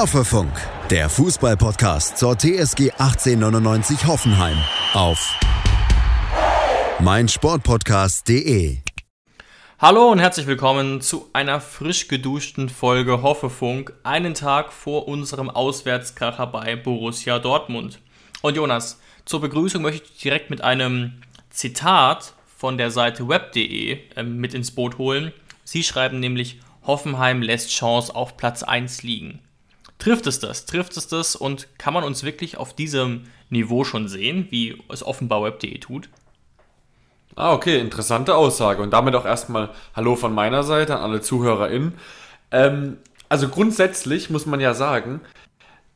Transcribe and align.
Hoffefunk, 0.00 0.50
der 0.88 1.10
Fußballpodcast 1.10 2.16
zur 2.16 2.34
TSG 2.34 2.90
1899 2.92 4.06
Hoffenheim 4.06 4.56
auf 4.94 5.38
meinsportpodcast.de. 7.00 8.78
Hallo 9.78 10.10
und 10.10 10.18
herzlich 10.18 10.46
willkommen 10.46 11.02
zu 11.02 11.28
einer 11.34 11.60
frisch 11.60 12.08
geduschten 12.08 12.70
Folge 12.70 13.20
Hoffefunk, 13.20 13.92
einen 14.02 14.32
Tag 14.32 14.72
vor 14.72 15.06
unserem 15.06 15.50
Auswärtskracher 15.50 16.46
bei 16.46 16.76
Borussia 16.76 17.38
Dortmund. 17.38 17.98
Und 18.40 18.56
Jonas, 18.56 19.02
zur 19.26 19.42
Begrüßung 19.42 19.82
möchte 19.82 20.08
ich 20.10 20.18
direkt 20.18 20.48
mit 20.48 20.62
einem 20.62 21.20
Zitat 21.50 22.32
von 22.56 22.78
der 22.78 22.90
Seite 22.90 23.28
web.de 23.28 23.98
äh, 24.16 24.22
mit 24.22 24.54
ins 24.54 24.70
Boot 24.70 24.96
holen. 24.96 25.34
Sie 25.62 25.82
schreiben 25.82 26.20
nämlich, 26.20 26.58
Hoffenheim 26.86 27.42
lässt 27.42 27.68
Chance 27.68 28.14
auf 28.14 28.38
Platz 28.38 28.62
1 28.62 29.02
liegen. 29.02 29.40
Trifft 30.00 30.26
es 30.26 30.40
das? 30.40 30.66
Trifft 30.66 30.96
es 30.96 31.06
das? 31.06 31.36
Und 31.36 31.68
kann 31.78 31.94
man 31.94 32.02
uns 32.02 32.24
wirklich 32.24 32.56
auf 32.56 32.74
diesem 32.74 33.26
Niveau 33.50 33.84
schon 33.84 34.08
sehen, 34.08 34.48
wie 34.50 34.82
es 34.88 35.04
offenbar 35.04 35.44
web.de 35.44 35.78
tut? 35.78 36.08
Ah, 37.36 37.52
okay, 37.52 37.78
interessante 37.78 38.34
Aussage. 38.34 38.82
Und 38.82 38.90
damit 38.90 39.14
auch 39.14 39.24
erstmal 39.24 39.70
Hallo 39.94 40.16
von 40.16 40.34
meiner 40.34 40.64
Seite 40.64 40.96
an 40.96 41.02
alle 41.02 41.20
ZuhörerInnen. 41.20 41.94
Ähm, 42.50 42.96
also 43.28 43.48
grundsätzlich 43.48 44.30
muss 44.30 44.46
man 44.46 44.58
ja 44.58 44.74
sagen, 44.74 45.20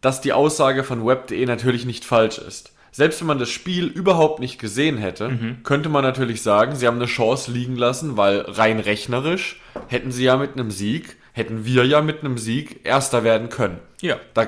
dass 0.01 0.21
die 0.21 0.33
Aussage 0.33 0.85
von 0.85 1.05
web.de 1.05 1.45
natürlich 1.47 1.87
nicht 1.87 2.05
falsch 2.05 2.39
ist. 2.39 2.73
Selbst 2.93 3.21
wenn 3.21 3.27
man 3.27 3.41
das 3.41 3.51
Spiel 3.51 3.87
überhaupt 3.87 4.39
nicht 4.39 4.61
gesehen 4.61 4.99
hätte, 4.99 5.31
mhm. 5.31 5.63
könnte 5.65 5.89
man 5.89 6.05
natürlich 6.05 6.43
sagen, 6.43 6.77
sie 6.77 6.87
haben 6.87 6.97
eine 6.97 7.07
Chance 7.07 7.51
liegen 7.51 7.75
lassen, 7.75 8.17
weil 8.17 8.43
rein 8.43 8.79
rechnerisch 8.79 9.61
hätten 9.89 10.13
sie 10.13 10.25
ja 10.25 10.37
mit 10.37 10.53
einem 10.53 10.71
Sieg 10.71 11.17
hätten 11.35 11.65
wir 11.65 11.85
ja 11.85 12.01
mit 12.01 12.21
einem 12.21 12.39
Sieg 12.39 12.81
Erster 12.85 13.25
werden 13.25 13.49
können. 13.49 13.81
Ja. 14.01 14.19
Da, 14.33 14.47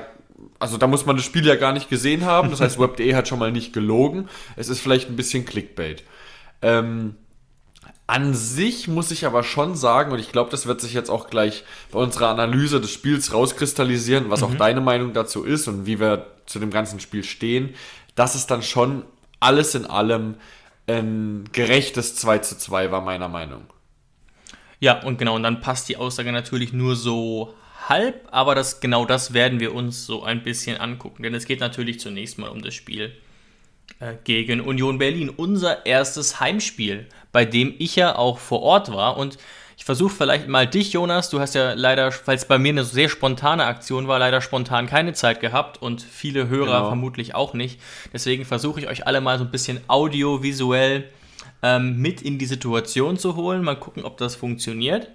also 0.57 0.77
da 0.77 0.87
muss 0.87 1.05
man 1.05 1.17
das 1.17 1.25
Spiel 1.25 1.45
ja 1.45 1.55
gar 1.55 1.73
nicht 1.73 1.89
gesehen 1.89 2.25
haben. 2.25 2.49
Das 2.49 2.61
heißt, 2.61 2.79
Web.de 2.79 3.13
hat 3.13 3.27
schon 3.27 3.39
mal 3.39 3.51
nicht 3.51 3.73
gelogen. 3.73 4.29
Es 4.55 4.69
ist 4.69 4.79
vielleicht 4.79 5.09
ein 5.09 5.17
bisschen 5.17 5.45
Clickbait. 5.45 6.03
Ähm, 6.61 7.15
an 8.07 8.33
sich 8.33 8.87
muss 8.87 9.11
ich 9.11 9.25
aber 9.25 9.43
schon 9.43 9.75
sagen, 9.75 10.13
und 10.13 10.19
ich 10.19 10.31
glaube, 10.31 10.49
das 10.49 10.65
wird 10.65 10.79
sich 10.79 10.93
jetzt 10.93 11.09
auch 11.09 11.29
gleich 11.29 11.65
bei 11.91 11.99
unserer 11.99 12.29
Analyse 12.29 12.79
des 12.79 12.91
Spiels 12.91 13.33
rauskristallisieren, 13.33 14.29
was 14.29 14.39
mhm. 14.39 14.47
auch 14.47 14.55
deine 14.55 14.79
Meinung 14.79 15.11
dazu 15.11 15.43
ist 15.43 15.67
und 15.67 15.85
wie 15.85 15.99
wir 15.99 16.25
zu 16.45 16.59
dem 16.59 16.71
ganzen 16.71 17.01
Spiel 17.01 17.25
stehen, 17.25 17.75
dass 18.15 18.33
es 18.33 18.47
dann 18.47 18.63
schon 18.63 19.03
alles 19.41 19.75
in 19.75 19.85
allem 19.85 20.35
ein 20.87 21.49
gerechtes 21.51 22.15
2 22.15 22.37
zu 22.39 22.57
2 22.57 22.91
war, 22.91 23.01
meiner 23.01 23.27
Meinung. 23.27 23.63
Ja, 24.79 25.03
und 25.03 25.17
genau, 25.17 25.35
und 25.35 25.43
dann 25.43 25.61
passt 25.61 25.89
die 25.89 25.97
Aussage 25.97 26.31
natürlich 26.31 26.73
nur 26.73 26.95
so 26.95 27.53
halb, 27.89 28.27
aber 28.31 28.53
das, 28.53 28.79
genau 28.79 29.05
das 29.05 29.33
werden 29.33 29.59
wir 29.59 29.73
uns 29.73 30.05
so 30.05 30.23
ein 30.23 30.43
bisschen 30.43 30.77
angucken, 30.77 31.23
denn 31.23 31.33
es 31.33 31.45
geht 31.45 31.59
natürlich 31.59 31.99
zunächst 31.99 32.37
mal 32.37 32.49
um 32.49 32.61
das 32.61 32.73
Spiel 32.73 33.11
äh, 33.99 34.13
gegen 34.23 34.61
Union 34.61 34.97
Berlin, 34.97 35.29
unser 35.29 35.85
erstes 35.85 36.39
Heimspiel, 36.39 37.07
bei 37.31 37.45
dem 37.45 37.73
ich 37.79 37.95
ja 37.95 38.15
auch 38.15 38.39
vor 38.39 38.61
Ort 38.61 38.91
war 38.91 39.17
und 39.17 39.37
ich 39.77 39.85
versuche 39.85 40.13
vielleicht 40.13 40.47
mal 40.47 40.65
dich, 40.65 40.93
Jonas, 40.93 41.29
du 41.29 41.39
hast 41.39 41.53
ja 41.53 41.73
leider, 41.73 42.11
es 42.25 42.45
bei 42.45 42.57
mir 42.57 42.71
eine 42.71 42.83
sehr 42.83 43.09
spontane 43.09 43.63
Aktion 43.65 44.07
war, 44.07 44.17
leider 44.17 44.41
spontan 44.41 44.87
keine 44.87 45.13
Zeit 45.13 45.39
gehabt 45.39 45.81
und 45.81 46.01
viele 46.01 46.47
Hörer 46.49 46.77
genau. 46.77 46.87
vermutlich 46.87 47.35
auch 47.35 47.53
nicht. 47.53 47.79
Deswegen 48.11 48.43
versuche 48.43 48.79
ich 48.79 48.87
euch 48.87 49.05
alle 49.05 49.21
mal 49.21 49.37
so 49.37 49.43
ein 49.43 49.51
bisschen 49.51 49.79
audiovisuell 49.87 51.07
ähm, 51.67 51.97
mit 52.01 52.21
in 52.21 52.37
die 52.37 52.45
Situation 52.45 53.17
zu 53.17 53.35
holen. 53.35 53.63
Mal 53.63 53.75
gucken, 53.75 54.05
ob 54.05 54.17
das 54.17 54.35
funktioniert. 54.35 55.09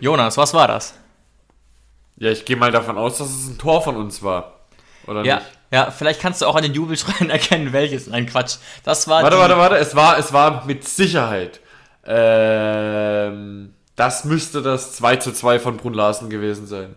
Jonas, 0.00 0.36
was 0.36 0.52
war 0.52 0.68
das? 0.68 0.94
Ja, 2.16 2.30
ich 2.30 2.44
gehe 2.44 2.56
mal 2.56 2.70
davon 2.70 2.98
aus, 2.98 3.18
dass 3.18 3.28
es 3.28 3.48
ein 3.48 3.58
Tor 3.58 3.82
von 3.82 3.96
uns 3.96 4.22
war. 4.22 4.60
Oder 5.06 5.24
ja, 5.24 5.36
nicht? 5.36 5.46
Ja, 5.70 5.90
vielleicht 5.90 6.20
kannst 6.20 6.42
du 6.42 6.46
auch 6.46 6.56
an 6.56 6.62
den 6.62 6.74
Jubelschreien 6.74 7.30
erkennen, 7.38 7.72
welches. 7.72 8.06
Nein, 8.06 8.26
Quatsch. 8.26 8.56
Das 8.84 9.08
war. 9.08 9.22
Warte, 9.22 9.38
warte, 9.38 9.56
warte. 9.56 9.76
Es 9.76 9.94
war, 9.94 10.18
es 10.18 10.32
war 10.32 10.64
mit 10.66 10.84
Sicherheit. 10.86 11.60
Ähm, 12.06 13.74
das 13.96 14.24
müsste 14.24 14.62
das 14.62 14.92
2 14.96 15.16
zu 15.16 15.32
2 15.32 15.58
von 15.58 15.76
Brun 15.76 15.94
Larsen 15.94 16.30
gewesen 16.30 16.66
sein. 16.66 16.96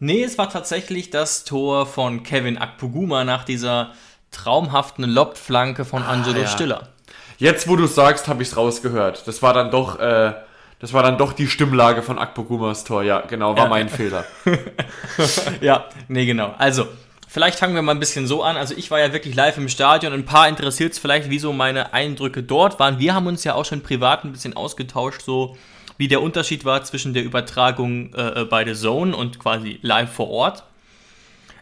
Nee, 0.00 0.22
es 0.22 0.38
war 0.38 0.48
tatsächlich 0.48 1.10
das 1.10 1.44
Tor 1.44 1.86
von 1.86 2.22
Kevin 2.22 2.56
Akpoguma 2.56 3.24
nach 3.24 3.44
dieser 3.44 3.92
traumhaften 4.30 5.04
Lobflanke 5.04 5.84
von 5.84 6.02
ah, 6.02 6.10
Angelo 6.10 6.40
ja. 6.40 6.46
Stiller. 6.46 6.88
Jetzt, 7.38 7.68
wo 7.68 7.76
du 7.76 7.86
sagst, 7.86 8.28
habe 8.28 8.42
ich 8.42 8.48
es 8.50 8.56
rausgehört. 8.56 9.26
Das 9.26 9.42
war 9.42 9.52
dann 9.52 9.70
doch, 9.70 9.98
äh, 9.98 10.34
das 10.80 10.92
war 10.92 11.02
dann 11.02 11.18
doch 11.18 11.32
die 11.32 11.48
Stimmlage 11.48 12.02
von 12.02 12.18
Akpogumas 12.18 12.84
Tor. 12.84 13.02
Ja, 13.02 13.20
genau, 13.22 13.56
war 13.56 13.64
ja. 13.64 13.68
mein 13.68 13.88
Fehler. 13.88 14.24
ja, 15.60 15.86
nee, 16.08 16.26
genau. 16.26 16.54
Also, 16.58 16.86
vielleicht 17.26 17.58
fangen 17.58 17.74
wir 17.74 17.82
mal 17.82 17.92
ein 17.92 18.00
bisschen 18.00 18.26
so 18.26 18.42
an. 18.42 18.56
Also, 18.56 18.74
ich 18.76 18.90
war 18.90 19.00
ja 19.00 19.12
wirklich 19.12 19.34
live 19.34 19.56
im 19.56 19.68
Stadion. 19.68 20.12
Ein 20.12 20.24
paar 20.24 20.48
interessiert 20.48 20.92
es 20.92 20.98
vielleicht, 20.98 21.30
wie 21.30 21.38
so 21.38 21.52
meine 21.52 21.92
Eindrücke 21.92 22.42
dort 22.42 22.78
waren. 22.78 22.98
Wir 22.98 23.14
haben 23.14 23.26
uns 23.26 23.44
ja 23.44 23.54
auch 23.54 23.64
schon 23.64 23.82
privat 23.82 24.24
ein 24.24 24.32
bisschen 24.32 24.56
ausgetauscht, 24.56 25.22
so 25.22 25.56
wie 25.98 26.08
der 26.08 26.22
Unterschied 26.22 26.64
war 26.64 26.82
zwischen 26.84 27.12
der 27.12 27.24
Übertragung 27.24 28.14
äh, 28.14 28.42
äh, 28.42 28.44
bei 28.44 28.64
The 28.64 28.80
Zone 28.80 29.14
und 29.14 29.38
quasi 29.38 29.78
live 29.82 30.10
vor 30.10 30.30
Ort. 30.30 30.64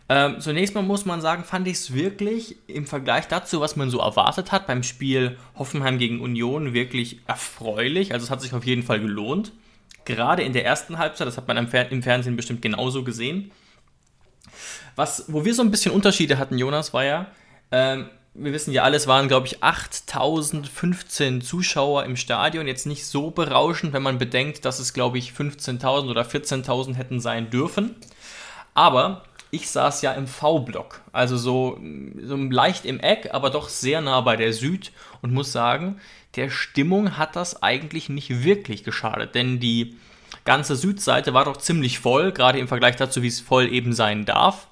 Ähm, 0.09 0.41
zunächst 0.41 0.75
mal 0.75 0.83
muss 0.83 1.05
man 1.05 1.21
sagen, 1.21 1.43
fand 1.43 1.67
ich 1.67 1.79
es 1.79 1.93
wirklich 1.93 2.57
im 2.69 2.87
Vergleich 2.87 3.27
dazu, 3.27 3.61
was 3.61 3.75
man 3.75 3.91
so 3.91 3.99
erwartet 3.99 4.53
hat 4.53 4.69
beim 4.69 4.85
Spiel 4.85 5.37
Hoffenheim 5.59 5.99
gegen 5.99 6.21
Union, 6.21 6.75
wirklich 6.75 7.19
erfreulich. 7.27 8.13
Also 8.13 8.25
es 8.25 8.31
hat 8.31 8.41
sich 8.41 8.53
auf 8.53 8.65
jeden 8.65 8.85
Fall 8.85 9.01
gelohnt. 9.01 9.53
Gerade 10.05 10.43
in 10.43 10.53
der 10.53 10.65
ersten 10.65 10.99
Halbzeit, 10.99 11.27
das 11.27 11.37
hat 11.37 11.49
man 11.49 11.57
im, 11.57 11.67
Fer 11.67 11.91
im 11.91 12.05
Fernsehen 12.05 12.37
bestimmt 12.37 12.63
genauso 12.63 13.03
gesehen. 13.03 13.51
Was, 14.95 15.25
wo 15.27 15.45
wir 15.45 15.55
so 15.55 15.63
ein 15.63 15.73
bisschen 15.73 15.93
Unterschiede 15.93 16.39
hatten, 16.39 16.57
Jonas, 16.57 16.95
war 16.95 17.05
ja, 17.05 17.27
ähm, 17.73 18.09
wir 18.39 18.53
wissen 18.53 18.73
ja 18.73 18.83
alles, 18.83 19.07
waren, 19.07 19.29
glaube 19.29 19.47
ich, 19.47 19.63
8015 19.63 21.41
Zuschauer 21.41 22.05
im 22.05 22.17
Stadion. 22.17 22.67
Jetzt 22.67 22.87
nicht 22.87 23.07
so 23.07 23.31
berauschend, 23.31 23.93
wenn 23.93 24.03
man 24.03 24.19
bedenkt, 24.19 24.65
dass 24.65 24.79
es, 24.79 24.93
glaube 24.93 25.19
ich, 25.19 25.33
15.000 25.33 26.11
oder 26.11 26.23
14.000 26.23 26.95
hätten 26.95 27.21
sein 27.21 27.51
dürfen. 27.51 27.97
Aber 28.75 29.25
ich 29.51 29.71
saß 29.71 30.03
ja 30.03 30.13
im 30.13 30.27
V-Block, 30.27 31.01
also 31.13 31.37
so, 31.37 31.81
so 32.23 32.37
leicht 32.37 32.85
im 32.85 33.01
Eck, 33.01 33.31
aber 33.33 33.51
doch 33.51 33.69
sehr 33.69 34.01
nah 34.01 34.21
bei 34.21 34.37
der 34.37 34.53
Süd 34.53 34.93
und 35.23 35.33
muss 35.33 35.53
sagen, 35.53 36.01
der 36.35 36.51
Stimmung 36.51 37.17
hat 37.17 37.37
das 37.37 37.63
eigentlich 37.63 38.09
nicht 38.09 38.45
wirklich 38.45 38.85
geschadet, 38.85 39.35
denn 39.35 39.59
die 39.61 39.97
ganze 40.45 40.77
Südseite 40.77 41.33
war 41.33 41.45
doch 41.45 41.57
ziemlich 41.57 42.01
voll, 42.01 42.33
gerade 42.33 42.59
im 42.59 42.69
Vergleich 42.69 42.97
dazu, 42.97 43.23
wie 43.23 43.29
es 43.29 43.41
voll 43.41 43.73
eben 43.73 43.93
sein 43.93 44.27
darf. 44.27 44.69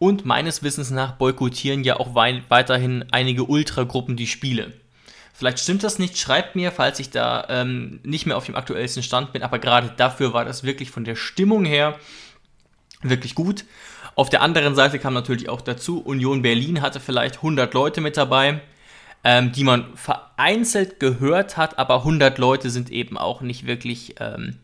Und 0.00 0.24
meines 0.24 0.62
Wissens 0.62 0.90
nach 0.90 1.16
boykottieren 1.16 1.84
ja 1.84 2.00
auch 2.00 2.14
weiterhin 2.14 3.04
einige 3.12 3.44
Ultragruppen 3.44 4.16
die 4.16 4.26
Spiele. 4.26 4.72
Vielleicht 5.34 5.58
stimmt 5.58 5.84
das 5.84 5.98
nicht, 5.98 6.16
schreibt 6.16 6.56
mir, 6.56 6.72
falls 6.72 6.98
ich 7.00 7.10
da 7.10 7.46
ähm, 7.50 8.00
nicht 8.02 8.24
mehr 8.24 8.38
auf 8.38 8.46
dem 8.46 8.56
aktuellsten 8.56 9.02
Stand 9.02 9.34
bin, 9.34 9.42
aber 9.42 9.58
gerade 9.58 9.92
dafür 9.98 10.32
war 10.32 10.46
das 10.46 10.64
wirklich 10.64 10.90
von 10.90 11.04
der 11.04 11.16
Stimmung 11.16 11.66
her 11.66 11.98
wirklich 13.02 13.34
gut. 13.34 13.66
Auf 14.14 14.30
der 14.30 14.40
anderen 14.40 14.74
Seite 14.74 14.98
kam 14.98 15.12
natürlich 15.12 15.50
auch 15.50 15.60
dazu, 15.60 16.00
Union 16.00 16.40
Berlin 16.40 16.80
hatte 16.80 16.98
vielleicht 16.98 17.36
100 17.36 17.74
Leute 17.74 18.00
mit 18.00 18.16
dabei, 18.16 18.62
ähm, 19.22 19.52
die 19.52 19.64
man 19.64 19.94
vereinzelt 19.96 20.98
gehört 20.98 21.58
hat, 21.58 21.78
aber 21.78 21.96
100 21.96 22.38
Leute 22.38 22.70
sind 22.70 22.90
eben 22.90 23.18
auch 23.18 23.42
nicht 23.42 23.66
wirklich 23.66 24.14
ähm, 24.18 24.56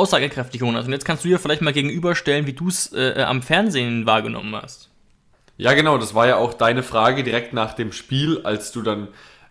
aussagekräftig, 0.00 0.60
Jonas. 0.60 0.86
Und 0.86 0.92
jetzt 0.92 1.04
kannst 1.04 1.24
du 1.24 1.28
dir 1.28 1.38
vielleicht 1.38 1.62
mal 1.62 1.72
gegenüberstellen, 1.72 2.46
wie 2.46 2.54
du 2.54 2.68
es 2.68 2.92
äh, 2.92 3.22
am 3.22 3.42
Fernsehen 3.42 4.06
wahrgenommen 4.06 4.56
hast. 4.56 4.88
Ja, 5.56 5.74
genau, 5.74 5.98
das 5.98 6.14
war 6.14 6.26
ja 6.26 6.36
auch 6.36 6.54
deine 6.54 6.82
Frage 6.82 7.22
direkt 7.22 7.52
nach 7.52 7.74
dem 7.74 7.92
Spiel, 7.92 8.40
als 8.44 8.72
du 8.72 8.80
dann 8.80 9.08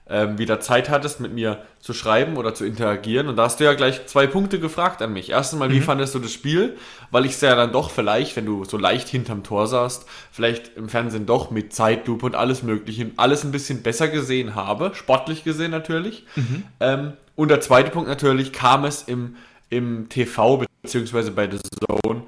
ähm, 0.09 0.39
wieder 0.39 0.59
Zeit 0.59 0.89
hattest, 0.89 1.19
mit 1.19 1.33
mir 1.33 1.63
zu 1.79 1.93
schreiben 1.93 2.37
oder 2.37 2.55
zu 2.55 2.65
interagieren. 2.65 3.27
Und 3.27 3.35
da 3.35 3.43
hast 3.43 3.59
du 3.59 3.63
ja 3.63 3.73
gleich 3.75 4.07
zwei 4.07 4.25
Punkte 4.25 4.59
gefragt 4.59 5.03
an 5.03 5.13
mich. 5.13 5.29
Erstens 5.29 5.59
mal, 5.59 5.69
wie 5.69 5.79
mhm. 5.79 5.83
fandest 5.83 6.15
du 6.15 6.19
das 6.19 6.33
Spiel? 6.33 6.77
Weil 7.11 7.25
ich 7.25 7.33
es 7.33 7.41
ja 7.41 7.55
dann 7.55 7.71
doch 7.71 7.91
vielleicht, 7.91 8.35
wenn 8.35 8.47
du 8.47 8.65
so 8.65 8.77
leicht 8.77 9.07
hinterm 9.07 9.43
Tor 9.43 9.67
saßt, 9.67 10.07
vielleicht 10.31 10.75
im 10.75 10.89
Fernsehen 10.89 11.27
doch 11.27 11.51
mit 11.51 11.73
Zeitlupe 11.73 12.25
und 12.25 12.33
alles 12.33 12.63
Mögliche, 12.63 13.11
alles 13.17 13.43
ein 13.43 13.51
bisschen 13.51 13.83
besser 13.83 14.07
gesehen 14.07 14.55
habe. 14.55 14.91
Sportlich 14.95 15.43
gesehen 15.43 15.69
natürlich. 15.69 16.25
Mhm. 16.35 16.63
Ähm, 16.79 17.13
und 17.35 17.49
der 17.49 17.61
zweite 17.61 17.91
Punkt 17.91 18.09
natürlich, 18.09 18.51
kam 18.51 18.85
es 18.85 19.03
im 19.03 19.35
im 19.69 20.09
TV 20.09 20.65
beziehungsweise 20.81 21.31
bei 21.31 21.49
The 21.49 21.59
Zone 21.59 22.23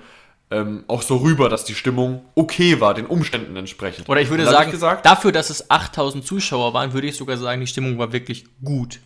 ähm, 0.52 0.84
auch 0.88 1.02
so 1.02 1.18
rüber, 1.18 1.48
dass 1.50 1.64
die 1.64 1.76
Stimmung 1.76 2.26
okay 2.36 2.82
war, 2.82 2.94
den 2.94 3.06
Umständen 3.06 3.56
entsprechend. 3.56 4.10
Oder 4.10 4.22
ich 4.22 4.30
würde 4.30 4.46
sagen, 4.46 4.66
ich 4.66 4.72
gesagt, 4.72 5.06
dafür, 5.06 5.32
dass 5.32 5.50
es 5.50 5.72
8000 5.72 6.26
Zuschauer 6.26 6.74
waren, 6.74 6.94
würde 6.94 7.08
ich 7.08 7.16
sogar 7.16 7.38
sagen, 7.38 7.62
die 7.62 7.68
Stimmung 7.68 7.98
war 7.98 8.12
wirklich 8.12 8.44
gut. 8.64 9.00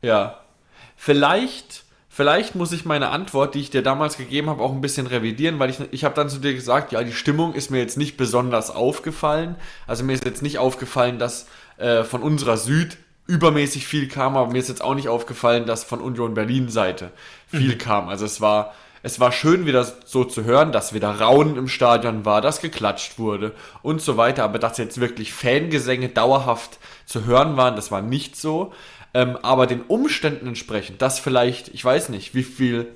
Ja. 0.00 0.40
Vielleicht, 0.96 1.84
vielleicht 2.08 2.54
muss 2.54 2.72
ich 2.72 2.86
meine 2.86 3.10
Antwort, 3.10 3.54
die 3.54 3.60
ich 3.60 3.70
dir 3.70 3.82
damals 3.82 4.16
gegeben 4.16 4.48
habe, 4.48 4.62
auch 4.62 4.72
ein 4.72 4.80
bisschen 4.80 5.06
revidieren, 5.06 5.58
weil 5.58 5.68
ich, 5.68 5.78
ich 5.90 6.04
habe 6.04 6.14
dann 6.14 6.30
zu 6.30 6.38
dir 6.38 6.54
gesagt, 6.54 6.92
ja, 6.92 7.04
die 7.04 7.12
Stimmung 7.12 7.52
ist 7.52 7.70
mir 7.70 7.78
jetzt 7.78 7.98
nicht 7.98 8.16
besonders 8.16 8.70
aufgefallen. 8.70 9.56
Also 9.86 10.04
mir 10.04 10.14
ist 10.14 10.24
jetzt 10.24 10.42
nicht 10.42 10.58
aufgefallen, 10.58 11.18
dass 11.18 11.48
äh, 11.76 12.02
von 12.02 12.22
unserer 12.22 12.56
Süd 12.56 12.96
übermäßig 13.26 13.86
viel 13.86 14.08
kam, 14.08 14.36
aber 14.36 14.52
mir 14.52 14.58
ist 14.58 14.68
jetzt 14.68 14.82
auch 14.82 14.94
nicht 14.94 15.08
aufgefallen, 15.08 15.66
dass 15.66 15.84
von 15.84 16.00
Union 16.00 16.34
Berlin 16.34 16.68
Seite 16.68 17.10
viel 17.48 17.74
mhm. 17.74 17.78
kam. 17.78 18.08
Also 18.08 18.24
es 18.24 18.40
war, 18.40 18.74
es 19.02 19.18
war 19.20 19.32
schön 19.32 19.66
wieder 19.66 19.84
so 20.04 20.24
zu 20.24 20.44
hören, 20.44 20.72
dass 20.72 20.94
wieder 20.94 21.20
Raunen 21.20 21.56
im 21.56 21.68
Stadion 21.68 22.24
war, 22.24 22.40
dass 22.40 22.60
geklatscht 22.60 23.18
wurde 23.18 23.52
und 23.82 24.00
so 24.00 24.16
weiter, 24.16 24.44
aber 24.44 24.58
dass 24.58 24.78
jetzt 24.78 25.00
wirklich 25.00 25.32
Fangesänge 25.32 26.08
dauerhaft 26.08 26.78
zu 27.04 27.24
hören 27.24 27.56
waren, 27.56 27.76
das 27.76 27.90
war 27.90 28.02
nicht 28.02 28.36
so. 28.36 28.72
Ähm, 29.14 29.38
aber 29.42 29.66
den 29.66 29.82
Umständen 29.82 30.46
entsprechend, 30.46 31.02
dass 31.02 31.18
vielleicht, 31.18 31.68
ich 31.68 31.84
weiß 31.84 32.10
nicht, 32.10 32.34
wie 32.34 32.42
viel 32.42 32.88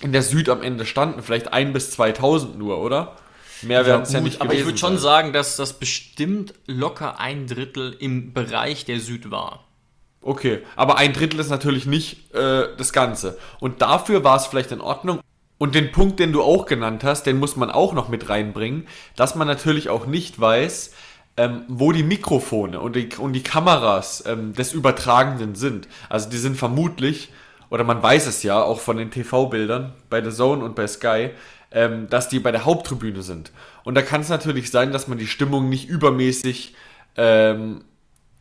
in 0.00 0.12
der 0.12 0.22
Süd 0.22 0.48
am 0.48 0.62
Ende 0.62 0.84
standen, 0.84 1.22
vielleicht 1.22 1.52
ein 1.52 1.72
bis 1.72 1.90
2000 1.92 2.58
nur, 2.58 2.78
oder? 2.78 3.16
Mehr 3.64 3.86
werden 3.86 4.02
es 4.02 4.12
ja, 4.12 4.20
nicht 4.20 4.40
Aber 4.40 4.54
ich 4.54 4.64
würde 4.64 4.78
schon 4.78 4.98
sagen, 4.98 5.32
dass 5.32 5.56
das 5.56 5.74
bestimmt 5.74 6.54
locker 6.66 7.20
ein 7.20 7.46
Drittel 7.46 7.96
im 7.98 8.32
Bereich 8.32 8.84
der 8.84 9.00
Süd 9.00 9.30
war. 9.30 9.64
Okay, 10.20 10.62
aber 10.74 10.96
ein 10.96 11.12
Drittel 11.12 11.38
ist 11.38 11.50
natürlich 11.50 11.84
nicht 11.84 12.34
äh, 12.34 12.68
das 12.78 12.92
Ganze. 12.92 13.38
Und 13.60 13.82
dafür 13.82 14.24
war 14.24 14.36
es 14.36 14.46
vielleicht 14.46 14.72
in 14.72 14.80
Ordnung. 14.80 15.20
Und 15.58 15.74
den 15.74 15.92
Punkt, 15.92 16.18
den 16.18 16.32
du 16.32 16.42
auch 16.42 16.66
genannt 16.66 17.04
hast, 17.04 17.24
den 17.24 17.38
muss 17.38 17.56
man 17.56 17.70
auch 17.70 17.92
noch 17.92 18.08
mit 18.08 18.28
reinbringen, 18.28 18.88
dass 19.16 19.34
man 19.34 19.46
natürlich 19.46 19.88
auch 19.88 20.06
nicht 20.06 20.40
weiß, 20.40 20.92
ähm, 21.36 21.64
wo 21.68 21.92
die 21.92 22.02
Mikrofone 22.02 22.80
und 22.80 22.96
die, 22.96 23.08
und 23.18 23.32
die 23.32 23.42
Kameras 23.42 24.24
ähm, 24.26 24.54
des 24.54 24.72
Übertragenden 24.72 25.54
sind. 25.54 25.88
Also 26.08 26.30
die 26.30 26.38
sind 26.38 26.56
vermutlich, 26.56 27.30
oder 27.70 27.84
man 27.84 28.02
weiß 28.02 28.26
es 28.26 28.42
ja 28.42 28.62
auch 28.62 28.80
von 28.80 28.96
den 28.96 29.10
TV-Bildern 29.10 29.92
bei 30.10 30.22
The 30.22 30.30
Zone 30.30 30.64
und 30.64 30.74
bei 30.74 30.86
Sky, 30.86 31.30
ähm, 31.74 32.08
dass 32.08 32.28
die 32.28 32.38
bei 32.38 32.52
der 32.52 32.64
Haupttribüne 32.64 33.22
sind. 33.22 33.52
Und 33.82 33.94
da 33.94 34.02
kann 34.02 34.22
es 34.22 34.28
natürlich 34.28 34.70
sein, 34.70 34.92
dass 34.92 35.08
man 35.08 35.18
die 35.18 35.26
Stimmung 35.26 35.68
nicht 35.68 35.88
übermäßig 35.88 36.74
ähm, 37.16 37.84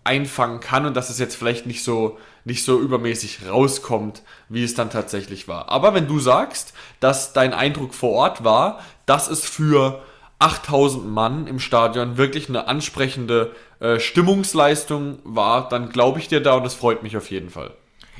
einfangen 0.03 0.59
kann 0.59 0.85
und 0.85 0.95
dass 0.95 1.09
es 1.09 1.19
jetzt 1.19 1.35
vielleicht 1.35 1.65
nicht 1.65 1.83
so, 1.83 2.17
nicht 2.45 2.63
so 2.63 2.79
übermäßig 2.79 3.39
rauskommt, 3.49 4.21
wie 4.49 4.63
es 4.63 4.75
dann 4.75 4.89
tatsächlich 4.89 5.47
war. 5.47 5.69
Aber 5.69 5.93
wenn 5.93 6.07
du 6.07 6.19
sagst, 6.19 6.73
dass 6.99 7.33
dein 7.33 7.53
Eindruck 7.53 7.93
vor 7.93 8.11
Ort 8.11 8.43
war, 8.43 8.79
dass 9.05 9.29
es 9.29 9.45
für 9.45 10.01
8000 10.39 11.07
Mann 11.07 11.47
im 11.47 11.59
Stadion 11.59 12.17
wirklich 12.17 12.49
eine 12.49 12.67
ansprechende 12.67 13.55
äh, 13.79 13.99
Stimmungsleistung 13.99 15.19
war, 15.23 15.69
dann 15.69 15.89
glaube 15.89 16.19
ich 16.19 16.27
dir 16.27 16.41
da 16.41 16.55
und 16.55 16.65
es 16.65 16.73
freut 16.73 17.01
mich 17.01 17.15
auf 17.15 17.31
jeden 17.31 17.49
Fall. 17.49 17.71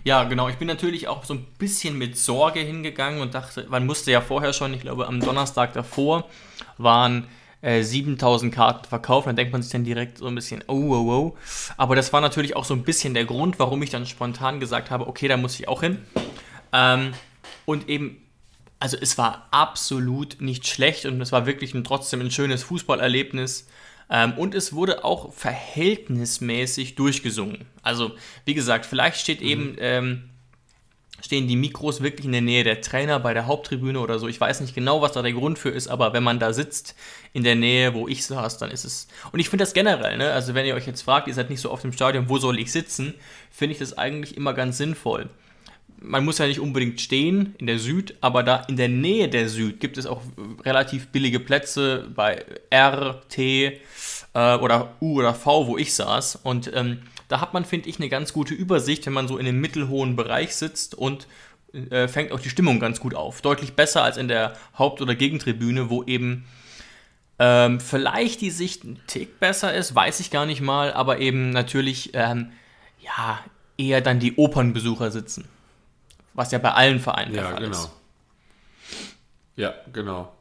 Ja, 0.03 0.25
genau. 0.25 0.49
Ich 0.49 0.57
bin 0.57 0.67
natürlich 0.67 1.07
auch 1.07 1.23
so 1.23 1.33
ein 1.33 1.45
bisschen 1.57 1.97
mit 1.97 2.17
Sorge 2.17 2.59
hingegangen 2.59 3.21
und 3.21 3.33
dachte, 3.33 3.65
man 3.69 3.85
musste 3.85 4.11
ja 4.11 4.19
vorher 4.19 4.51
schon, 4.51 4.73
ich 4.73 4.81
glaube 4.81 5.07
am 5.07 5.21
Donnerstag 5.21 5.73
davor 5.73 6.27
waren 6.77 7.27
äh, 7.61 7.81
7000 7.81 8.53
Karten 8.53 8.85
verkauft. 8.85 9.27
Dann 9.27 9.37
denkt 9.37 9.53
man 9.53 9.61
sich 9.61 9.71
dann 9.71 9.85
direkt 9.85 10.17
so 10.17 10.27
ein 10.27 10.35
bisschen, 10.35 10.61
oh, 10.67 10.73
oh, 10.73 11.09
oh. 11.09 11.37
Aber 11.77 11.95
das 11.95 12.11
war 12.11 12.19
natürlich 12.19 12.55
auch 12.57 12.65
so 12.65 12.73
ein 12.73 12.83
bisschen 12.83 13.13
der 13.13 13.23
Grund, 13.23 13.59
warum 13.59 13.81
ich 13.81 13.89
dann 13.89 14.05
spontan 14.05 14.59
gesagt 14.59 14.91
habe, 14.91 15.07
okay, 15.07 15.29
da 15.29 15.37
muss 15.37 15.57
ich 15.57 15.69
auch 15.69 15.81
hin. 15.81 15.99
Ähm, 16.73 17.13
und 17.65 17.87
eben, 17.87 18.17
also 18.79 18.97
es 18.99 19.17
war 19.17 19.47
absolut 19.51 20.41
nicht 20.41 20.67
schlecht 20.67 21.05
und 21.05 21.21
es 21.21 21.31
war 21.31 21.45
wirklich 21.45 21.73
ein, 21.73 21.85
trotzdem 21.85 22.19
ein 22.19 22.31
schönes 22.31 22.63
Fußballerlebnis. 22.63 23.67
Ähm, 24.09 24.33
und 24.33 24.55
es 24.55 24.73
wurde 24.73 25.03
auch 25.03 25.33
verhältnismäßig 25.33 26.95
durchgesungen. 26.95 27.65
Also, 27.81 28.11
wie 28.45 28.53
gesagt, 28.53 28.85
vielleicht 28.85 29.17
steht 29.17 29.41
mhm. 29.41 29.47
eben, 29.47 29.75
ähm, 29.79 30.29
stehen 31.21 31.47
die 31.47 31.55
Mikros 31.55 32.01
wirklich 32.01 32.25
in 32.25 32.33
der 32.33 32.41
Nähe 32.41 32.63
der 32.63 32.81
Trainer 32.81 33.19
bei 33.19 33.33
der 33.33 33.47
Haupttribüne 33.47 33.99
oder 33.99 34.19
so. 34.19 34.27
Ich 34.27 34.39
weiß 34.39 34.59
nicht 34.61 34.75
genau, 34.75 35.01
was 35.01 35.13
da 35.13 35.21
der 35.21 35.31
Grund 35.31 35.57
für 35.57 35.69
ist, 35.69 35.87
aber 35.87 36.13
wenn 36.13 36.23
man 36.23 36.39
da 36.39 36.51
sitzt 36.51 36.95
in 37.31 37.43
der 37.43 37.55
Nähe, 37.55 37.93
wo 37.93 38.07
ich 38.07 38.25
saß, 38.25 38.57
dann 38.57 38.71
ist 38.71 38.83
es. 38.83 39.07
Und 39.31 39.39
ich 39.39 39.49
finde 39.49 39.63
das 39.63 39.73
generell, 39.73 40.17
ne? 40.17 40.31
Also, 40.31 40.53
wenn 40.53 40.65
ihr 40.65 40.75
euch 40.75 40.87
jetzt 40.87 41.01
fragt, 41.01 41.27
ihr 41.27 41.33
seid 41.33 41.49
nicht 41.49 41.61
so 41.61 41.71
oft 41.71 41.85
im 41.85 41.93
Stadion, 41.93 42.29
wo 42.29 42.37
soll 42.37 42.59
ich 42.59 42.71
sitzen, 42.71 43.13
finde 43.51 43.73
ich 43.73 43.79
das 43.79 43.97
eigentlich 43.97 44.35
immer 44.37 44.53
ganz 44.53 44.77
sinnvoll 44.77 45.29
man 46.03 46.25
muss 46.25 46.37
ja 46.37 46.47
nicht 46.47 46.59
unbedingt 46.59 47.01
stehen 47.01 47.55
in 47.57 47.67
der 47.67 47.79
Süd, 47.79 48.15
aber 48.21 48.43
da 48.43 48.57
in 48.67 48.75
der 48.75 48.89
Nähe 48.89 49.29
der 49.29 49.49
Süd 49.49 49.79
gibt 49.79 49.97
es 49.97 50.05
auch 50.05 50.21
relativ 50.63 51.07
billige 51.07 51.39
Plätze 51.39 52.09
bei 52.13 52.45
R, 52.69 53.21
T 53.29 53.79
äh, 54.33 54.55
oder 54.55 54.95
U 55.01 55.19
oder 55.19 55.33
V, 55.33 55.67
wo 55.67 55.77
ich 55.77 55.93
saß. 55.93 56.39
Und 56.43 56.71
ähm, 56.75 56.99
da 57.29 57.41
hat 57.41 57.53
man, 57.53 57.65
finde 57.65 57.89
ich, 57.89 57.97
eine 57.97 58.09
ganz 58.09 58.33
gute 58.33 58.53
Übersicht, 58.53 59.05
wenn 59.05 59.13
man 59.13 59.27
so 59.27 59.37
in 59.37 59.47
einem 59.47 59.61
mittelhohen 59.61 60.15
Bereich 60.15 60.55
sitzt 60.55 60.93
und 60.93 61.27
äh, 61.89 62.07
fängt 62.07 62.31
auch 62.31 62.39
die 62.39 62.49
Stimmung 62.49 62.79
ganz 62.79 62.99
gut 62.99 63.15
auf. 63.15 63.41
Deutlich 63.41 63.73
besser 63.73 64.03
als 64.03 64.17
in 64.17 64.27
der 64.27 64.53
Haupt- 64.77 65.01
oder 65.01 65.15
Gegentribüne, 65.15 65.89
wo 65.89 66.03
eben 66.03 66.45
ähm, 67.39 67.79
vielleicht 67.79 68.41
die 68.41 68.51
Sicht 68.51 68.83
ein 68.83 68.99
Tick 69.07 69.39
besser 69.39 69.73
ist, 69.73 69.95
weiß 69.95 70.19
ich 70.19 70.29
gar 70.29 70.45
nicht 70.45 70.61
mal, 70.61 70.93
aber 70.93 71.19
eben 71.19 71.49
natürlich 71.49 72.11
ähm, 72.13 72.51
ja 72.99 73.39
eher 73.77 74.01
dann 74.01 74.19
die 74.19 74.35
Opernbesucher 74.35 75.09
sitzen. 75.09 75.47
Was 76.33 76.51
ja 76.51 76.59
bei 76.59 76.71
allen 76.71 76.99
Vereinen 76.99 77.33
ja, 77.33 77.41
der 77.41 77.51
Fall 77.51 77.63
genau. 77.63 77.77
ist. 77.77 77.91
Ja, 79.55 79.73
genau. 79.91 80.33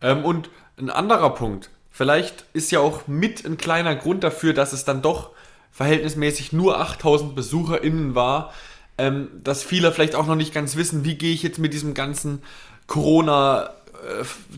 Ähm, 0.00 0.24
und 0.24 0.50
ein 0.78 0.90
anderer 0.90 1.30
Punkt, 1.30 1.70
vielleicht 1.90 2.44
ist 2.52 2.70
ja 2.70 2.80
auch 2.80 3.06
mit 3.06 3.44
ein 3.44 3.56
kleiner 3.56 3.96
Grund 3.96 4.24
dafür, 4.24 4.52
dass 4.52 4.72
es 4.72 4.84
dann 4.84 5.02
doch 5.02 5.30
verhältnismäßig 5.72 6.52
nur 6.52 6.78
8000 6.80 7.34
BesucherInnen 7.34 8.14
war, 8.14 8.52
ähm, 8.98 9.28
dass 9.42 9.62
viele 9.62 9.92
vielleicht 9.92 10.14
auch 10.14 10.26
noch 10.26 10.34
nicht 10.34 10.52
ganz 10.52 10.76
wissen, 10.76 11.04
wie 11.04 11.14
gehe 11.14 11.32
ich 11.32 11.42
jetzt 11.42 11.58
mit 11.58 11.72
diesem 11.72 11.94
ganzen 11.94 12.42
Corona 12.86 13.70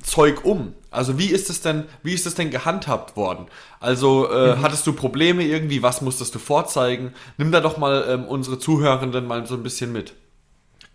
Zeug 0.03 0.45
um? 0.45 0.75
Also 0.91 1.19
wie 1.19 1.27
ist 1.27 1.51
es 1.51 1.61
denn, 1.61 1.85
wie 2.03 2.15
ist 2.15 2.27
es 2.27 2.35
denn 2.35 2.51
gehandhabt 2.51 3.17
worden? 3.17 3.47
Also 3.79 4.31
äh, 4.31 4.57
mhm. 4.57 4.63
hattest 4.63 4.87
du 4.87 4.93
Probleme 4.93 5.45
irgendwie? 5.45 5.83
Was 5.83 6.01
musstest 6.01 6.35
du 6.35 6.39
vorzeigen? 6.39 7.15
Nimm 7.39 7.53
da 7.53 7.61
doch 7.61 7.77
mal 7.77 8.05
ähm, 8.09 8.25
unsere 8.25 8.59
Zuhörenden 8.59 9.27
mal 9.27 9.47
so 9.47 9.55
ein 9.55 9.63
bisschen 9.63 9.93
mit. 9.93 10.15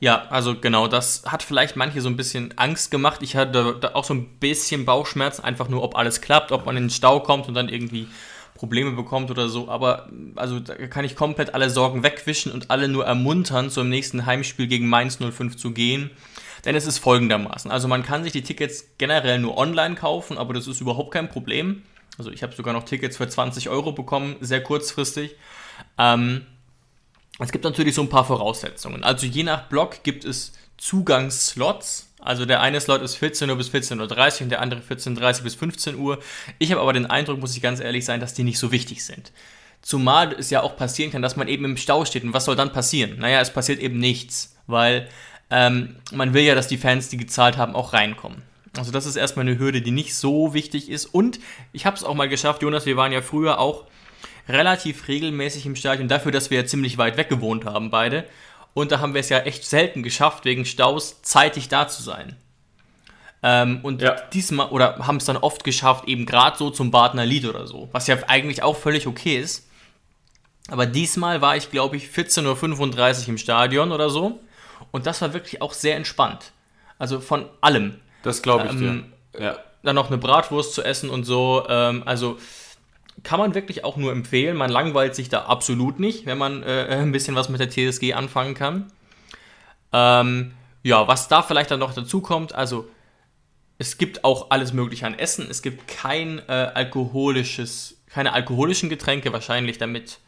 Ja, 0.05 0.27
also 0.29 0.53
genau, 0.53 0.87
das 0.87 1.23
hat 1.25 1.41
vielleicht 1.41 1.77
manche 1.77 1.99
so 1.99 2.09
ein 2.09 2.15
bisschen 2.15 2.55
Angst 2.59 2.91
gemacht. 2.91 3.23
Ich 3.23 3.35
hatte 3.35 3.75
da 3.81 3.95
auch 3.95 4.03
so 4.03 4.13
ein 4.13 4.37
bisschen 4.37 4.85
Bauchschmerzen, 4.85 5.43
einfach 5.43 5.67
nur, 5.67 5.81
ob 5.81 5.97
alles 5.97 6.21
klappt, 6.21 6.51
ob 6.51 6.67
man 6.67 6.77
in 6.77 6.83
den 6.83 6.89
Stau 6.91 7.21
kommt 7.21 7.47
und 7.47 7.55
dann 7.55 7.69
irgendwie 7.69 8.07
Probleme 8.53 8.91
bekommt 8.91 9.31
oder 9.31 9.49
so. 9.49 9.67
Aber 9.67 10.07
also 10.35 10.59
da 10.59 10.75
kann 10.75 11.05
ich 11.05 11.15
komplett 11.15 11.55
alle 11.55 11.71
Sorgen 11.71 12.03
wegwischen 12.03 12.51
und 12.51 12.69
alle 12.69 12.87
nur 12.87 13.03
ermuntern, 13.03 13.71
zum 13.71 13.89
nächsten 13.89 14.27
Heimspiel 14.27 14.67
gegen 14.67 14.87
Mainz 14.87 15.17
05 15.17 15.57
zu 15.57 15.71
gehen. 15.71 16.11
Denn 16.65 16.75
es 16.75 16.85
ist 16.85 16.99
folgendermaßen. 16.99 17.71
Also 17.71 17.87
man 17.87 18.03
kann 18.03 18.23
sich 18.23 18.31
die 18.31 18.43
Tickets 18.43 18.85
generell 18.99 19.39
nur 19.39 19.57
online 19.57 19.95
kaufen, 19.95 20.37
aber 20.37 20.53
das 20.53 20.67
ist 20.67 20.81
überhaupt 20.81 21.15
kein 21.15 21.29
Problem. 21.29 21.81
Also 22.19 22.29
ich 22.29 22.43
habe 22.43 22.53
sogar 22.53 22.75
noch 22.75 22.83
Tickets 22.83 23.17
für 23.17 23.27
20 23.27 23.69
Euro 23.69 23.91
bekommen, 23.91 24.35
sehr 24.39 24.61
kurzfristig. 24.61 25.35
Ähm, 25.97 26.45
es 27.39 27.51
gibt 27.51 27.63
natürlich 27.63 27.95
so 27.95 28.01
ein 28.01 28.09
paar 28.09 28.25
Voraussetzungen. 28.25 29.03
Also 29.03 29.25
je 29.25 29.43
nach 29.43 29.63
Block 29.63 30.03
gibt 30.03 30.25
es 30.25 30.53
Zugangsslots. 30.77 32.09
Also 32.19 32.45
der 32.45 32.61
eine 32.61 32.79
Slot 32.81 33.01
ist 33.01 33.15
14 33.15 33.49
Uhr 33.49 33.55
bis 33.55 33.69
14.30 33.69 33.97
Uhr 34.37 34.41
und 34.41 34.49
der 34.49 34.61
andere 34.61 34.81
14.30 34.81 35.37
Uhr 35.37 35.43
bis 35.43 35.55
15 35.55 35.95
Uhr. 35.95 36.19
Ich 36.57 36.71
habe 36.71 36.81
aber 36.81 36.93
den 36.93 37.05
Eindruck, 37.05 37.39
muss 37.39 37.55
ich 37.55 37.61
ganz 37.61 37.79
ehrlich 37.79 38.05
sein, 38.05 38.19
dass 38.19 38.33
die 38.33 38.43
nicht 38.43 38.57
so 38.57 38.71
wichtig 38.71 39.05
sind. 39.05 39.31
Zumal 39.81 40.33
es 40.33 40.49
ja 40.49 40.63
auch 40.63 40.75
passieren 40.75 41.11
kann, 41.11 41.21
dass 41.21 41.35
man 41.35 41.47
eben 41.47 41.65
im 41.65 41.77
Stau 41.77 42.05
steht. 42.05 42.23
Und 42.23 42.33
was 42.33 42.45
soll 42.45 42.55
dann 42.55 42.71
passieren? 42.71 43.19
Naja, 43.19 43.41
es 43.41 43.51
passiert 43.53 43.79
eben 43.79 43.99
nichts, 43.99 44.55
weil 44.65 45.07
ähm, 45.51 45.97
man 46.11 46.33
will 46.33 46.43
ja, 46.43 46.55
dass 46.55 46.67
die 46.67 46.77
Fans, 46.77 47.09
die 47.09 47.17
gezahlt 47.17 47.57
haben, 47.57 47.75
auch 47.75 47.93
reinkommen. 47.93 48.41
Also 48.75 48.91
das 48.91 49.05
ist 49.05 49.15
erstmal 49.15 49.47
eine 49.47 49.59
Hürde, 49.59 49.81
die 49.81 49.91
nicht 49.91 50.15
so 50.15 50.53
wichtig 50.53 50.89
ist. 50.89 51.05
Und 51.05 51.39
ich 51.71 51.85
habe 51.85 51.95
es 51.95 52.03
auch 52.03 52.15
mal 52.15 52.29
geschafft, 52.29 52.63
Jonas, 52.63 52.85
wir 52.85 52.97
waren 52.97 53.11
ja 53.11 53.21
früher 53.21 53.59
auch 53.59 53.85
relativ 54.47 55.07
regelmäßig 55.07 55.65
im 55.65 55.75
Stadion, 55.75 56.07
dafür, 56.07 56.31
dass 56.31 56.49
wir 56.49 56.59
ja 56.59 56.65
ziemlich 56.65 56.97
weit 56.97 57.17
weg 57.17 57.29
gewohnt 57.29 57.65
haben, 57.65 57.89
beide. 57.89 58.25
Und 58.73 58.91
da 58.91 58.99
haben 58.99 59.13
wir 59.13 59.21
es 59.21 59.29
ja 59.29 59.39
echt 59.39 59.65
selten 59.65 60.03
geschafft, 60.03 60.45
wegen 60.45 60.65
Staus 60.65 61.21
zeitig 61.21 61.69
da 61.69 61.87
zu 61.87 62.03
sein. 62.03 62.35
Ähm, 63.41 63.79
und 63.83 64.01
ja. 64.01 64.15
diesmal, 64.33 64.69
oder 64.69 65.07
haben 65.07 65.17
es 65.17 65.25
dann 65.25 65.37
oft 65.37 65.63
geschafft, 65.63 66.07
eben 66.07 66.25
gerade 66.25 66.57
so 66.57 66.69
zum 66.71 66.91
Badener 66.91 67.25
Lied 67.25 67.45
oder 67.45 67.67
so, 67.67 67.89
was 67.91 68.07
ja 68.07 68.17
eigentlich 68.27 68.63
auch 68.63 68.75
völlig 68.75 69.07
okay 69.07 69.37
ist. 69.37 69.69
Aber 70.69 70.85
diesmal 70.85 71.41
war 71.41 71.55
ich, 71.55 71.69
glaube 71.69 71.95
ich, 71.95 72.07
14.35 72.07 73.21
Uhr 73.23 73.29
im 73.29 73.37
Stadion 73.37 73.91
oder 73.91 74.09
so. 74.09 74.39
Und 74.91 75.05
das 75.05 75.21
war 75.21 75.33
wirklich 75.33 75.61
auch 75.61 75.73
sehr 75.73 75.95
entspannt. 75.95 76.51
Also 76.97 77.19
von 77.19 77.45
allem. 77.61 77.99
Das 78.23 78.41
glaube 78.41 78.65
ich 78.65 78.71
ähm, 78.71 79.11
dir. 79.33 79.43
Ja. 79.43 79.59
Dann 79.83 79.95
noch 79.95 80.07
eine 80.07 80.17
Bratwurst 80.17 80.73
zu 80.73 80.83
essen 80.83 81.09
und 81.09 81.23
so. 81.23 81.65
Ähm, 81.69 82.03
also 82.05 82.37
kann 83.25 83.39
man 83.39 83.53
wirklich 83.53 83.83
auch 83.83 83.97
nur 83.97 84.11
empfehlen. 84.13 84.55
Man 84.55 84.69
langweilt 84.69 85.15
sich 85.15 85.27
da 85.27 85.43
absolut 85.43 85.99
nicht, 85.99 86.25
wenn 86.25 86.37
man 86.37 86.63
äh, 86.63 86.87
ein 86.89 87.11
bisschen 87.11 87.35
was 87.35 87.49
mit 87.49 87.59
der 87.59 87.69
TSG 87.69 88.13
anfangen 88.13 88.53
kann. 88.53 88.91
Ähm, 89.91 90.53
ja, 90.83 91.07
was 91.07 91.27
da 91.27 91.41
vielleicht 91.41 91.71
dann 91.71 91.79
noch 91.79 91.93
dazu 91.93 92.21
kommt, 92.21 92.55
also 92.55 92.87
es 93.77 93.97
gibt 93.97 94.23
auch 94.23 94.51
alles 94.51 94.71
Mögliche 94.71 95.05
an 95.05 95.17
Essen. 95.17 95.47
Es 95.49 95.61
gibt 95.61 95.87
kein 95.87 96.39
äh, 96.47 96.51
alkoholisches, 96.73 97.97
keine 98.07 98.31
alkoholischen 98.33 98.89
Getränke, 98.89 99.33
wahrscheinlich 99.33 99.77
damit 99.77 100.19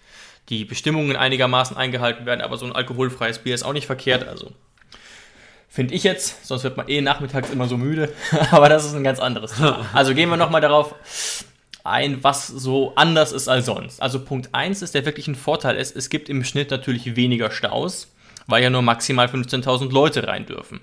die 0.50 0.66
Bestimmungen 0.66 1.16
einigermaßen 1.16 1.78
eingehalten 1.78 2.26
werden, 2.26 2.42
aber 2.42 2.58
so 2.58 2.66
ein 2.66 2.72
alkoholfreies 2.72 3.40
Bier 3.40 3.54
ist 3.54 3.64
auch 3.64 3.74
nicht 3.74 3.86
verkehrt, 3.86 4.28
also 4.28 4.52
finde 5.68 5.94
ich 5.94 6.04
jetzt, 6.04 6.48
sonst 6.48 6.64
wird 6.64 6.78
man 6.78 6.88
eh 6.88 7.02
nachmittags 7.02 7.50
immer 7.50 7.68
so 7.68 7.78
müde, 7.78 8.14
aber 8.52 8.70
das 8.70 8.86
ist 8.86 8.96
ein 8.96 9.04
ganz 9.04 9.20
anderes 9.20 9.56
Thema. 9.56 9.86
Also 9.94 10.16
gehen 10.16 10.30
wir 10.30 10.38
nochmal 10.38 10.62
darauf 10.62 10.96
ein, 11.88 12.24
was 12.24 12.48
so 12.48 12.94
anders 12.96 13.32
ist 13.32 13.48
als 13.48 13.66
sonst. 13.66 14.02
Also 14.02 14.24
Punkt 14.24 14.50
1 14.54 14.82
ist, 14.82 14.94
der 14.94 15.06
wirklich 15.06 15.28
ein 15.28 15.36
Vorteil 15.36 15.76
ist, 15.76 15.96
es 15.96 16.10
gibt 16.10 16.30
im 16.30 16.44
Schnitt 16.44 16.72
natürlich 16.72 17.16
weniger 17.16 17.52
Staus, 17.52 18.14
weil 18.46 18.64
ja 18.64 18.70
nur 18.70 18.82
maximal 18.82 19.28
15.000 19.28 19.92
Leute 19.92 20.28
rein 20.28 20.46
dürfen. 20.46 20.82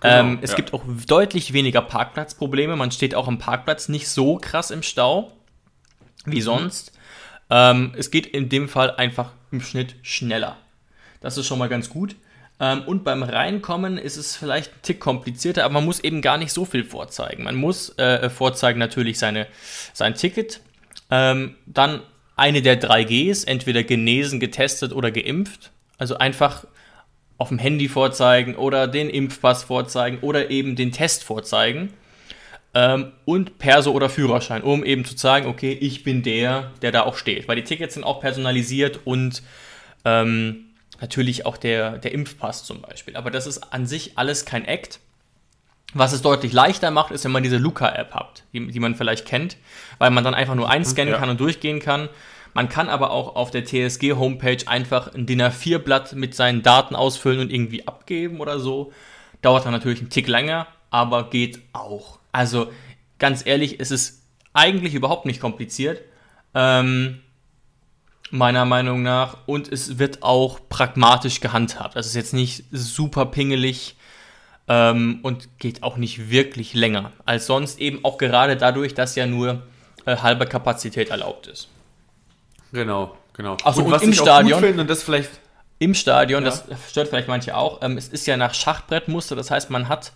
Genau, 0.00 0.14
ähm, 0.14 0.38
es 0.42 0.50
ja. 0.50 0.56
gibt 0.56 0.74
auch 0.74 0.82
deutlich 1.06 1.52
weniger 1.52 1.80
Parkplatzprobleme. 1.80 2.74
Man 2.74 2.90
steht 2.90 3.14
auch 3.14 3.28
am 3.28 3.38
Parkplatz 3.38 3.88
nicht 3.88 4.08
so 4.08 4.36
krass 4.36 4.70
im 4.70 4.82
Stau 4.82 5.32
wie 6.24 6.40
mhm. 6.40 6.42
sonst. 6.42 6.92
Ähm, 7.50 7.92
es 7.96 8.10
geht 8.10 8.26
in 8.26 8.48
dem 8.48 8.68
Fall 8.68 8.90
einfach 8.96 9.32
im 9.50 9.60
Schnitt 9.60 9.94
schneller. 10.02 10.56
Das 11.20 11.38
ist 11.38 11.46
schon 11.46 11.58
mal 11.58 11.68
ganz 11.68 11.88
gut. 11.88 12.16
Ähm, 12.62 12.82
und 12.82 13.02
beim 13.02 13.24
Reinkommen 13.24 13.98
ist 13.98 14.16
es 14.16 14.36
vielleicht 14.36 14.72
ein 14.72 14.82
Tick 14.82 15.00
komplizierter, 15.00 15.64
aber 15.64 15.74
man 15.74 15.84
muss 15.84 15.98
eben 15.98 16.22
gar 16.22 16.38
nicht 16.38 16.52
so 16.52 16.64
viel 16.64 16.84
vorzeigen. 16.84 17.42
Man 17.42 17.56
muss 17.56 17.98
äh, 17.98 18.30
vorzeigen 18.30 18.78
natürlich 18.78 19.18
seine, 19.18 19.48
sein 19.92 20.14
Ticket, 20.14 20.60
ähm, 21.10 21.56
dann 21.66 22.02
eine 22.36 22.62
der 22.62 22.76
drei 22.76 23.02
Gs, 23.02 23.42
entweder 23.44 23.82
genesen, 23.82 24.38
getestet 24.38 24.92
oder 24.92 25.10
geimpft. 25.10 25.72
Also 25.98 26.18
einfach 26.18 26.64
auf 27.36 27.48
dem 27.48 27.58
Handy 27.58 27.88
vorzeigen 27.88 28.54
oder 28.54 28.86
den 28.86 29.10
Impfpass 29.10 29.64
vorzeigen 29.64 30.18
oder 30.20 30.50
eben 30.50 30.76
den 30.76 30.92
Test 30.92 31.24
vorzeigen. 31.24 31.92
Ähm, 32.74 33.10
und 33.24 33.58
Perso 33.58 33.90
oder 33.90 34.08
Führerschein, 34.08 34.62
um 34.62 34.84
eben 34.84 35.04
zu 35.04 35.16
sagen, 35.16 35.46
okay, 35.46 35.72
ich 35.72 36.04
bin 36.04 36.22
der, 36.22 36.70
der 36.80 36.92
da 36.92 37.02
auch 37.02 37.16
steht. 37.16 37.48
Weil 37.48 37.56
die 37.56 37.64
Tickets 37.64 37.94
sind 37.94 38.04
auch 38.04 38.20
personalisiert 38.20 39.00
und 39.04 39.42
ähm, 40.04 40.71
natürlich 41.02 41.44
auch 41.44 41.58
der, 41.58 41.98
der 41.98 42.12
Impfpass 42.12 42.64
zum 42.64 42.80
Beispiel. 42.80 43.16
Aber 43.16 43.30
das 43.30 43.46
ist 43.46 43.72
an 43.74 43.86
sich 43.86 44.16
alles 44.16 44.46
kein 44.46 44.64
Act. 44.64 45.00
Was 45.94 46.14
es 46.14 46.22
deutlich 46.22 46.54
leichter 46.54 46.90
macht, 46.90 47.10
ist, 47.10 47.24
wenn 47.24 47.32
man 47.32 47.42
diese 47.42 47.58
Luca-App 47.58 48.14
hat, 48.14 48.44
die, 48.54 48.68
die, 48.68 48.80
man 48.80 48.94
vielleicht 48.94 49.26
kennt, 49.26 49.58
weil 49.98 50.10
man 50.10 50.24
dann 50.24 50.32
einfach 50.32 50.54
nur 50.54 50.70
einscannen 50.70 51.12
ja. 51.12 51.20
kann 51.20 51.28
und 51.28 51.38
durchgehen 51.38 51.80
kann. 51.80 52.08
Man 52.54 52.70
kann 52.70 52.88
aber 52.88 53.10
auch 53.10 53.36
auf 53.36 53.50
der 53.50 53.64
TSG-Homepage 53.66 54.66
einfach 54.66 55.12
ein 55.12 55.26
DIN 55.26 55.42
A4-Blatt 55.42 56.14
mit 56.14 56.34
seinen 56.34 56.62
Daten 56.62 56.94
ausfüllen 56.94 57.40
und 57.40 57.52
irgendwie 57.52 57.86
abgeben 57.86 58.40
oder 58.40 58.58
so. 58.58 58.92
Dauert 59.42 59.66
dann 59.66 59.72
natürlich 59.72 60.00
einen 60.00 60.10
Tick 60.10 60.28
länger, 60.28 60.66
aber 60.90 61.28
geht 61.28 61.60
auch. 61.74 62.20
Also 62.30 62.72
ganz 63.18 63.44
ehrlich, 63.44 63.80
es 63.80 63.90
ist 63.90 64.22
eigentlich 64.54 64.94
überhaupt 64.94 65.26
nicht 65.26 65.40
kompliziert. 65.40 66.00
Ähm, 66.54 67.20
meiner 68.32 68.64
Meinung 68.64 69.02
nach. 69.02 69.36
Und 69.46 69.70
es 69.70 69.98
wird 69.98 70.22
auch 70.22 70.58
pragmatisch 70.68 71.40
gehandhabt. 71.40 71.94
Das 71.94 72.06
ist 72.06 72.14
jetzt 72.14 72.34
nicht 72.34 72.64
super 72.72 73.26
pingelig 73.26 73.96
ähm, 74.68 75.20
und 75.22 75.58
geht 75.58 75.82
auch 75.82 75.96
nicht 75.96 76.30
wirklich 76.30 76.74
länger 76.74 77.12
als 77.24 77.46
sonst. 77.46 77.78
Eben 77.78 78.04
auch 78.04 78.18
gerade 78.18 78.56
dadurch, 78.56 78.94
dass 78.94 79.14
ja 79.14 79.26
nur 79.26 79.62
äh, 80.06 80.16
halbe 80.16 80.46
Kapazität 80.46 81.10
erlaubt 81.10 81.46
ist. 81.46 81.68
Genau, 82.72 83.16
genau. 83.34 83.56
Also 83.64 83.80
und, 83.80 83.86
und 83.86 83.92
was 83.92 84.02
im 84.02 84.14
Stadion. 84.14 84.60
Finde, 84.60 84.80
und 84.80 84.90
das 84.90 85.02
vielleicht 85.02 85.30
im 85.78 85.94
Stadion, 85.94 86.44
ja. 86.44 86.50
das 86.50 86.64
stört 86.90 87.08
vielleicht 87.08 87.28
manche 87.28 87.56
auch, 87.56 87.82
ähm, 87.82 87.98
es 87.98 88.08
ist 88.08 88.26
ja 88.26 88.36
nach 88.36 88.54
Schachbrettmuster, 88.54 89.36
das 89.36 89.50
heißt, 89.50 89.68
man 89.68 89.88
hat 89.88 90.12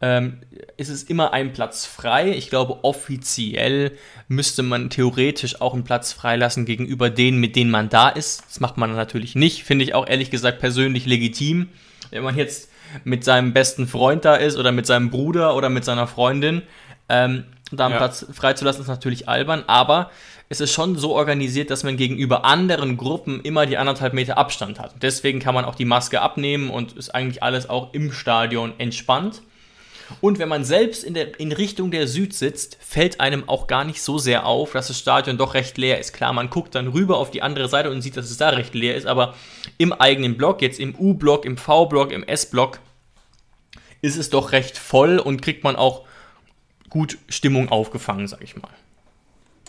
ähm, 0.00 0.38
ist 0.76 0.88
es 0.88 1.02
immer 1.02 1.32
ein 1.32 1.52
Platz 1.52 1.84
frei. 1.84 2.30
Ich 2.30 2.48
glaube, 2.48 2.84
offiziell 2.84 3.92
müsste 4.28 4.62
man 4.62 4.88
theoretisch 4.88 5.60
auch 5.60 5.74
einen 5.74 5.84
Platz 5.84 6.12
freilassen 6.12 6.64
gegenüber 6.64 7.10
denen, 7.10 7.38
mit 7.38 7.54
denen 7.54 7.70
man 7.70 7.88
da 7.90 8.08
ist. 8.08 8.44
Das 8.48 8.60
macht 8.60 8.78
man 8.78 8.94
natürlich 8.94 9.34
nicht. 9.34 9.64
Finde 9.64 9.84
ich 9.84 9.94
auch 9.94 10.06
ehrlich 10.06 10.30
gesagt 10.30 10.58
persönlich 10.58 11.04
legitim. 11.04 11.68
Wenn 12.10 12.22
man 12.22 12.36
jetzt 12.36 12.70
mit 13.04 13.24
seinem 13.24 13.52
besten 13.52 13.86
Freund 13.86 14.24
da 14.24 14.36
ist 14.36 14.56
oder 14.56 14.72
mit 14.72 14.86
seinem 14.86 15.10
Bruder 15.10 15.54
oder 15.54 15.68
mit 15.68 15.84
seiner 15.84 16.06
Freundin, 16.06 16.62
ähm, 17.08 17.44
da 17.70 17.86
einen 17.86 17.92
ja. 17.92 17.98
Platz 17.98 18.26
freizulassen, 18.32 18.82
ist 18.82 18.88
natürlich 18.88 19.28
albern, 19.28 19.64
aber 19.66 20.10
es 20.48 20.60
ist 20.60 20.72
schon 20.72 20.96
so 20.96 21.14
organisiert, 21.14 21.70
dass 21.70 21.84
man 21.84 21.96
gegenüber 21.96 22.44
anderen 22.44 22.96
Gruppen 22.96 23.40
immer 23.42 23.66
die 23.66 23.78
anderthalb 23.78 24.14
Meter 24.14 24.36
Abstand 24.36 24.80
hat. 24.80 24.94
Deswegen 25.02 25.38
kann 25.38 25.54
man 25.54 25.64
auch 25.64 25.76
die 25.76 25.84
Maske 25.84 26.20
abnehmen 26.20 26.70
und 26.70 26.92
ist 26.94 27.14
eigentlich 27.14 27.42
alles 27.42 27.70
auch 27.70 27.94
im 27.94 28.10
Stadion 28.10 28.72
entspannt. 28.78 29.42
Und 30.20 30.38
wenn 30.38 30.48
man 30.48 30.64
selbst 30.64 31.04
in, 31.04 31.14
der, 31.14 31.38
in 31.38 31.52
Richtung 31.52 31.90
der 31.90 32.06
Süd 32.06 32.34
sitzt, 32.34 32.76
fällt 32.80 33.20
einem 33.20 33.48
auch 33.48 33.66
gar 33.66 33.84
nicht 33.84 34.02
so 34.02 34.18
sehr 34.18 34.46
auf, 34.46 34.72
dass 34.72 34.88
das 34.88 34.98
Stadion 34.98 35.38
doch 35.38 35.54
recht 35.54 35.78
leer 35.78 35.98
ist. 35.98 36.12
Klar, 36.12 36.32
man 36.32 36.50
guckt 36.50 36.74
dann 36.74 36.88
rüber 36.88 37.18
auf 37.18 37.30
die 37.30 37.42
andere 37.42 37.68
Seite 37.68 37.90
und 37.90 38.02
sieht, 38.02 38.16
dass 38.16 38.30
es 38.30 38.36
da 38.36 38.50
recht 38.50 38.74
leer 38.74 38.96
ist, 38.96 39.06
aber 39.06 39.34
im 39.78 39.92
eigenen 39.92 40.36
Block, 40.36 40.62
jetzt 40.62 40.80
im 40.80 40.94
U-Block, 40.94 41.44
im 41.44 41.56
V-Block, 41.56 42.12
im 42.12 42.22
S-Block, 42.22 42.80
ist 44.02 44.16
es 44.16 44.30
doch 44.30 44.52
recht 44.52 44.78
voll 44.78 45.18
und 45.18 45.42
kriegt 45.42 45.64
man 45.64 45.76
auch 45.76 46.04
gut 46.88 47.18
Stimmung 47.28 47.68
aufgefangen, 47.68 48.26
sag 48.26 48.42
ich 48.42 48.56
mal. 48.56 48.70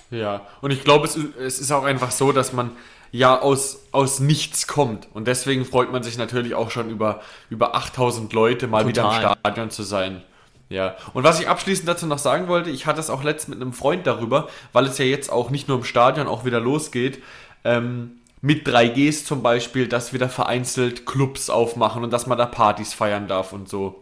Ja, 0.09 0.45
und 0.61 0.71
ich 0.71 0.83
glaube, 0.83 1.05
es, 1.05 1.15
es 1.15 1.59
ist 1.59 1.71
auch 1.71 1.83
einfach 1.83 2.11
so, 2.11 2.31
dass 2.31 2.51
man 2.51 2.71
ja 3.11 3.39
aus, 3.39 3.83
aus 3.91 4.19
nichts 4.19 4.67
kommt. 4.67 5.07
Und 5.13 5.27
deswegen 5.27 5.65
freut 5.65 5.91
man 5.91 6.03
sich 6.03 6.17
natürlich 6.17 6.55
auch 6.55 6.71
schon 6.71 6.89
über, 6.89 7.21
über 7.49 7.75
8000 7.75 8.31
Leute 8.33 8.67
mal 8.67 8.83
Total. 8.83 9.19
wieder 9.19 9.31
im 9.31 9.37
Stadion 9.39 9.69
zu 9.69 9.83
sein. 9.83 10.23
Ja, 10.71 10.95
und 11.13 11.25
was 11.25 11.41
ich 11.41 11.49
abschließend 11.49 11.85
dazu 11.85 12.07
noch 12.07 12.17
sagen 12.17 12.47
wollte, 12.47 12.69
ich 12.69 12.85
hatte 12.85 13.01
es 13.01 13.09
auch 13.09 13.23
letzt 13.23 13.49
mit 13.49 13.59
einem 13.59 13.73
Freund 13.73 14.07
darüber, 14.07 14.47
weil 14.71 14.85
es 14.85 14.97
ja 14.97 15.03
jetzt 15.03 15.29
auch 15.29 15.49
nicht 15.49 15.67
nur 15.67 15.77
im 15.77 15.83
Stadion 15.83 16.27
auch 16.27 16.45
wieder 16.45 16.61
losgeht, 16.61 17.21
ähm, 17.65 18.21
mit 18.39 18.65
3Gs 18.65 19.25
zum 19.25 19.43
Beispiel, 19.43 19.89
dass 19.89 20.13
wieder 20.13 20.29
vereinzelt 20.29 21.05
Clubs 21.05 21.49
aufmachen 21.49 22.05
und 22.05 22.13
dass 22.13 22.25
man 22.25 22.37
da 22.37 22.45
Partys 22.45 22.93
feiern 22.93 23.27
darf 23.27 23.51
und 23.51 23.67
so. 23.67 24.01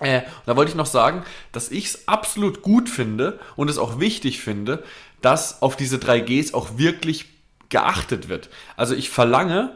Äh, 0.00 0.22
da 0.46 0.54
wollte 0.54 0.70
ich 0.70 0.76
noch 0.76 0.86
sagen, 0.86 1.24
dass 1.50 1.72
ich 1.72 1.86
es 1.86 2.06
absolut 2.06 2.62
gut 2.62 2.88
finde 2.88 3.40
und 3.56 3.68
es 3.68 3.76
auch 3.76 3.98
wichtig 3.98 4.40
finde, 4.40 4.84
dass 5.22 5.60
auf 5.60 5.74
diese 5.74 5.96
3Gs 5.96 6.54
auch 6.54 6.78
wirklich 6.78 7.26
geachtet 7.68 8.28
wird. 8.28 8.48
Also 8.76 8.94
ich 8.94 9.10
verlange, 9.10 9.72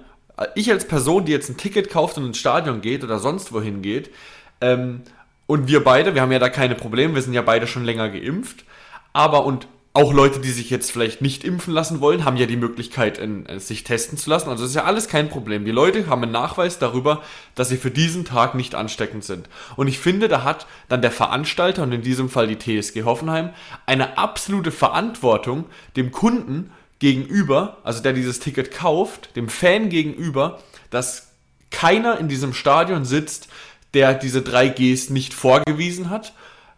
ich 0.55 0.71
als 0.71 0.87
Person, 0.87 1.25
die 1.25 1.33
jetzt 1.33 1.49
ein 1.49 1.57
Ticket 1.57 1.91
kauft 1.91 2.19
und 2.19 2.27
ins 2.27 2.39
Stadion 2.39 2.83
geht 2.83 3.03
oder 3.03 3.19
sonst 3.19 3.53
wohin 3.53 3.83
geht, 3.83 4.11
ähm, 4.61 5.03
und 5.51 5.67
wir 5.67 5.83
beide, 5.83 6.15
wir 6.15 6.23
haben 6.23 6.31
ja 6.31 6.39
da 6.39 6.49
keine 6.49 6.77
Probleme, 6.77 7.17
wir 7.17 7.23
sind 7.23 7.33
ja 7.33 7.43
beide 7.43 7.67
schon 7.67 7.85
länger 7.85 8.09
geimpft, 8.09 8.65
aber 9.13 9.45
und 9.45 9.67
auch 9.93 10.13
Leute, 10.13 10.39
die 10.39 10.53
sich 10.53 10.71
jetzt 10.71 10.93
vielleicht 10.93 11.23
nicht 11.23 11.43
impfen 11.43 11.75
lassen 11.75 12.01
wollen, 12.01 12.25
haben 12.25 12.37
ja 12.37 12.47
die 12.47 12.57
Möglichkeit, 12.57 13.19
in, 13.19 13.47
in, 13.47 13.59
sich 13.59 13.83
testen 13.83 14.17
zu 14.17 14.31
lassen. 14.31 14.49
Also 14.49 14.65
ist 14.65 14.77
ja 14.77 14.85
alles 14.85 15.09
kein 15.09 15.29
Problem. 15.29 15.65
Die 15.65 15.73
Leute 15.73 16.07
haben 16.07 16.23
einen 16.23 16.31
Nachweis 16.31 16.79
darüber, 16.79 17.23
dass 17.57 17.69
sie 17.69 17.79
für 17.79 17.91
diesen 17.91 18.25
Tag 18.25 18.55
nicht 18.55 18.77
ansteckend 18.77 19.25
sind. 19.25 19.49
Und 19.75 19.89
ich 19.89 19.99
finde, 19.99 20.29
da 20.29 20.45
hat 20.45 20.69
dann 20.89 21.03
der 21.03 21.11
Veranstalter 21.11 21.83
und 21.83 21.91
in 21.91 22.03
diesem 22.03 22.29
Fall 22.29 22.47
die 22.47 22.57
TSG 22.57 23.03
Hoffenheim 23.03 23.51
eine 23.87 24.19
absolute 24.19 24.71
Verantwortung, 24.71 25.65
dem 25.97 26.13
Kunden 26.13 26.71
gegenüber, 27.01 27.79
also 27.83 28.01
der 28.01 28.13
dieses 28.13 28.39
Ticket 28.39 28.71
kauft, 28.71 29.35
dem 29.35 29.49
Fan 29.49 29.89
gegenüber, 29.89 30.61
dass 30.91 31.31
keiner 31.71 32.19
in 32.19 32.29
diesem 32.29 32.53
Stadion 32.53 33.05
sitzt, 33.05 33.49
der 33.95 34.15
diese 34.15 34.43
drei 34.43 34.69
Gs 34.69 35.11
nicht 35.11 35.35
vorgewiesen 35.35 36.11
hat 36.11 36.33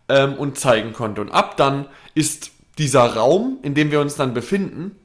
ähm, 0.09 0.35
und 0.35 0.59
zeigen 0.59 0.92
konnte. 0.92 1.21
Und 1.21 1.31
ab 1.31 1.57
dann 1.57 1.87
ist 2.14 2.50
dieser 2.78 3.04
Raum, 3.14 3.59
in 3.62 3.75
dem 3.75 3.90
wir 3.90 4.00
uns 4.00 4.14
dann 4.14 4.35
befinden, 4.35 4.97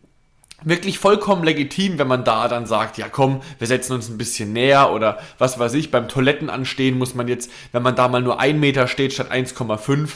wirklich 0.63 0.99
vollkommen 0.99 1.43
legitim, 1.43 1.99
wenn 1.99 2.07
man 2.07 2.23
da 2.23 2.47
dann 2.47 2.65
sagt, 2.65 2.97
ja 2.97 3.07
komm, 3.09 3.41
wir 3.59 3.67
setzen 3.67 3.93
uns 3.93 4.09
ein 4.09 4.17
bisschen 4.17 4.53
näher 4.53 4.91
oder 4.91 5.19
was 5.37 5.59
weiß 5.59 5.73
ich, 5.75 5.91
beim 5.91 6.07
Toilettenanstehen 6.07 6.97
muss 6.97 7.13
man 7.13 7.27
jetzt, 7.27 7.51
wenn 7.71 7.83
man 7.83 7.95
da 7.95 8.07
mal 8.07 8.21
nur 8.21 8.39
ein 8.39 8.59
Meter 8.59 8.87
steht 8.87 9.13
statt 9.13 9.31
1,5, 9.31 10.09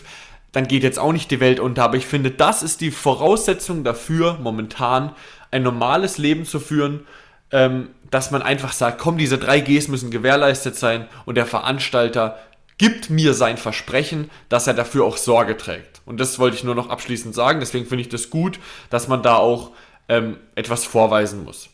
dann 0.52 0.68
geht 0.68 0.84
jetzt 0.84 1.00
auch 1.00 1.14
nicht 1.14 1.32
die 1.32 1.40
Welt 1.40 1.60
unter. 1.60 1.84
Aber 1.84 1.98
ich 1.98 2.06
finde, 2.06 2.32
das 2.32 2.64
ist 2.64 2.82
die 2.82 2.92
Voraussetzung 2.92 3.84
dafür, 3.84 4.38
momentan 4.42 5.12
ein 5.52 5.64
normales 5.64 6.18
Leben 6.18 6.46
zu 6.46 6.60
führen, 6.60 7.06
ähm, 7.52 7.90
dass 8.12 8.30
man 8.30 8.42
einfach 8.42 8.74
sagt, 8.74 9.00
komm, 9.00 9.18
diese 9.18 9.38
drei 9.38 9.60
Gs 9.60 9.88
müssen 9.88 10.12
gewährleistet 10.12 10.76
sein 10.76 11.08
und 11.26 11.36
der 11.36 11.46
Veranstalter 11.46 12.38
gibt 12.78 13.10
mir 13.10 13.34
sein 13.34 13.58
Versprechen, 13.58 14.30
dass 14.50 14.68
er 14.68 14.74
dafür 14.74 15.06
auch 15.06 15.18
Sorge 15.18 15.58
trägt. 15.58 16.02
Und 16.06 16.20
das 16.20 16.40
wollte 16.40 16.58
ich 16.58 16.64
nur 16.64 16.76
noch 16.76 16.90
abschließend 16.90 17.34
sagen. 17.34 17.60
Deswegen 17.60 17.86
finde 17.86 18.02
ich 18.04 18.10
das 18.10 18.30
gut, 18.30 18.60
dass 18.90 19.08
man 19.08 19.24
da 19.24 19.36
auch 19.36 19.72
ähm, 20.10 20.38
etwas 20.56 20.86
vorweisen 20.86 21.44
muss. 21.44 21.70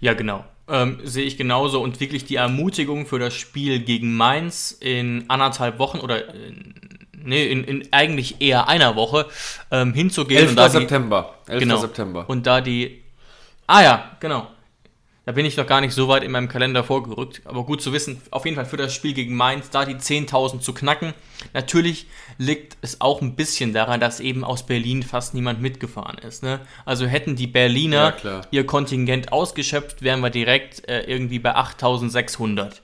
Ja, 0.00 0.14
genau. 0.14 0.44
Ähm, 0.68 1.00
sehe 1.02 1.24
ich 1.24 1.36
genauso 1.36 1.80
und 1.80 1.98
wirklich 2.00 2.24
die 2.24 2.36
Ermutigung 2.36 3.06
für 3.06 3.18
das 3.18 3.34
Spiel 3.34 3.80
gegen 3.80 4.16
Mainz 4.16 4.76
in 4.78 5.24
anderthalb 5.28 5.78
Wochen 5.78 5.98
oder 5.98 6.34
in 6.34 6.74
nee, 7.24 7.46
in, 7.46 7.64
in 7.64 7.88
eigentlich 7.92 8.40
eher 8.40 8.68
einer 8.68 8.96
Woche 8.96 9.26
ähm, 9.70 9.94
hinzugehen. 9.94 10.40
11. 10.40 10.50
Und 10.50 10.56
da 10.56 10.68
September. 10.68 11.34
Die, 11.46 11.52
11. 11.52 11.60
Genau, 11.60 11.76
September. 11.78 12.24
Und 12.28 12.46
da 12.46 12.60
die. 12.60 13.02
Ah 13.66 13.82
ja, 13.82 14.16
genau. 14.20 14.48
Da 15.28 15.32
bin 15.32 15.44
ich 15.44 15.58
noch 15.58 15.66
gar 15.66 15.82
nicht 15.82 15.92
so 15.92 16.08
weit 16.08 16.24
in 16.24 16.30
meinem 16.30 16.48
Kalender 16.48 16.82
vorgerückt. 16.82 17.42
Aber 17.44 17.64
gut 17.64 17.82
zu 17.82 17.92
wissen, 17.92 18.22
auf 18.30 18.46
jeden 18.46 18.56
Fall 18.56 18.64
für 18.64 18.78
das 18.78 18.94
Spiel 18.94 19.12
gegen 19.12 19.36
Mainz, 19.36 19.68
da 19.68 19.84
die 19.84 19.96
10.000 19.96 20.60
zu 20.60 20.72
knacken. 20.72 21.12
Natürlich 21.52 22.06
liegt 22.38 22.78
es 22.80 23.02
auch 23.02 23.20
ein 23.20 23.36
bisschen 23.36 23.74
daran, 23.74 24.00
dass 24.00 24.20
eben 24.20 24.42
aus 24.42 24.64
Berlin 24.64 25.02
fast 25.02 25.34
niemand 25.34 25.60
mitgefahren 25.60 26.16
ist. 26.16 26.42
Ne? 26.42 26.60
Also 26.86 27.04
hätten 27.04 27.36
die 27.36 27.46
Berliner 27.46 28.14
ja, 28.24 28.40
ihr 28.50 28.64
Kontingent 28.64 29.30
ausgeschöpft, 29.30 30.00
wären 30.00 30.20
wir 30.20 30.30
direkt 30.30 30.88
äh, 30.88 31.02
irgendwie 31.02 31.40
bei 31.40 31.54
8.600. 31.54 32.76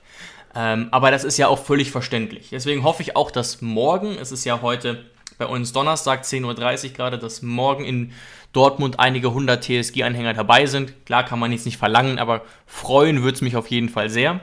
Ähm, 0.53 0.89
aber 0.91 1.09
das 1.09 1.23
ist 1.23 1.39
ja 1.39 1.47
auch 1.47 1.57
völlig 1.57 1.89
verständlich. 1.89 2.49
Deswegen 2.51 2.83
hoffe 2.83 3.01
ich 3.01 3.15
auch, 3.15 3.31
dass 3.31 3.63
morgen, 3.63 4.19
es 4.21 4.31
ist 4.31 4.45
ja 4.45 4.61
heute 4.61 5.03
bei 5.37 5.45
uns 5.45 5.73
Donnerstag 5.73 6.23
10.30 6.23 6.85
Uhr 6.85 6.93
gerade, 6.93 7.17
dass 7.17 7.41
morgen 7.41 7.85
in 7.85 8.11
Dortmund 8.53 8.99
einige 8.99 9.33
hundert 9.33 9.63
TSG-Anhänger 9.63 10.33
dabei 10.33 10.65
sind. 10.65 11.05
Klar 11.05 11.25
kann 11.25 11.39
man 11.39 11.51
jetzt 11.51 11.65
nicht 11.65 11.77
verlangen, 11.77 12.19
aber 12.19 12.41
freuen 12.65 13.23
würde 13.23 13.35
es 13.35 13.41
mich 13.41 13.55
auf 13.57 13.67
jeden 13.67 13.89
Fall 13.89 14.09
sehr. 14.09 14.39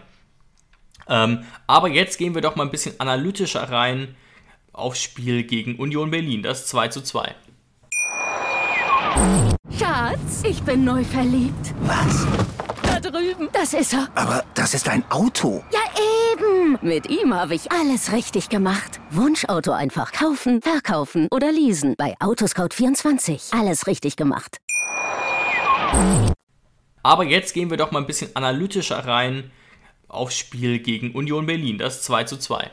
Ähm, 1.09 1.45
aber 1.67 1.89
jetzt 1.89 2.19
gehen 2.19 2.35
wir 2.35 2.43
doch 2.43 2.57
mal 2.57 2.65
ein 2.65 2.71
bisschen 2.71 3.01
analytischer 3.01 3.71
rein 3.71 4.15
aufs 4.73 5.03
Spiel 5.03 5.45
gegen 5.45 5.77
Union 5.77 6.11
Berlin, 6.11 6.43
das 6.43 6.67
2 6.67 6.89
zu 6.89 7.03
2. 7.03 7.35
Schatz, 9.79 10.43
ich 10.45 10.63
bin 10.63 10.85
neu 10.85 11.05
verliebt. 11.05 11.75
Was? 11.83 12.27
Drüben. 13.03 13.49
Das 13.53 13.75
ist 13.75 13.93
er. 13.93 14.09
Aber 14.15 14.45
das 14.55 14.75
ist 14.75 14.89
ein 14.89 15.05
Auto. 15.11 15.63
Ja, 15.73 15.81
eben. 16.33 16.79
Mit 16.81 17.11
ihm 17.11 17.35
habe 17.35 17.55
ich 17.55 17.71
alles 17.73 18.13
richtig 18.13 18.49
gemacht. 18.49 19.01
Wunschauto 19.11 19.73
einfach 19.73 20.13
kaufen, 20.13 20.63
verkaufen 20.63 21.29
oder 21.31 21.51
leasen. 21.51 21.95
Bei 21.99 22.15
Autoscout24. 22.21 23.59
Alles 23.59 23.87
richtig 23.87 24.17
gemacht. 24.17 24.59
Aber 27.03 27.25
jetzt 27.25 27.53
gehen 27.53 27.71
wir 27.71 27.77
doch 27.77 27.91
mal 27.91 27.99
ein 27.99 28.07
bisschen 28.07 28.35
analytischer 28.37 29.05
rein 29.07 29.51
aufs 30.09 30.39
Spiel 30.39 30.79
gegen 30.79 31.13
Union 31.13 31.47
Berlin, 31.47 31.79
das 31.79 32.03
2 32.03 32.25
zu 32.25 32.39
2. 32.39 32.71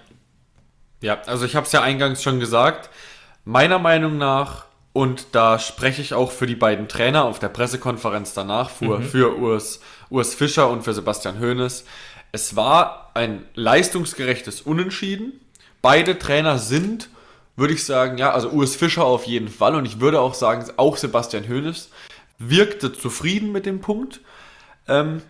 Ja, 1.02 1.22
also 1.26 1.46
ich 1.46 1.56
habe 1.56 1.66
es 1.66 1.72
ja 1.72 1.82
eingangs 1.82 2.22
schon 2.22 2.40
gesagt. 2.40 2.90
Meiner 3.46 3.80
Meinung 3.80 4.18
nach, 4.18 4.66
und 4.94 5.28
da 5.32 5.60
spreche 5.60 6.02
ich 6.02 6.14
auch 6.14 6.32
für 6.32 6.46
die 6.46 6.56
beiden 6.56 6.88
Trainer 6.88 7.26
auf 7.26 7.40
der 7.40 7.50
Pressekonferenz 7.50 8.34
danach, 8.34 8.70
für, 8.70 9.00
mhm. 9.00 9.04
für 9.04 9.38
Urs, 9.38 9.80
Urs 10.10 10.34
Fischer 10.34 10.70
und 10.70 10.84
für 10.84 10.94
Sebastian 10.94 11.40
Hoeneß, 11.40 11.86
es 12.32 12.56
war 12.56 13.12
ein 13.14 13.44
leistungsgerechtes 13.56 14.62
Unentschieden. 14.62 15.40
Beide 15.82 16.20
Trainer 16.20 16.58
sind, 16.58 17.10
würde 17.56 17.74
ich 17.74 17.84
sagen, 17.84 18.18
ja, 18.18 18.32
also 18.32 18.50
Urs 18.50 18.76
Fischer 18.76 19.06
auf 19.06 19.26
jeden 19.26 19.48
Fall 19.48 19.76
und 19.76 19.86
ich 19.86 20.00
würde 20.00 20.22
auch 20.22 20.34
sagen, 20.34 20.66
auch 20.78 20.98
Sebastian 20.98 21.48
Hoeneß 21.48 21.90
wirkte 22.38 22.94
zufrieden 22.94 23.52
mit 23.52 23.66
dem 23.66 23.82
Punkt. 23.82 24.22
Ähm, 24.88 25.22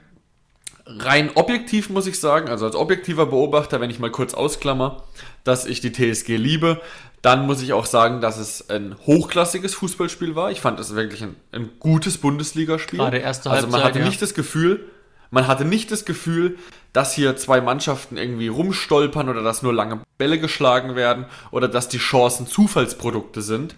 rein 0.85 1.31
objektiv 1.35 1.89
muss 1.89 2.07
ich 2.07 2.19
sagen, 2.19 2.49
also 2.49 2.65
als 2.65 2.75
objektiver 2.75 3.25
Beobachter, 3.27 3.79
wenn 3.81 3.89
ich 3.89 3.99
mal 3.99 4.11
kurz 4.11 4.33
ausklammer, 4.33 5.03
dass 5.43 5.65
ich 5.65 5.81
die 5.81 5.91
TSG 5.91 6.37
liebe, 6.37 6.81
dann 7.21 7.45
muss 7.45 7.61
ich 7.61 7.73
auch 7.73 7.85
sagen, 7.85 8.21
dass 8.21 8.37
es 8.37 8.69
ein 8.69 8.95
hochklassiges 9.05 9.75
Fußballspiel 9.75 10.35
war. 10.35 10.51
Ich 10.51 10.61
fand 10.61 10.79
es 10.79 10.95
wirklich 10.95 11.21
ein, 11.23 11.35
ein 11.51 11.71
gutes 11.79 12.17
Bundesligaspiel. 12.17 12.99
Gerade 12.99 13.17
erste 13.17 13.49
Also 13.49 13.67
man 13.67 13.73
Halbzeit, 13.73 13.89
hatte 13.89 13.99
ja. 13.99 14.05
nicht 14.05 14.21
das 14.21 14.33
Gefühl, 14.33 14.85
man 15.31 15.47
hatte 15.47 15.65
nicht 15.65 15.91
das 15.91 16.05
Gefühl, 16.05 16.57
dass 16.93 17.13
hier 17.13 17.35
zwei 17.37 17.61
Mannschaften 17.61 18.17
irgendwie 18.17 18.47
rumstolpern 18.47 19.29
oder 19.29 19.43
dass 19.43 19.61
nur 19.61 19.73
lange 19.73 20.01
Bälle 20.17 20.39
geschlagen 20.39 20.95
werden 20.95 21.25
oder 21.51 21.67
dass 21.67 21.87
die 21.87 21.99
Chancen 21.99 22.47
Zufallsprodukte 22.47 23.41
sind. 23.41 23.75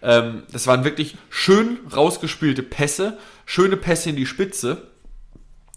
Ähm, 0.00 0.44
das 0.52 0.66
waren 0.66 0.84
wirklich 0.84 1.16
schön 1.28 1.78
rausgespielte 1.94 2.62
Pässe, 2.62 3.18
schöne 3.44 3.76
Pässe 3.76 4.10
in 4.10 4.16
die 4.16 4.26
Spitze. 4.26 4.88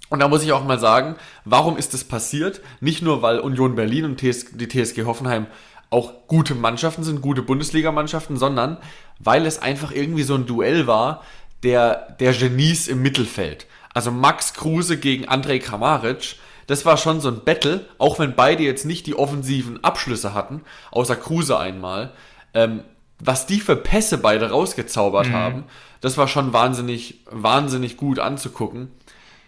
Und 0.10 0.20
da 0.20 0.30
muss 0.30 0.44
ich 0.44 0.54
auch 0.54 0.64
mal 0.64 0.80
sagen, 0.80 1.16
warum 1.44 1.76
ist 1.76 1.94
das 1.94 2.06
passiert? 2.06 2.62
Nicht 2.80 3.02
nur, 3.02 3.22
weil 3.22 3.40
Union 3.40 3.76
Berlin 3.76 4.06
und 4.06 4.18
TS 4.18 4.52
die 4.54 4.70
TSG 4.70 5.04
Hoffenheim 5.04 5.48
auch 5.90 6.28
gute 6.28 6.56
Mannschaften 6.56 7.04
sind, 7.04 7.22
gute 7.22 7.42
Bundesligamannschaften, 7.42 8.38
sondern 8.38 8.78
weil 9.20 9.46
es 9.46 9.62
einfach 9.62 9.92
irgendwie 9.92 10.24
so 10.24 10.36
ein 10.36 10.46
Duell 10.46 10.88
war 10.88 11.24
der, 11.64 12.16
der 12.20 12.34
Genies 12.34 12.88
im 12.88 13.02
Mittelfeld. 13.02 13.68
Also 13.94 14.12
Max 14.12 14.54
Kruse 14.54 14.98
gegen 14.98 15.28
Andrej 15.28 15.60
Kramaric, 15.60 16.36
das 16.68 16.86
war 16.86 16.98
schon 16.98 17.22
so 17.22 17.30
ein 17.30 17.44
Battle, 17.46 17.86
auch 17.98 18.20
wenn 18.20 18.36
beide 18.36 18.64
jetzt 18.64 18.86
nicht 18.86 19.08
die 19.08 19.16
offensiven 19.16 19.84
Abschlüsse 19.84 20.34
hatten, 20.34 20.62
außer 20.92 21.16
Kruse 21.16 21.58
einmal. 21.58 22.12
Ähm, 22.54 22.82
was 23.20 23.48
die 23.48 23.60
für 23.60 23.76
Pässe 23.76 24.20
beide 24.20 24.52
rausgezaubert 24.52 25.32
haben, 25.32 25.64
das 26.02 26.18
war 26.18 26.28
schon 26.28 26.54
wahnsinnig, 26.54 27.22
wahnsinnig 27.32 27.98
gut 27.98 28.20
anzugucken. 28.20 28.92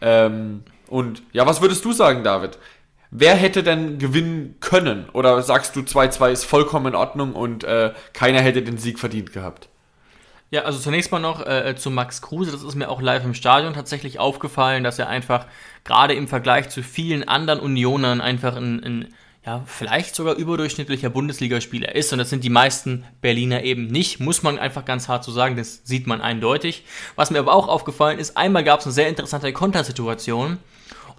Ähm, 0.02 0.63
und 0.88 1.21
ja, 1.34 1.45
was 1.45 1.62
würdest 1.62 1.86
du 1.86 1.91
sagen, 1.91 2.23
David? 2.23 2.58
Wer 3.12 3.36
hätte 3.36 3.63
denn 3.63 3.98
gewinnen 3.98 4.56
können? 4.60 5.10
Oder 5.13 5.41
sagst 5.41 5.76
du 5.76 5.80
2-2 5.80 6.32
ist 6.32 6.43
vollkommen 6.45 6.88
in 6.88 6.95
Ordnung 6.95 7.34
und 7.34 7.63
äh, 7.63 7.93
keiner 8.13 8.41
hätte 8.41 8.62
den 8.62 8.78
Sieg 8.78 9.00
verdient 9.00 9.34
gehabt? 9.34 9.69
Ja, 10.52 10.63
also 10.63 10.80
zunächst 10.80 11.12
mal 11.12 11.19
noch 11.19 11.45
äh, 11.45 11.76
zu 11.76 11.91
Max 11.91 12.22
Kruse. 12.22 12.52
Das 12.52 12.63
ist 12.63 12.76
mir 12.76 12.89
auch 12.89 13.02
live 13.02 13.24
im 13.24 13.36
Stadion 13.36 13.74
tatsächlich 13.74 14.19
aufgefallen, 14.19 14.84
dass 14.84 14.98
er 14.98 15.08
einfach 15.08 15.45
gerade 15.84 16.13
im 16.13 16.28
Vergleich 16.28 16.69
zu 16.69 16.82
vielen 16.82 17.28
anderen 17.28 17.60
Unionern 17.60 18.22
einfach 18.22 18.56
ein, 18.56 18.84
ein 18.84 19.13
ja, 19.45 19.63
vielleicht 19.65 20.15
sogar 20.15 20.36
überdurchschnittlicher 20.36 21.10
Bundesligaspieler 21.10 21.95
ist. 21.95 22.12
Und 22.12 22.19
das 22.19 22.30
sind 22.30 22.43
die 22.43 22.50
meisten 22.50 23.06
Berliner 23.22 23.63
eben 23.63 23.88
nicht, 23.88 24.19
muss 24.19 24.43
man 24.43 24.60
einfach 24.60 24.86
ganz 24.86 25.08
hart 25.08 25.24
so 25.24 25.32
sagen. 25.32 25.56
Das 25.56 25.82
sieht 25.84 26.08
man 26.08 26.22
eindeutig. 26.22 26.84
Was 27.15 27.32
mir 27.32 27.39
aber 27.39 27.54
auch 27.54 27.67
aufgefallen 27.67 28.19
ist, 28.19 28.36
einmal 28.36 28.63
gab 28.63 28.80
es 28.82 28.86
eine 28.86 28.93
sehr 28.93 29.08
interessante 29.08 29.54
Kontersituation. 29.54 30.58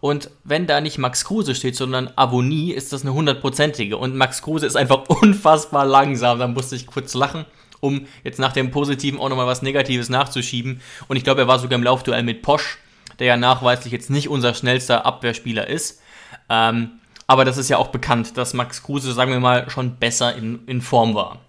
Und 0.01 0.31
wenn 0.45 0.67
da 0.67 0.81
nicht 0.81 0.99
Max 0.99 1.25
Kruse 1.25 1.55
steht, 1.55 1.77
sondern 1.77 2.11
Avonie, 2.17 2.73
ist 2.73 2.93
das 2.93 3.03
eine 3.03 3.13
hundertprozentige. 3.13 3.97
Und 3.97 4.17
Max 4.17 4.43
Kruse 4.43 4.67
ist 4.67 4.77
einfach 4.77 5.09
unfassbar 5.09 5.85
langsam. 5.85 6.39
Da 6.39 6.49
musste 6.49 6.77
ich 6.77 6.87
kurz 6.87 7.15
lachen, 7.15 7.45
um 7.81 8.07
jetzt 8.25 8.39
nach 8.39 8.53
dem 8.53 8.71
Positiven 8.71 9.21
auch 9.21 9.29
nochmal 9.29 9.47
was 9.47 9.63
Negatives 9.63 10.09
nachzuschieben. 10.09 10.81
Und 11.09 11.17
ich 11.17 11.25
glaube, 11.25 11.43
er 11.43 11.49
war 11.49 11.59
sogar 11.59 11.79
im 11.79 11.85
Laufduell 11.85 12.23
mit 12.23 12.43
Posch, 12.43 12.79
der 13.19 13.27
ja 13.27 13.37
nachweislich 13.37 13.93
jetzt 13.93 14.11
nicht 14.11 14.29
unser 14.29 14.55
schnellster 14.55 15.05
Abwehrspieler 15.05 15.67
ist. 15.69 16.01
Ähm, 16.49 16.93
aber 17.27 17.45
das 17.45 17.59
ist 17.59 17.69
ja 17.69 17.77
auch 17.77 17.89
bekannt, 17.89 18.37
dass 18.39 18.55
Max 18.55 18.83
Kruse, 18.83 19.13
sagen 19.13 19.31
wir 19.31 19.41
mal, 19.41 19.71
schon 19.71 19.97
besser 19.97 20.35
in, 20.35 20.67
in 20.67 20.81
Form 20.81 21.15
war. 21.15 21.41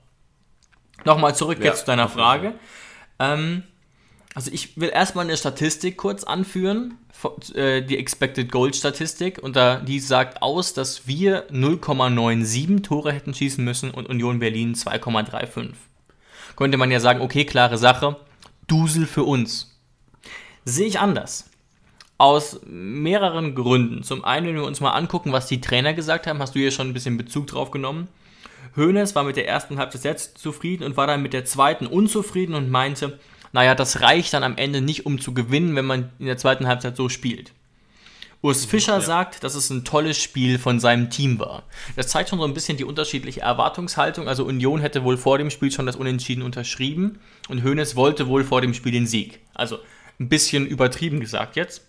Nochmal 1.06 1.34
zurück 1.36 1.60
Ja, 1.60 1.66
jetzt 1.66 1.80
zu 1.80 1.86
deiner. 1.88 2.10
Frage. 2.10 2.54
Ähm, 3.18 3.64
also 4.34 4.50
ich 4.54 4.80
will 4.80 4.90
erstmal 4.90 5.26
eine 5.26 5.36
Statistik 5.36 5.98
kurz 5.98 6.24
anführen, 6.24 6.98
äh, 7.54 7.82
die 7.82 7.98
Expected 7.98 8.52
Goal 8.52 8.74
Statistik, 8.74 9.40
und 9.44 9.56
da, 9.56 9.78
die 9.78 10.00
sagt 10.00 10.42
aus, 10.42 10.74
dass 10.74 11.06
wir 11.08 11.50
0,97 11.50 12.84
Tore 12.84 13.12
hätten 13.12 13.34
schießen 13.34 13.64
müssen 13.64 13.92
und 13.92 14.08
Union 14.08 14.40
Berlin 14.40 14.74
2,35. 14.74 15.74
Könnte 16.56 16.78
man 16.78 16.92
ja 16.92 17.00
sagen, 17.00 17.22
okay, 17.22 17.46
klare 17.46 17.78
Sache, 17.78 18.18
Dusel 18.68 19.06
für 19.06 19.24
uns. 19.24 19.78
Sehe 20.64 20.88
ich 20.88 21.00
anders. 21.00 21.50
Aus 22.18 22.62
mehreren 22.66 23.56
Gründen. 23.56 24.04
Zum 24.04 24.24
einen, 24.24 24.48
wenn 24.48 24.56
wir 24.56 24.64
uns 24.64 24.80
mal 24.80 24.92
angucken, 24.92 25.34
was 25.34 25.48
die 25.48 25.60
Trainer 25.60 25.94
gesagt 25.94 26.28
haben, 26.28 26.40
hast 26.40 26.56
du 26.56 26.60
hier 26.60 26.72
schon 26.72 26.88
ein 26.88 26.94
bisschen 26.94 27.18
Bezug 27.18 27.48
drauf 27.48 27.72
genommen. 27.72 28.08
Hoeneß 28.78 29.16
war 29.16 29.24
mit 29.24 29.36
der 29.36 29.48
ersten 29.48 29.78
Halbzeit 29.78 30.02
sehr 30.02 30.18
zufrieden 30.18 30.84
und 30.84 30.96
war 30.96 31.08
dann 31.08 31.22
mit 31.22 31.34
der 31.34 31.46
zweiten 31.46 31.88
unzufrieden 31.88 32.54
und 32.54 32.70
meinte, 32.70 33.20
naja, 33.54 33.76
das 33.76 34.02
reicht 34.02 34.34
dann 34.34 34.44
am 34.44 34.58
Ende 34.58 34.82
nicht, 34.82 35.06
um 35.06 35.20
zu 35.20 35.34
gewinnen, 35.34 35.76
wenn 35.76 35.86
man 35.86 36.12
in 36.20 36.26
der 36.26 36.38
zweiten 36.38 36.68
Halbzeit 36.68 36.96
so 36.96 37.10
spielt. 37.10 37.52
Urs 38.44 38.66
Fischer 38.66 39.02
sagt, 39.02 39.44
dass 39.44 39.54
es 39.54 39.70
ein 39.70 39.86
tolles 39.86 40.18
Spiel 40.18 40.58
von 40.58 40.80
seinem 40.80 41.12
Team 41.12 41.38
war. 41.38 41.64
Das 41.96 42.08
zeigt 42.08 42.30
schon 42.30 42.40
so 42.40 42.46
ein 42.46 42.56
bisschen 42.56 42.76
die 42.76 42.84
unterschiedliche 42.84 43.42
Erwartungshaltung. 43.42 44.28
Also 44.28 44.46
Union 44.46 44.82
hätte 44.82 45.04
wohl 45.04 45.18
vor 45.18 45.38
dem 45.38 45.52
Spiel 45.52 45.72
schon 45.72 45.86
das 45.86 45.96
Unentschieden 45.96 46.42
unterschrieben 46.42 47.20
und 47.50 47.64
Hoeneß 47.64 47.96
wollte 47.96 48.28
wohl 48.28 48.44
vor 48.44 48.62
dem 48.62 48.74
Spiel 48.74 48.94
den 48.94 49.06
Sieg. 49.06 49.40
Also 49.54 49.78
ein 50.20 50.28
bisschen 50.28 50.66
übertrieben 50.66 51.20
gesagt 51.20 51.56
jetzt. 51.56 51.88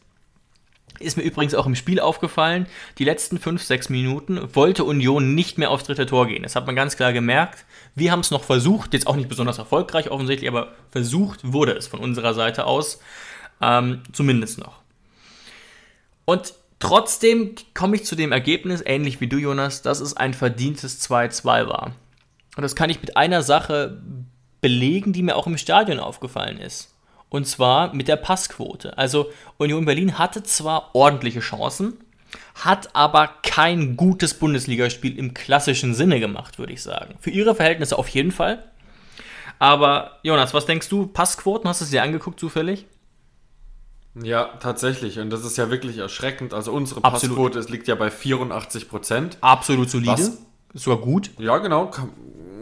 Ist 0.99 1.17
mir 1.17 1.23
übrigens 1.23 1.55
auch 1.55 1.67
im 1.67 1.75
Spiel 1.75 2.01
aufgefallen, 2.01 2.67
die 2.99 3.05
letzten 3.05 3.39
5, 3.39 3.63
6 3.63 3.89
Minuten 3.89 4.55
wollte 4.55 4.85
Union 4.85 5.35
nicht 5.35 5.59
mehr 5.59 5.71
aufs 5.71 5.85
dritte 5.85 6.07
Tor 6.07 6.27
gehen. 6.27 6.43
Das 6.43 6.55
hat 6.55 6.67
man 6.67 6.77
ganz 6.77 6.97
klar 6.97 7.13
gemerkt. 7.13 7.65
Wir 7.95 8.13
haben 8.13 8.21
es 8.21 8.31
noch 8.31 8.45
versucht, 8.45 8.95
jetzt 8.95 9.07
auch 9.07 9.17
nicht 9.17 9.29
besonders 9.29 9.59
erfolgreich 9.59 10.11
offensichtlich, 10.11 10.49
aber 10.49 10.73
versucht 10.91 11.41
wurde 11.53 11.73
es 11.73 11.89
von 11.89 12.01
unserer 12.01 12.35
Seite 12.35 12.67
aus. 12.67 13.01
Ähm, 13.61 14.03
zumindest 14.13 14.59
noch. 14.59 14.81
Und 16.25 16.55
trotzdem 16.79 17.55
komme 17.75 17.97
ich 17.97 18.05
zu 18.05 18.17
dem 18.17 18.33
Ergebnis, 18.33 18.83
ähnlich 18.85 19.21
wie 19.21 19.29
du, 19.29 19.39
Jonas, 19.39 19.83
dass 19.83 20.01
es 20.01 20.17
ein 20.17 20.35
verdientes 20.35 21.01
2-2 21.09 21.69
war. 21.69 21.93
Und 22.57 22.63
das 22.63 22.77
kann 22.77 22.91
ich 22.91 23.01
mit 23.01 23.17
einer 23.17 23.43
Sache 23.43 24.03
belegen, 24.61 25.13
die 25.13 25.23
mir 25.23 25.37
auch 25.37 25.47
im 25.47 25.59
Stadion 25.59 25.99
aufgefallen 25.99 26.59
ist. 26.59 26.92
Und 27.33 27.47
zwar 27.47 27.95
mit 27.95 28.09
der 28.09 28.17
Passquote. 28.17 28.99
Also 28.99 29.31
Union 29.57 29.87
Berlin 29.87 30.19
hatte 30.19 30.43
zwar 30.43 30.95
ordentliche 30.95 31.41
Chancen, 31.41 31.95
hat 32.57 32.95
aber 32.95 33.31
kein 33.43 33.97
gutes 33.97 34.35
Bundesligaspiel 34.35 35.19
im 35.19 35.33
klassischen 35.33 35.95
Sinne 35.95 36.21
gemacht, 36.21 36.59
würde 36.59 36.75
ich 36.75 36.83
sagen. 36.83 37.15
Für 37.21 37.31
ihre 37.31 37.55
Verhältnisse 37.55 37.97
auf 37.97 38.09
jeden 38.09 38.33
Fall. 38.33 38.63
Aber 39.59 40.19
Jonas, 40.23 40.53
was 40.53 40.67
denkst 40.67 40.91
du? 40.91 41.07
Passquoten, 41.07 41.67
hast 41.71 41.81
du 41.81 41.87
es 41.87 41.91
dir 41.91 42.03
angeguckt 42.03 42.39
zufällig? 42.39 42.85
Ja, 44.23 44.59
tatsächlich. 44.61 45.19
Und 45.19 45.31
das 45.31 45.43
ist 45.43 45.57
ja 45.57 45.71
wirklich 45.71 45.97
erschreckend. 45.97 46.53
Also 46.53 46.71
unsere 46.71 47.03
Absolut. 47.03 47.37
Passquote 47.37 47.59
es 47.59 47.71
liegt 47.71 47.89
ja 47.89 47.95
bei 47.95 48.11
84 48.11 48.91
Prozent. 48.91 49.39
Absolut 49.41 49.89
solide. 49.89 50.13
Was? 50.13 50.21
Ist 50.75 50.85
sogar 50.85 51.03
gut. 51.03 51.31
Ja, 51.39 51.57
genau. 51.57 51.87
Kann, 51.87 52.11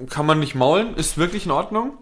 kann 0.08 0.26
man 0.26 0.38
nicht 0.38 0.54
maulen. 0.54 0.94
Ist 0.94 1.18
wirklich 1.18 1.46
in 1.46 1.50
Ordnung. 1.50 1.98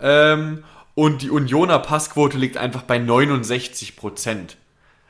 Ähm, 0.00 0.64
und 0.98 1.22
die 1.22 1.30
Unioner 1.30 1.78
Passquote 1.78 2.36
liegt 2.36 2.56
einfach 2.56 2.82
bei 2.82 2.98
69 2.98 3.94
Prozent. 3.94 4.56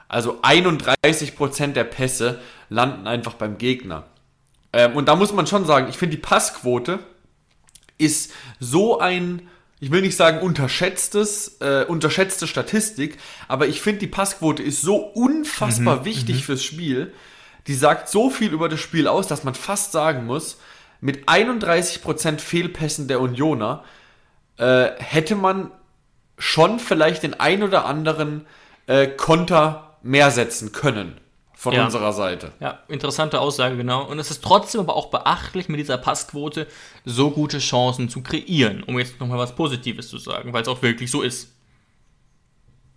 Also 0.07 0.41
31 0.43 1.35
Prozent 1.35 1.77
der 1.77 1.85
Pässe 1.85 2.43
landen 2.69 3.07
einfach 3.07 3.33
beim 3.33 3.57
Gegner. 3.57 4.05
Ähm, 4.75 4.97
und 4.97 5.09
da 5.09 5.17
muss 5.17 5.33
man 5.33 5.47
schon 5.47 5.65
sagen, 5.65 5.89
ich 5.89 5.97
finde 5.97 6.17
die 6.17 6.21
Passquote 6.21 6.99
ist 7.97 8.33
so 8.61 8.99
ein, 8.99 9.49
ich 9.81 9.91
will 9.91 10.03
nicht 10.03 10.17
sagen 10.17 10.41
unterschätztes, 10.41 11.57
äh, 11.63 11.87
unterschätzte 11.89 12.47
Statistik, 12.47 13.17
aber 13.49 13.67
ich 13.67 13.81
finde, 13.81 14.01
die 14.01 14.09
Passquote 14.09 14.63
ist 14.63 14.83
so 14.83 14.97
unfassbar 14.97 16.05
wichtig 16.05 16.45
fürs 16.45 16.63
Spiel. 16.63 17.15
Die 17.67 17.75
sagt 17.75 18.11
so 18.11 18.29
viel 18.29 18.53
über 18.53 18.69
das 18.69 18.81
Spiel 18.81 19.09
aus, 19.09 19.27
dass 19.27 19.43
man 19.43 19.55
fast 19.55 19.93
sagen 19.93 20.27
muss, 20.27 20.59
mit 21.01 21.31
31% 21.31 22.41
Fehlpässen 22.41 23.09
der 23.09 23.23
Unioner 23.23 23.85
äh, 24.59 24.91
hätte 24.99 25.35
man 25.35 25.71
schon 26.39 26.79
vielleicht 26.79 27.23
den 27.23 27.39
ein 27.39 27.63
oder 27.63 27.85
anderen 27.85 28.47
äh, 28.87 29.07
Konter 29.07 29.97
mehr 30.03 30.31
setzen 30.31 30.73
können 30.73 31.21
von 31.55 31.75
Ja. 31.75 31.85
unserer 31.85 32.13
Seite. 32.13 32.53
Ja, 32.61 32.79
interessante 32.89 33.41
Aussage, 33.41 33.77
genau. 33.77 34.05
Und 34.05 34.19
es 34.21 34.31
ist 34.31 34.45
trotzdem 34.45 34.81
aber 34.81 34.95
auch 34.95 35.11
beachtlich, 35.11 35.69
mit 35.69 35.81
dieser 35.81 35.99
Passquote 35.99 36.69
so 37.05 37.31
gute 37.33 37.59
Chancen 37.59 38.09
zu 38.09 38.23
kreieren, 38.23 38.85
um 38.85 38.99
jetzt 38.99 39.19
nochmal 39.21 39.39
was 39.39 39.55
Positives 39.57 40.09
zu 40.09 40.19
sagen, 40.19 40.53
weil 40.53 40.63
es 40.63 40.69
auch 40.69 40.83
wirklich 40.83 41.11
so 41.11 41.21
ist. 41.23 41.53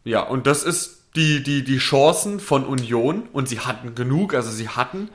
Ja, 0.03 0.21
und 0.21 0.47
das 0.47 0.63
ist 0.63 1.05
die, 1.15 1.43
die, 1.43 1.63
die 1.63 1.77
Chancen 1.77 2.39
von 2.39 2.65
Union 2.65 3.27
und 3.33 3.49
sie 3.49 3.59
hatten 3.59 3.95
genug, 3.95 4.33
also 4.33 4.49
sie 4.49 4.69
hatten 4.69 5.09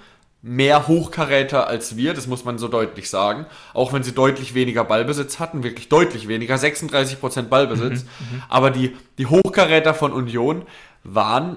mehr 0.46 0.86
Hochkaräter 0.86 1.66
als 1.66 1.96
wir, 1.96 2.14
das 2.14 2.28
muss 2.28 2.44
man 2.44 2.56
so 2.58 2.68
deutlich 2.68 3.10
sagen. 3.10 3.46
Auch 3.74 3.92
wenn 3.92 4.04
sie 4.04 4.12
deutlich 4.12 4.54
weniger 4.54 4.84
Ballbesitz 4.84 5.40
hatten, 5.40 5.64
wirklich 5.64 5.88
deutlich 5.88 6.28
weniger, 6.28 6.54
36% 6.54 7.42
Ballbesitz. 7.42 8.04
aber 8.48 8.70
die, 8.70 8.96
die 9.18 9.26
Hochkaräter 9.26 9.92
von 9.92 10.12
Union 10.12 10.62
waren 11.02 11.56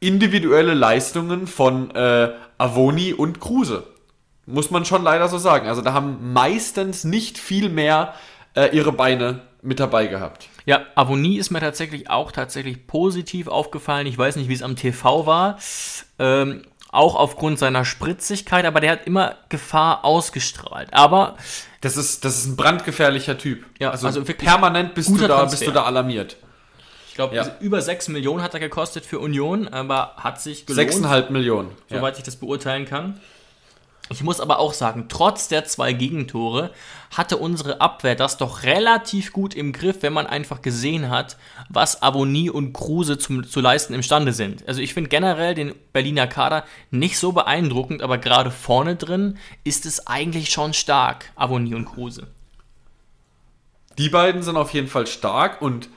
individuelle 0.00 0.72
Leistungen 0.72 1.46
von 1.46 1.90
äh, 1.94 2.30
Avoni 2.56 3.12
und 3.12 3.38
Kruse. 3.38 3.84
Muss 4.46 4.70
man 4.70 4.86
schon 4.86 5.02
leider 5.02 5.28
so 5.28 5.36
sagen. 5.36 5.68
Also 5.68 5.82
da 5.82 5.92
haben 5.92 6.32
meistens 6.32 7.04
nicht 7.04 7.36
viel 7.36 7.68
mehr 7.68 8.14
äh, 8.54 8.74
ihre 8.74 8.92
Beine 8.92 9.42
mit 9.60 9.78
dabei 9.78 10.06
gehabt. 10.06 10.48
Ja, 10.64 10.86
Avonie 10.94 11.38
ist 11.38 11.50
mir 11.50 11.60
tatsächlich 11.60 12.08
auch 12.08 12.32
tatsächlich 12.32 12.86
positiv 12.86 13.46
aufgefallen. 13.46 14.06
Ich 14.06 14.16
weiß 14.16 14.36
nicht, 14.36 14.48
wie 14.48 14.54
es 14.54 14.62
am 14.62 14.74
TV 14.74 15.26
war. 15.26 15.58
Ähm, 16.18 16.62
auch 16.92 17.16
aufgrund 17.16 17.58
seiner 17.58 17.84
Spritzigkeit, 17.84 18.64
aber 18.64 18.78
der 18.80 18.92
hat 18.92 19.06
immer 19.06 19.34
Gefahr 19.48 20.04
ausgestrahlt. 20.04 20.92
Aber 20.92 21.36
Das 21.80 21.96
ist, 21.96 22.24
das 22.24 22.38
ist 22.38 22.46
ein 22.46 22.54
brandgefährlicher 22.56 23.36
Typ. 23.38 23.64
Ja, 23.80 23.90
also, 23.90 24.06
also 24.06 24.22
permanent 24.22 24.94
bist 24.94 25.08
du, 25.08 25.16
da, 25.16 25.26
Transfer. 25.26 25.50
bist 25.58 25.66
du 25.66 25.72
da 25.72 25.82
alarmiert. 25.84 26.36
ich 27.08 27.14
glaube, 27.14 27.34
Ja. 27.34 27.56
über 27.60 27.80
6 27.82 28.08
Millionen 28.08 28.42
hat 28.42 28.54
er 28.54 28.60
gekostet 28.60 29.04
für 29.04 29.18
Union, 29.18 29.66
aber 29.68 30.12
hat 30.16 30.40
sich 30.40 30.64
gelohnt. 30.66 30.90
6,5 30.92 31.30
Millionen. 31.30 31.70
Ja. 31.88 31.96
soweit 31.98 32.18
ich 32.18 32.24
das 32.24 32.36
beurteilen 32.36 32.84
kann. 32.84 33.18
Ich 34.10 34.22
muss 34.22 34.40
aber 34.40 34.58
auch 34.58 34.74
sagen, 34.74 35.06
trotz 35.08 35.48
der 35.48 35.64
zwei 35.64 35.92
Gegentore 35.92 36.72
hatte 37.16 37.36
unsere 37.36 37.80
Abwehr 37.80 38.14
das 38.14 38.36
doch 38.36 38.62
relativ 38.64 39.32
gut 39.32 39.54
im 39.54 39.72
Griff, 39.72 39.98
wenn 40.00 40.12
man 40.12 40.26
einfach 40.26 40.60
gesehen 40.60 41.08
hat, 41.08 41.36
was 41.68 42.02
Avonie 42.02 42.50
und 42.50 42.72
Kruse 42.72 43.16
zum, 43.16 43.46
zu 43.46 43.60
leisten 43.60 43.94
imstande 43.94 44.32
sind. 44.32 44.66
Also 44.66 44.80
ich 44.80 44.92
finde 44.92 45.08
generell 45.08 45.54
den 45.54 45.74
Berliner 45.92 46.26
Kader 46.26 46.64
nicht 46.90 47.18
so 47.18 47.32
beeindruckend, 47.32 48.02
aber 48.02 48.18
gerade 48.18 48.50
vorne 48.50 48.96
drin 48.96 49.38
ist 49.64 49.86
es 49.86 50.06
eigentlich 50.06 50.50
schon 50.50 50.74
stark, 50.74 51.30
Avonie 51.36 51.74
und 51.74 51.86
Kruse. 51.86 52.26
Die 53.98 54.08
beiden 54.08 54.42
sind 54.42 54.56
auf 54.56 54.72
jeden 54.72 54.88
Fall 54.88 55.06
stark 55.06 55.62
und 55.62 55.88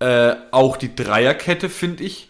äh, 0.00 0.34
auch 0.50 0.76
die 0.76 0.94
Dreierkette 0.94 1.68
finde 1.68 2.04
ich 2.04 2.28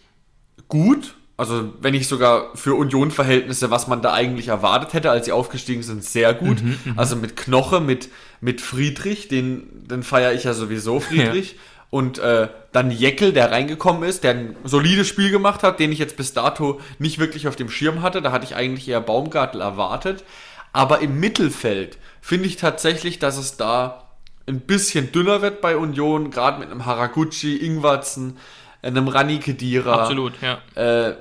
gut. 0.67 1.15
Also 1.39 1.73
wenn 1.79 1.93
ich 1.93 2.09
sogar 2.09 2.49
für 2.53 2.75
Union-Verhältnisse, 2.75 3.71
was 3.71 3.87
man 3.87 4.01
da 4.01 4.11
eigentlich 4.11 4.49
erwartet 4.49 4.91
hätte, 4.91 5.09
als 5.09 5.25
sie 5.25 5.31
aufgestiegen 5.31 5.83
sind, 5.83 6.03
sehr 6.03 6.33
gut. 6.33 6.57
also 6.97 7.15
mit 7.15 7.37
Knoche, 7.37 7.79
mit, 7.79 8.09
mit 8.41 8.59
Friedrich, 8.59 9.29
den, 9.29 9.87
den 9.87 10.03
feiere 10.03 10.33
ich 10.33 10.43
ja 10.43 10.53
sowieso, 10.53 10.99
Friedrich. 10.99 11.55
Und 11.91 12.19
äh, 12.19 12.49
dann 12.73 12.91
Jeckel, 12.91 13.31
der 13.31 13.51
reingekommen 13.51 14.03
ist, 14.03 14.25
der 14.25 14.31
ein 14.31 14.55
solides 14.65 15.07
Spiel 15.07 15.31
gemacht 15.31 15.63
hat, 15.63 15.79
den 15.79 15.93
ich 15.93 15.97
jetzt 15.99 16.17
bis 16.17 16.33
dato 16.33 16.81
nicht 16.99 17.19
wirklich 17.19 17.47
auf 17.47 17.55
dem 17.55 17.69
Schirm 17.69 18.01
hatte. 18.01 18.21
Da 18.21 18.33
hatte 18.33 18.43
ich 18.43 18.57
eigentlich 18.57 18.89
eher 18.89 18.99
Baumgartel 18.99 19.61
erwartet. 19.61 20.25
Aber 20.73 20.99
im 20.99 21.21
Mittelfeld 21.21 21.97
finde 22.19 22.47
ich 22.47 22.57
tatsächlich, 22.57 23.17
dass 23.17 23.37
es 23.37 23.55
da 23.55 24.09
ein 24.45 24.59
bisschen 24.59 25.13
dünner 25.13 25.41
wird 25.41 25.61
bei 25.61 25.77
Union, 25.77 26.31
gerade 26.31 26.59
mit 26.59 26.69
einem 26.69 26.85
Haraguchi, 26.85 27.55
Ingwatzen, 27.55 28.37
einem 28.81 29.07
Rani 29.07 29.39
Kedira. 29.39 30.01
Absolut, 30.01 30.33
ja. 30.41 30.59
Äh, 30.75 31.15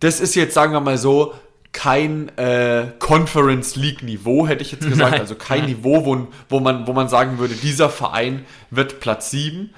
das 0.00 0.20
ist 0.20 0.34
jetzt, 0.34 0.54
sagen 0.54 0.72
wir 0.72 0.80
mal 0.80 0.98
so, 0.98 1.34
kein 1.72 2.36
äh, 2.36 2.88
Conference 2.98 3.76
League 3.76 4.02
Niveau, 4.02 4.46
hätte 4.46 4.62
ich 4.62 4.72
jetzt 4.72 4.88
gesagt. 4.88 5.12
Nein, 5.12 5.20
also 5.20 5.36
kein 5.36 5.60
nein. 5.60 5.70
Niveau, 5.70 6.04
wo, 6.04 6.28
wo, 6.48 6.60
man, 6.60 6.86
wo 6.86 6.92
man 6.92 7.08
sagen 7.08 7.38
würde, 7.38 7.54
dieser 7.54 7.88
Verein 7.88 8.44
wird 8.70 9.00
Platz 9.00 9.30
7. 9.30 9.70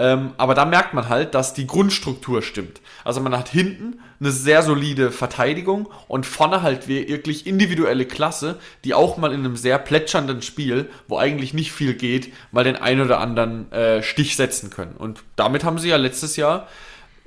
Ähm, 0.00 0.30
aber 0.36 0.54
da 0.54 0.64
merkt 0.64 0.94
man 0.94 1.08
halt, 1.08 1.34
dass 1.34 1.54
die 1.54 1.66
Grundstruktur 1.66 2.42
stimmt. 2.42 2.80
Also 3.02 3.20
man 3.20 3.36
hat 3.36 3.48
hinten 3.48 4.00
eine 4.20 4.30
sehr 4.30 4.62
solide 4.62 5.10
Verteidigung 5.10 5.88
und 6.06 6.24
vorne 6.24 6.62
halt 6.62 6.86
wirklich 6.86 7.46
individuelle 7.46 8.04
Klasse, 8.04 8.58
die 8.84 8.94
auch 8.94 9.16
mal 9.16 9.32
in 9.32 9.40
einem 9.40 9.56
sehr 9.56 9.78
plätschernden 9.78 10.42
Spiel, 10.42 10.88
wo 11.08 11.18
eigentlich 11.18 11.52
nicht 11.52 11.72
viel 11.72 11.94
geht, 11.94 12.32
mal 12.52 12.62
den 12.62 12.76
ein 12.76 13.00
oder 13.00 13.18
anderen 13.18 13.72
äh, 13.72 14.02
Stich 14.04 14.36
setzen 14.36 14.70
können. 14.70 14.96
Und 14.96 15.24
damit 15.34 15.64
haben 15.64 15.78
sie 15.78 15.88
ja 15.88 15.96
letztes 15.96 16.36
Jahr 16.36 16.68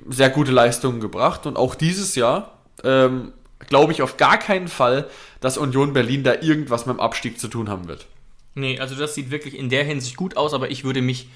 sehr 0.08 0.30
gute 0.30 0.52
Leistungen 0.52 1.00
gebracht 1.00 1.46
und 1.46 1.56
auch 1.56 1.74
dieses 1.74 2.14
Jahr 2.14 2.58
ähm, 2.84 3.32
glaube 3.68 3.92
ich 3.92 4.02
auf 4.02 4.16
gar 4.16 4.38
keinen 4.38 4.68
Fall, 4.68 5.08
dass 5.40 5.58
Union 5.58 5.92
Berlin 5.92 6.24
da 6.24 6.34
irgendwas 6.40 6.86
mit 6.86 6.96
dem 6.96 7.00
Abstieg 7.00 7.38
zu 7.38 7.48
tun 7.48 7.68
haben 7.68 7.88
wird. 7.88 8.06
Nee, 8.54 8.78
also 8.78 8.94
das 8.94 9.14
sieht 9.14 9.30
wirklich 9.30 9.56
in 9.56 9.70
der 9.70 9.84
Hinsicht 9.84 10.16
gut 10.16 10.36
aus, 10.36 10.52
aber 10.52 10.70
ich 10.70 10.84
würde 10.84 11.00
mich, 11.00 11.28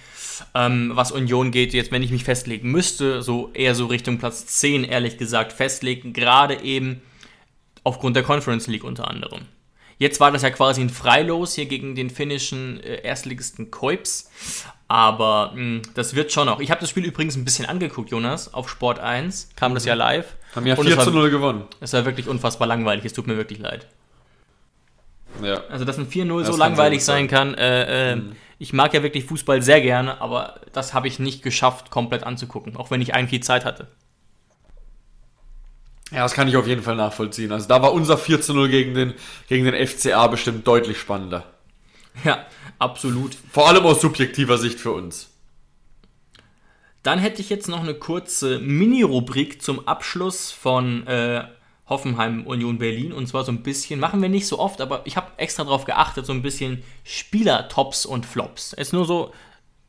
ähm, 0.54 0.92
was 0.94 1.12
Union 1.12 1.50
geht, 1.50 1.72
jetzt, 1.72 1.90
wenn 1.90 2.02
ich 2.02 2.10
mich 2.10 2.24
festlegen 2.24 2.70
müsste, 2.70 3.22
so 3.22 3.50
eher 3.54 3.74
so 3.74 3.86
Richtung 3.86 4.18
Platz 4.18 4.46
10, 4.46 4.84
ehrlich 4.84 5.16
gesagt, 5.16 5.52
festlegen, 5.52 6.12
gerade 6.12 6.62
eben 6.62 7.00
aufgrund 7.84 8.16
der 8.16 8.22
Conference 8.22 8.66
League 8.66 8.84
unter 8.84 9.08
anderem. 9.08 9.42
Jetzt 9.98 10.20
war 10.20 10.30
das 10.30 10.42
ja 10.42 10.50
quasi 10.50 10.82
ein 10.82 10.90
Freilos 10.90 11.54
hier 11.54 11.66
gegen 11.66 11.94
den 11.94 12.10
finnischen 12.10 12.80
äh, 12.82 13.00
Erstligisten 13.02 13.70
Koips, 13.70 14.30
aber 14.88 15.52
mh, 15.54 15.82
das 15.94 16.14
wird 16.14 16.32
schon 16.32 16.46
noch. 16.46 16.60
Ich 16.60 16.70
habe 16.70 16.80
das 16.80 16.90
Spiel 16.90 17.04
übrigens 17.04 17.34
ein 17.36 17.44
bisschen 17.44 17.66
angeguckt, 17.66 18.10
Jonas, 18.10 18.52
auf 18.52 18.68
Sport 18.68 18.98
1, 18.98 19.50
kam 19.56 19.74
das 19.74 19.84
ja 19.86 19.94
live. 19.94 20.36
Haben 20.54 20.66
ja 20.66 20.74
Und 20.74 20.84
4 20.86 20.98
es 20.98 21.04
zu 21.04 21.12
war, 21.14 21.20
0 21.22 21.30
gewonnen. 21.30 21.64
es 21.80 21.92
war 21.94 22.04
wirklich 22.04 22.28
unfassbar 22.28 22.68
langweilig, 22.68 23.04
es 23.04 23.12
tut 23.14 23.26
mir 23.26 23.36
wirklich 23.36 23.58
leid. 23.58 23.86
Ja. 25.42 25.62
Also, 25.68 25.84
dass 25.84 25.98
ein 25.98 26.08
4-0 26.08 26.38
Das 26.40 26.48
so 26.48 26.56
langweilig 26.56 27.04
sein 27.04 27.24
gut 27.26 27.30
kann. 27.36 27.54
Äh, 27.54 28.12
äh, 28.14 28.22
Ich 28.58 28.72
mag 28.72 28.94
ja 28.94 29.02
wirklich 29.02 29.24
Fußball 29.24 29.60
sehr 29.62 29.80
gerne, 29.82 30.20
aber 30.20 30.60
das 30.72 30.94
habe 30.94 31.08
ich 31.08 31.18
nicht 31.18 31.42
geschafft, 31.42 31.90
komplett 31.90 32.24
anzugucken, 32.24 32.76
auch 32.76 32.90
wenn 32.90 33.02
ich 33.02 33.14
eigentlich 33.14 33.42
Zeit 33.42 33.64
hatte. 33.66 33.88
Ja, 36.12 36.22
das 36.22 36.34
kann 36.34 36.48
ich 36.48 36.56
auf 36.56 36.66
jeden 36.66 36.82
Fall 36.82 36.96
nachvollziehen. 36.96 37.50
Also 37.52 37.66
da 37.68 37.82
war 37.82 37.92
unser 37.92 38.16
4 38.16 38.40
zu 38.40 38.54
0 38.54 38.68
gegen 38.68 38.94
den, 38.94 39.14
gegen 39.48 39.64
den 39.64 39.86
FCA 39.86 40.26
bestimmt 40.28 40.66
deutlich 40.66 40.98
spannender. 40.98 41.44
Ja, 42.24 42.46
absolut. 42.78 43.36
Vor 43.50 43.68
allem 43.68 43.84
aus 43.84 44.00
subjektiver 44.00 44.56
Sicht 44.56 44.80
für 44.80 44.92
uns. 44.92 45.30
Dann 47.02 47.18
hätte 47.18 47.40
ich 47.40 47.50
jetzt 47.50 47.68
noch 47.68 47.80
eine 47.80 47.94
kurze 47.94 48.58
Mini-Rubrik 48.58 49.62
zum 49.62 49.86
Abschluss 49.86 50.50
von 50.50 51.06
äh, 51.06 51.44
Hoffenheim 51.88 52.46
Union 52.46 52.78
Berlin. 52.78 53.12
Und 53.12 53.26
zwar 53.26 53.44
so 53.44 53.52
ein 53.52 53.62
bisschen, 53.62 54.00
machen 54.00 54.20
wir 54.22 54.28
nicht 54.28 54.46
so 54.46 54.58
oft, 54.58 54.80
aber 54.80 55.02
ich 55.04 55.16
habe 55.16 55.30
extra 55.36 55.64
darauf 55.64 55.84
geachtet, 55.84 56.26
so 56.26 56.32
ein 56.32 56.42
bisschen 56.42 56.82
Spieler-Tops 57.04 58.06
und 58.06 58.26
Flops. 58.26 58.74
Jetzt 58.76 58.92
nur 58.92 59.04
so 59.04 59.32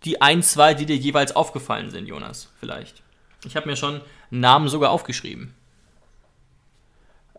die 0.04 0.22
ein, 0.22 0.44
zwei, 0.44 0.74
die 0.74 0.86
dir 0.86 0.96
jeweils 0.96 1.36
aufgefallen 1.36 1.90
sind, 1.90 2.08
Jonas, 2.08 2.52
vielleicht. 2.60 3.02
Ich 3.46 3.56
habe 3.56 3.68
mir 3.68 3.76
schon 3.76 4.02
Namen 4.30 4.68
sogar 4.68 4.92
aufgeschrieben. 4.92 5.56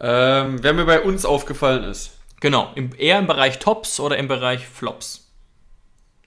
Ähm, 0.00 0.62
wer 0.62 0.72
mir 0.72 0.84
bei 0.84 1.00
uns 1.00 1.24
aufgefallen 1.24 1.84
ist. 1.84 2.12
Genau, 2.40 2.70
im, 2.74 2.90
eher 2.96 3.18
im 3.18 3.26
Bereich 3.26 3.58
Tops 3.58 3.98
oder 3.98 4.16
im 4.16 4.28
Bereich 4.28 4.66
Flops. 4.66 5.28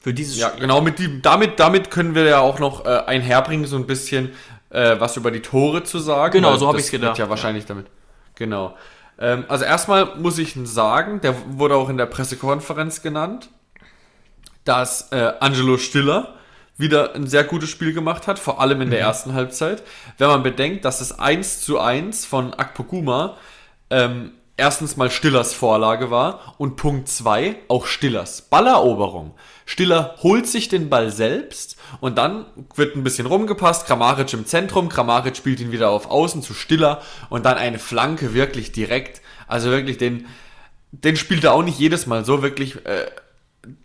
Für 0.02 0.14
dieses 0.14 0.38
Ja, 0.38 0.50
Spiel. 0.50 0.62
genau, 0.62 0.82
mit 0.82 1.00
die, 1.00 1.22
damit, 1.22 1.60
damit 1.60 1.92
können 1.92 2.16
wir 2.16 2.24
ja 2.26 2.40
auch 2.40 2.60
noch 2.60 2.86
äh, 2.86 2.90
einherbringen, 3.06 3.66
so 3.66 3.78
ein 3.78 3.88
bisschen 3.88 4.32
äh, 4.72 5.00
was 5.00 5.16
über 5.16 5.32
die 5.32 5.42
Tore 5.42 5.84
zu 5.84 6.00
sagen. 6.00 6.34
Genau, 6.34 6.58
so 6.58 6.68
hab 6.68 6.74
das 6.74 6.84
ich's 6.84 6.92
gedacht, 6.92 7.18
Ja, 7.18 7.30
wahrscheinlich 7.30 7.66
damit. 7.66 7.88
Genau. 8.36 8.76
Ähm, 9.20 9.46
also 9.48 9.64
erstmal 9.64 10.16
muss 10.18 10.38
ich 10.38 10.56
sagen, 10.64 11.22
der 11.22 11.36
wurde 11.58 11.76
auch 11.76 11.90
in 11.90 11.98
der 11.98 12.08
Pressekonferenz 12.08 13.02
genannt, 13.02 13.50
dass 14.66 15.12
äh, 15.12 15.34
Angelo 15.40 15.78
Stiller 15.78 16.36
wieder 16.78 17.14
ein 17.16 17.28
sehr 17.28 17.44
gutes 17.44 17.70
Spiel 17.70 17.94
gemacht 17.94 18.28
hat, 18.28 18.40
vor 18.40 18.60
allem 18.60 18.82
in 18.82 18.90
der 18.90 19.00
ersten 19.00 19.34
Halbzeit. 19.34 19.84
Wenn 20.18 20.28
man 20.28 20.42
bedenkt, 20.42 20.84
dass 20.84 21.00
das 21.00 21.20
1 21.20 21.62
zu 21.62 21.80
1 21.80 22.26
von 22.26 22.54
Akpoguma 22.56 23.38
ähm, 23.92 24.32
erstens 24.58 24.98
mal 24.98 25.12
Stillers 25.12 25.54
Vorlage 25.54 26.12
war 26.12 26.56
und 26.58 26.76
Punkt 26.76 27.08
2 27.10 27.56
auch 27.68 27.86
Stillers 27.86 28.44
Balleroberung. 28.44 29.34
Stiller 29.66 30.16
holt 30.22 30.48
sich 30.48 30.70
den 30.70 30.90
Ball 30.90 31.12
selbst 31.12 31.78
und 32.00 32.18
dann 32.18 32.46
wird 32.76 32.96
ein 32.96 33.04
bisschen 33.04 33.26
rumgepasst, 33.26 33.88
Kramaric 33.88 34.34
im 34.34 34.46
Zentrum, 34.46 34.90
Kramaric 34.90 35.38
spielt 35.38 35.60
ihn 35.60 35.72
wieder 35.72 35.90
auf 35.90 36.10
Außen 36.10 36.42
zu 36.42 36.54
Stiller 36.54 37.02
und 37.30 37.46
dann 37.46 37.58
eine 37.58 37.80
Flanke 37.80 38.34
wirklich 38.34 38.72
direkt, 38.72 39.22
also 39.48 39.70
wirklich 39.70 39.98
den, 39.98 40.28
den 40.92 41.16
spielt 41.16 41.44
er 41.44 41.54
auch 41.54 41.64
nicht 41.64 41.80
jedes 41.80 42.06
Mal 42.06 42.26
so 42.26 42.42
wirklich 42.42 42.86
äh, 42.86 43.08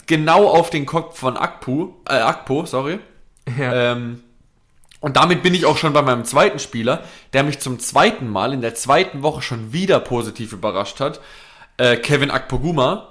genau 0.06 0.48
auf 0.48 0.70
den 0.70 0.86
Kopf 0.86 1.18
von 1.18 1.36
Akpu, 1.36 1.90
äh, 2.08 2.14
Akpo, 2.14 2.66
sorry. 2.66 2.98
Ja. 3.58 3.92
Ähm, 3.92 4.22
und 5.00 5.16
damit 5.16 5.42
bin 5.42 5.54
ich 5.54 5.66
auch 5.66 5.76
schon 5.76 5.92
bei 5.92 6.02
meinem 6.02 6.24
zweiten 6.24 6.58
Spieler, 6.58 7.04
der 7.32 7.42
mich 7.42 7.58
zum 7.58 7.78
zweiten 7.78 8.28
Mal 8.28 8.52
in 8.52 8.60
der 8.60 8.74
zweiten 8.74 9.22
Woche 9.22 9.42
schon 9.42 9.72
wieder 9.72 10.00
positiv 10.00 10.52
überrascht 10.52 11.00
hat. 11.00 11.20
Äh, 11.76 11.96
Kevin 11.96 12.30
Akpoguma. 12.30 13.08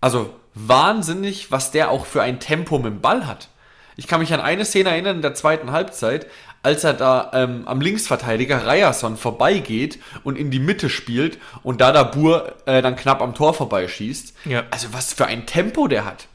Also 0.00 0.34
wahnsinnig, 0.54 1.50
was 1.50 1.70
der 1.70 1.90
auch 1.90 2.06
für 2.06 2.22
ein 2.22 2.40
Tempo 2.40 2.78
mit 2.78 2.86
dem 2.86 3.00
Ball 3.00 3.26
hat. 3.26 3.48
Ich 3.96 4.08
kann 4.08 4.20
mich 4.20 4.32
an 4.32 4.40
eine 4.40 4.64
Szene 4.64 4.90
erinnern 4.90 5.16
in 5.16 5.22
der 5.22 5.34
zweiten 5.34 5.70
Halbzeit, 5.70 6.26
als 6.62 6.84
er 6.84 6.94
da 6.94 7.30
ähm, 7.34 7.62
am 7.66 7.80
Linksverteidiger 7.80 8.66
Ryerson 8.66 9.16
vorbeigeht 9.16 9.98
und 10.24 10.36
in 10.36 10.50
die 10.50 10.60
Mitte 10.60 10.88
spielt 10.90 11.38
und 11.62 11.80
da 11.80 11.92
der 11.92 12.04
Bur 12.04 12.54
äh, 12.66 12.82
dann 12.82 12.96
knapp 12.96 13.20
am 13.20 13.34
Tor 13.34 13.54
vorbeischießt. 13.54 14.34
Ja. 14.46 14.64
Also 14.70 14.88
was 14.92 15.12
für 15.12 15.26
ein 15.26 15.46
Tempo 15.46 15.88
der 15.88 16.04
hat. 16.04 16.26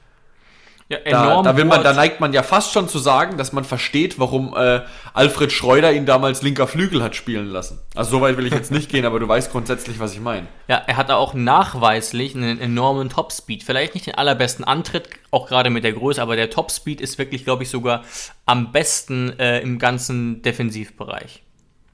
Ja, 0.89 0.99
Da, 0.99 1.25
enorm 1.25 1.43
da, 1.43 1.57
will 1.57 1.65
man, 1.65 1.83
da 1.83 1.91
neigt 1.91 2.21
man 2.21 2.31
ja 2.31 2.43
fast 2.43 2.71
schon 2.71 2.87
zu 2.87 2.97
sagen, 2.97 3.37
dass 3.37 3.51
man 3.51 3.65
versteht, 3.65 4.19
warum 4.19 4.55
äh, 4.55 4.81
Alfred 5.13 5.51
Schreuder 5.51 5.91
ihn 5.91 6.05
damals 6.05 6.41
linker 6.43 6.65
Flügel 6.65 7.03
hat 7.03 7.13
spielen 7.15 7.47
lassen. 7.47 7.79
Also 7.93 8.11
so 8.11 8.21
weit 8.21 8.37
will 8.37 8.45
ich 8.45 8.53
jetzt 8.53 8.71
nicht 8.71 8.89
gehen, 8.89 9.05
aber 9.05 9.19
du 9.19 9.27
weißt 9.27 9.51
grundsätzlich, 9.51 9.99
was 9.99 10.13
ich 10.13 10.21
meine. 10.21 10.47
Ja, 10.69 10.77
er 10.77 10.95
hat 10.95 11.11
auch 11.11 11.33
nachweislich 11.33 12.35
einen 12.35 12.61
enormen 12.61 13.09
Topspeed. 13.09 13.63
Vielleicht 13.63 13.95
nicht 13.95 14.07
den 14.07 14.15
allerbesten 14.15 14.63
Antritt, 14.63 15.09
auch 15.29 15.47
gerade 15.49 15.69
mit 15.69 15.83
der 15.83 15.91
Größe, 15.91 16.21
aber 16.21 16.37
der 16.37 16.49
Topspeed 16.49 17.01
ist 17.01 17.17
wirklich, 17.17 17.43
glaube 17.43 17.63
ich, 17.63 17.69
sogar 17.69 18.05
am 18.45 18.71
besten 18.71 19.37
äh, 19.39 19.59
im 19.59 19.79
ganzen 19.79 20.41
Defensivbereich. 20.41 21.43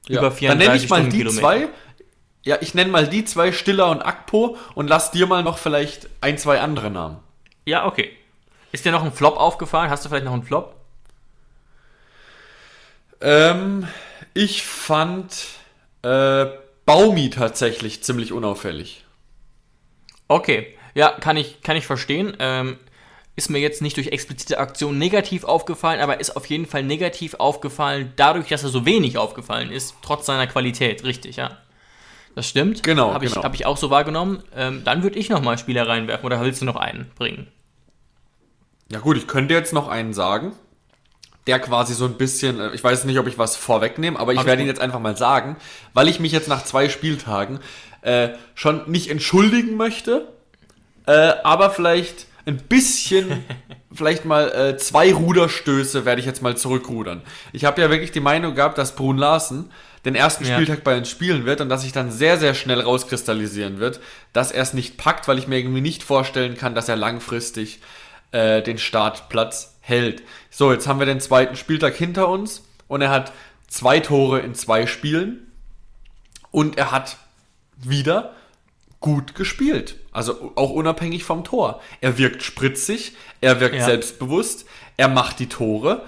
Über 0.08 0.30
34 0.30 0.48
Dann 0.48 0.58
nenne 0.58 0.76
ich 0.76 0.88
mal 0.88 1.08
die 1.08 1.26
zwei. 1.26 1.68
Ja, 2.44 2.58
ich 2.60 2.74
nenne 2.74 2.90
mal 2.90 3.08
die 3.08 3.24
zwei, 3.24 3.50
Stiller 3.50 3.90
und 3.90 4.02
Akpo, 4.02 4.56
und 4.74 4.86
lass 4.88 5.10
dir 5.10 5.26
mal 5.26 5.42
noch 5.42 5.58
vielleicht 5.58 6.08
ein, 6.20 6.38
zwei 6.38 6.60
andere 6.60 6.90
Namen. 6.90 7.16
Ja, 7.64 7.86
okay. 7.86 8.10
Ist 8.74 8.84
dir 8.84 8.90
noch 8.90 9.04
ein 9.04 9.12
Flop 9.12 9.36
aufgefallen? 9.36 9.88
Hast 9.88 10.04
du 10.04 10.08
vielleicht 10.08 10.24
noch 10.24 10.32
einen 10.32 10.42
Flop? 10.42 10.74
Ähm, 13.20 13.86
ich 14.34 14.64
fand 14.64 15.46
äh, 16.02 16.46
Baumi 16.84 17.30
tatsächlich 17.30 18.02
ziemlich 18.02 18.32
unauffällig. 18.32 19.04
Okay, 20.26 20.76
ja, 20.92 21.10
kann 21.10 21.36
ich, 21.36 21.62
kann 21.62 21.76
ich 21.76 21.86
verstehen. 21.86 22.36
Ähm, 22.40 22.78
ist 23.36 23.48
mir 23.48 23.60
jetzt 23.60 23.80
nicht 23.80 23.96
durch 23.96 24.08
explizite 24.08 24.58
Aktion 24.58 24.98
negativ 24.98 25.44
aufgefallen, 25.44 26.00
aber 26.00 26.18
ist 26.18 26.36
auf 26.36 26.46
jeden 26.46 26.66
Fall 26.66 26.82
negativ 26.82 27.34
aufgefallen, 27.34 28.12
dadurch, 28.16 28.48
dass 28.48 28.64
er 28.64 28.70
so 28.70 28.84
wenig 28.84 29.18
aufgefallen 29.18 29.70
ist, 29.70 29.94
trotz 30.02 30.26
seiner 30.26 30.48
Qualität. 30.48 31.04
Richtig, 31.04 31.36
ja. 31.36 31.58
Das 32.34 32.48
stimmt. 32.48 32.82
Genau, 32.82 33.14
Habe 33.14 33.24
ich, 33.24 33.34
genau. 33.34 33.44
hab 33.44 33.54
ich 33.54 33.66
auch 33.66 33.76
so 33.76 33.90
wahrgenommen. 33.90 34.42
Ähm, 34.52 34.82
dann 34.82 35.04
würde 35.04 35.16
ich 35.16 35.28
nochmal 35.28 35.58
Spieler 35.58 35.86
reinwerfen 35.86 36.26
oder 36.26 36.40
willst 36.40 36.60
du 36.60 36.64
noch 36.64 36.74
einen 36.74 37.12
bringen? 37.16 37.46
Ja 38.90 39.00
gut, 39.00 39.16
ich 39.16 39.26
könnte 39.26 39.54
jetzt 39.54 39.72
noch 39.72 39.88
einen 39.88 40.12
sagen, 40.12 40.52
der 41.46 41.58
quasi 41.58 41.94
so 41.94 42.04
ein 42.04 42.14
bisschen, 42.14 42.60
äh, 42.60 42.74
ich 42.74 42.82
weiß 42.82 43.04
nicht, 43.04 43.18
ob 43.18 43.26
ich 43.26 43.38
was 43.38 43.56
vorwegnehme, 43.56 44.18
aber 44.18 44.32
ich 44.32 44.38
Alles 44.38 44.46
werde 44.46 44.62
ihn 44.62 44.68
jetzt 44.68 44.80
einfach 44.80 45.00
mal 45.00 45.16
sagen, 45.16 45.56
weil 45.92 46.08
ich 46.08 46.20
mich 46.20 46.32
jetzt 46.32 46.48
nach 46.48 46.64
zwei 46.64 46.88
Spieltagen 46.88 47.60
äh, 48.02 48.30
schon 48.54 48.90
nicht 48.90 49.10
entschuldigen 49.10 49.76
möchte, 49.76 50.28
äh, 51.06 51.32
aber 51.42 51.70
vielleicht 51.70 52.26
ein 52.46 52.58
bisschen, 52.58 53.44
vielleicht 53.92 54.24
mal 54.24 54.52
äh, 54.52 54.76
zwei 54.76 55.12
Ruderstöße 55.12 56.04
werde 56.04 56.20
ich 56.20 56.26
jetzt 56.26 56.42
mal 56.42 56.56
zurückrudern. 56.56 57.22
Ich 57.52 57.64
habe 57.64 57.80
ja 57.80 57.90
wirklich 57.90 58.12
die 58.12 58.20
Meinung 58.20 58.54
gehabt, 58.54 58.78
dass 58.78 58.94
Brun 58.94 59.18
Larsen 59.18 59.70
den 60.04 60.14
ersten 60.14 60.44
Ja. 60.44 60.54
Spieltag 60.54 60.84
bei 60.84 60.98
uns 60.98 61.08
spielen 61.08 61.46
wird 61.46 61.62
und 61.62 61.70
dass 61.70 61.82
sich 61.82 61.92
dann 61.92 62.10
sehr, 62.10 62.36
sehr 62.38 62.52
schnell 62.52 62.80
rauskristallisieren 62.80 63.80
wird, 63.80 64.00
dass 64.34 64.52
er 64.52 64.62
es 64.62 64.74
nicht 64.74 64.98
packt, 64.98 65.28
weil 65.28 65.38
ich 65.38 65.48
mir 65.48 65.58
irgendwie 65.58 65.80
nicht 65.80 66.02
vorstellen 66.02 66.56
kann, 66.58 66.74
dass 66.74 66.90
er 66.90 66.96
langfristig 66.96 67.80
äh, 68.34 68.62
den 68.62 68.78
Startplatz 68.78 69.76
hält. 69.80 70.22
So, 70.50 70.72
jetzt 70.72 70.86
haben 70.86 70.98
wir 70.98 71.06
den 71.06 71.20
zweiten 71.20 71.56
Spieltag 71.56 71.94
hinter 71.94 72.28
uns 72.28 72.64
und 72.88 73.00
er 73.00 73.10
hat 73.10 73.32
zwei 73.68 74.00
Tore 74.00 74.40
in 74.40 74.54
zwei 74.54 74.86
Spielen 74.86 75.52
und 76.50 76.76
er 76.76 76.90
hat 76.90 77.16
wieder 77.76 78.32
gut 79.00 79.34
gespielt. 79.34 79.96
Also 80.12 80.52
auch 80.56 80.70
unabhängig 80.70 81.24
vom 81.24 81.44
Tor. 81.44 81.80
Er 82.00 82.18
wirkt 82.18 82.42
spritzig, 82.42 83.12
er 83.40 83.60
wirkt 83.60 83.76
Ja. 83.76 83.84
selbstbewusst, 83.84 84.64
er 84.96 85.08
macht 85.08 85.38
die 85.38 85.48
Tore. 85.48 86.02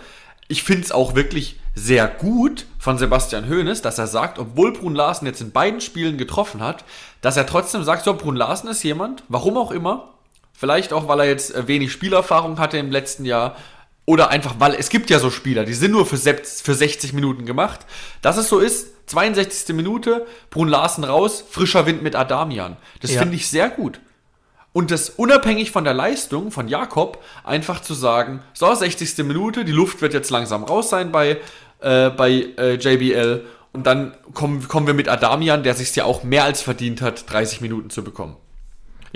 Ich 0.49 0.63
finde 0.63 0.83
es 0.83 0.93
auch 0.93 1.15
wirklich 1.15 1.61
sehr 1.75 2.09
gut 2.09 2.67
von 2.79 2.99
Sebastian 2.99 3.49
Hoeneß, 3.49 3.83
dass 3.83 3.99
er 3.99 4.07
sagt, 4.07 4.39
obwohl 4.39 4.73
Brun 4.73 4.95
Larsen 4.95 5.27
jetzt 5.27 5.41
in 5.43 5.51
beiden 5.53 5.81
Spielen 5.81 6.17
getroffen 6.17 6.63
hat, 6.63 6.85
dass 7.21 7.37
er 7.37 7.47
trotzdem 7.47 7.83
sagt, 7.83 8.05
so, 8.05 8.15
Brun 8.15 8.37
Larsen 8.37 8.69
ist 8.71 8.83
jemand, 8.83 9.23
warum 9.29 9.57
auch 9.59 9.71
immer, 9.71 10.15
vielleicht 10.57 10.93
auch, 10.93 11.09
weil 11.09 11.21
er 11.21 11.27
jetzt 11.27 11.55
äh, 11.55 11.69
wenig 11.69 11.93
Spielerfahrung 11.93 12.59
hatte 12.59 12.79
im 12.79 12.91
letzten 12.91 13.25
Jahr, 13.25 13.57
oder 14.07 14.31
einfach, 14.31 14.55
weil 14.59 14.75
es 14.75 14.89
gibt 14.89 15.11
ja 15.11 15.19
so 15.19 15.31
Spieler, 15.31 15.65
die 15.65 15.75
sind 15.75 15.91
nur 15.91 16.07
für, 16.07 16.17
für 16.17 16.75
60 16.75 17.13
Minuten 17.13 17.45
gemacht. 17.45 17.81
Dass 18.23 18.37
es 18.37 18.49
so 18.49 18.61
ist, 18.61 18.87
62. 19.07 19.75
Minute, 19.75 20.27
Brun 20.51 20.69
Larsen 20.69 21.05
raus, 21.05 21.45
frischer 21.49 21.87
Wind 21.87 22.03
mit 22.03 22.15
Adamian. 22.15 22.77
Das 23.03 23.13
Ja. 23.13 23.21
finde 23.21 23.35
ich 23.37 23.49
sehr 23.49 23.69
gut. 23.69 24.01
Und 24.73 24.91
das 24.91 25.11
unabhängig 25.11 25.73
von 25.73 25.85
der 25.85 25.95
Leistung 25.95 26.51
von 26.51 26.69
Jakob, 26.69 27.23
einfach 27.45 27.81
zu 27.81 27.95
sagen, 27.95 28.43
so, 28.53 28.73
60. 28.73 29.25
Minute, 29.25 29.65
die 29.65 29.73
Luft 29.73 30.03
wird 30.03 30.15
jetzt 30.15 30.31
langsam 30.31 30.65
raus 30.65 30.91
sein 30.91 31.11
bei, 31.11 31.41
äh, 31.81 32.11
bei 32.11 32.47
äh, 32.59 32.75
JBL. 32.75 33.45
Und 33.73 33.87
dann 33.87 34.15
kommen, 34.35 34.67
kommen 34.69 34.87
wir 34.87 34.95
mit 34.95 35.09
Adamian, 35.09 35.63
der 35.63 35.75
sich 35.75 35.95
ja 35.97 36.05
auch 36.05 36.23
mehr 36.23 36.45
als 36.45 36.63
verdient 36.63 37.01
hat, 37.03 37.31
30 37.31 37.61
Minuten 37.61 37.91
zu 37.91 38.05
bekommen. 38.05 38.37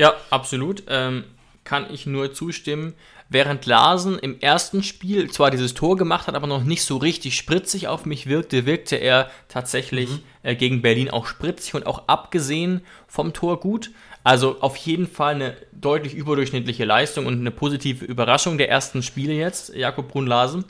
Ja, 0.01 0.15
absolut. 0.31 0.85
Ähm, 0.89 1.25
kann 1.65 1.87
ich 1.93 2.07
nur 2.07 2.33
zustimmen. 2.33 2.95
Während 3.29 3.65
Larsen 3.67 4.19
im 4.19 4.41
ersten 4.41 4.83
Spiel 4.83 5.31
zwar 5.31 5.53
dieses 5.53 5.75
Tor 5.75 5.97
gemacht 5.97 6.27
hat, 6.27 6.35
aber 6.35 6.49
noch 6.49 6.65
nicht 6.65 6.83
so 6.83 6.97
richtig 6.97 7.37
spritzig 7.37 7.87
auf 7.87 8.07
mich 8.07 8.27
wirkte, 8.27 8.67
wirkte 8.67 8.97
er 8.97 9.31
tatsächlich 9.49 10.09
äh, 10.43 10.57
gegen 10.57 10.83
Berlin 10.83 11.11
auch 11.11 11.27
spritzig 11.27 11.75
und 11.75 11.87
auch 11.87 12.09
abgesehen 12.09 12.81
vom 13.07 13.33
Tor 13.33 13.61
gut. 13.61 13.91
Also 14.25 14.57
auf 14.61 14.77
jeden 14.77 15.07
Fall 15.07 15.35
eine 15.35 15.57
deutlich 15.73 16.15
überdurchschnittliche 16.15 16.85
Leistung 16.85 17.27
und 17.27 17.39
eine 17.39 17.51
positive 17.51 18.05
Überraschung 18.05 18.59
der 18.59 18.69
ersten 18.69 19.03
Spiele 19.03 19.33
jetzt, 19.33 19.75
Jakob 19.75 20.09
Brun-Larsen. 20.09 20.65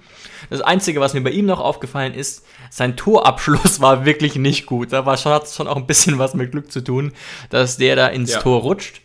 Das 0.51 0.61
Einzige, 0.61 1.01
was 1.01 1.15
mir 1.15 1.23
bei 1.23 1.31
ihm 1.31 1.47
noch 1.47 1.61
aufgefallen 1.61 2.15
ist, 2.15 2.45
sein 2.71 2.97
Torabschluss 2.97 3.81
war 3.81 4.05
wirklich 4.05 4.37
nicht 4.37 4.67
gut. 4.67 4.93
Da 4.93 5.07
war 5.07 5.17
schon, 5.17 5.33
hat 5.33 5.49
schon 5.49 5.67
auch 5.67 5.77
ein 5.77 5.87
bisschen 5.87 6.19
was 6.19 6.35
mit 6.35 6.53
Glück 6.53 6.71
zu 6.71 6.83
tun, 6.83 7.13
dass 7.49 7.77
der 7.77 7.97
da 7.97 8.09
ins 8.09 8.33
Ja. 8.33 8.41
Tor 8.41 8.61
rutscht. 8.61 9.01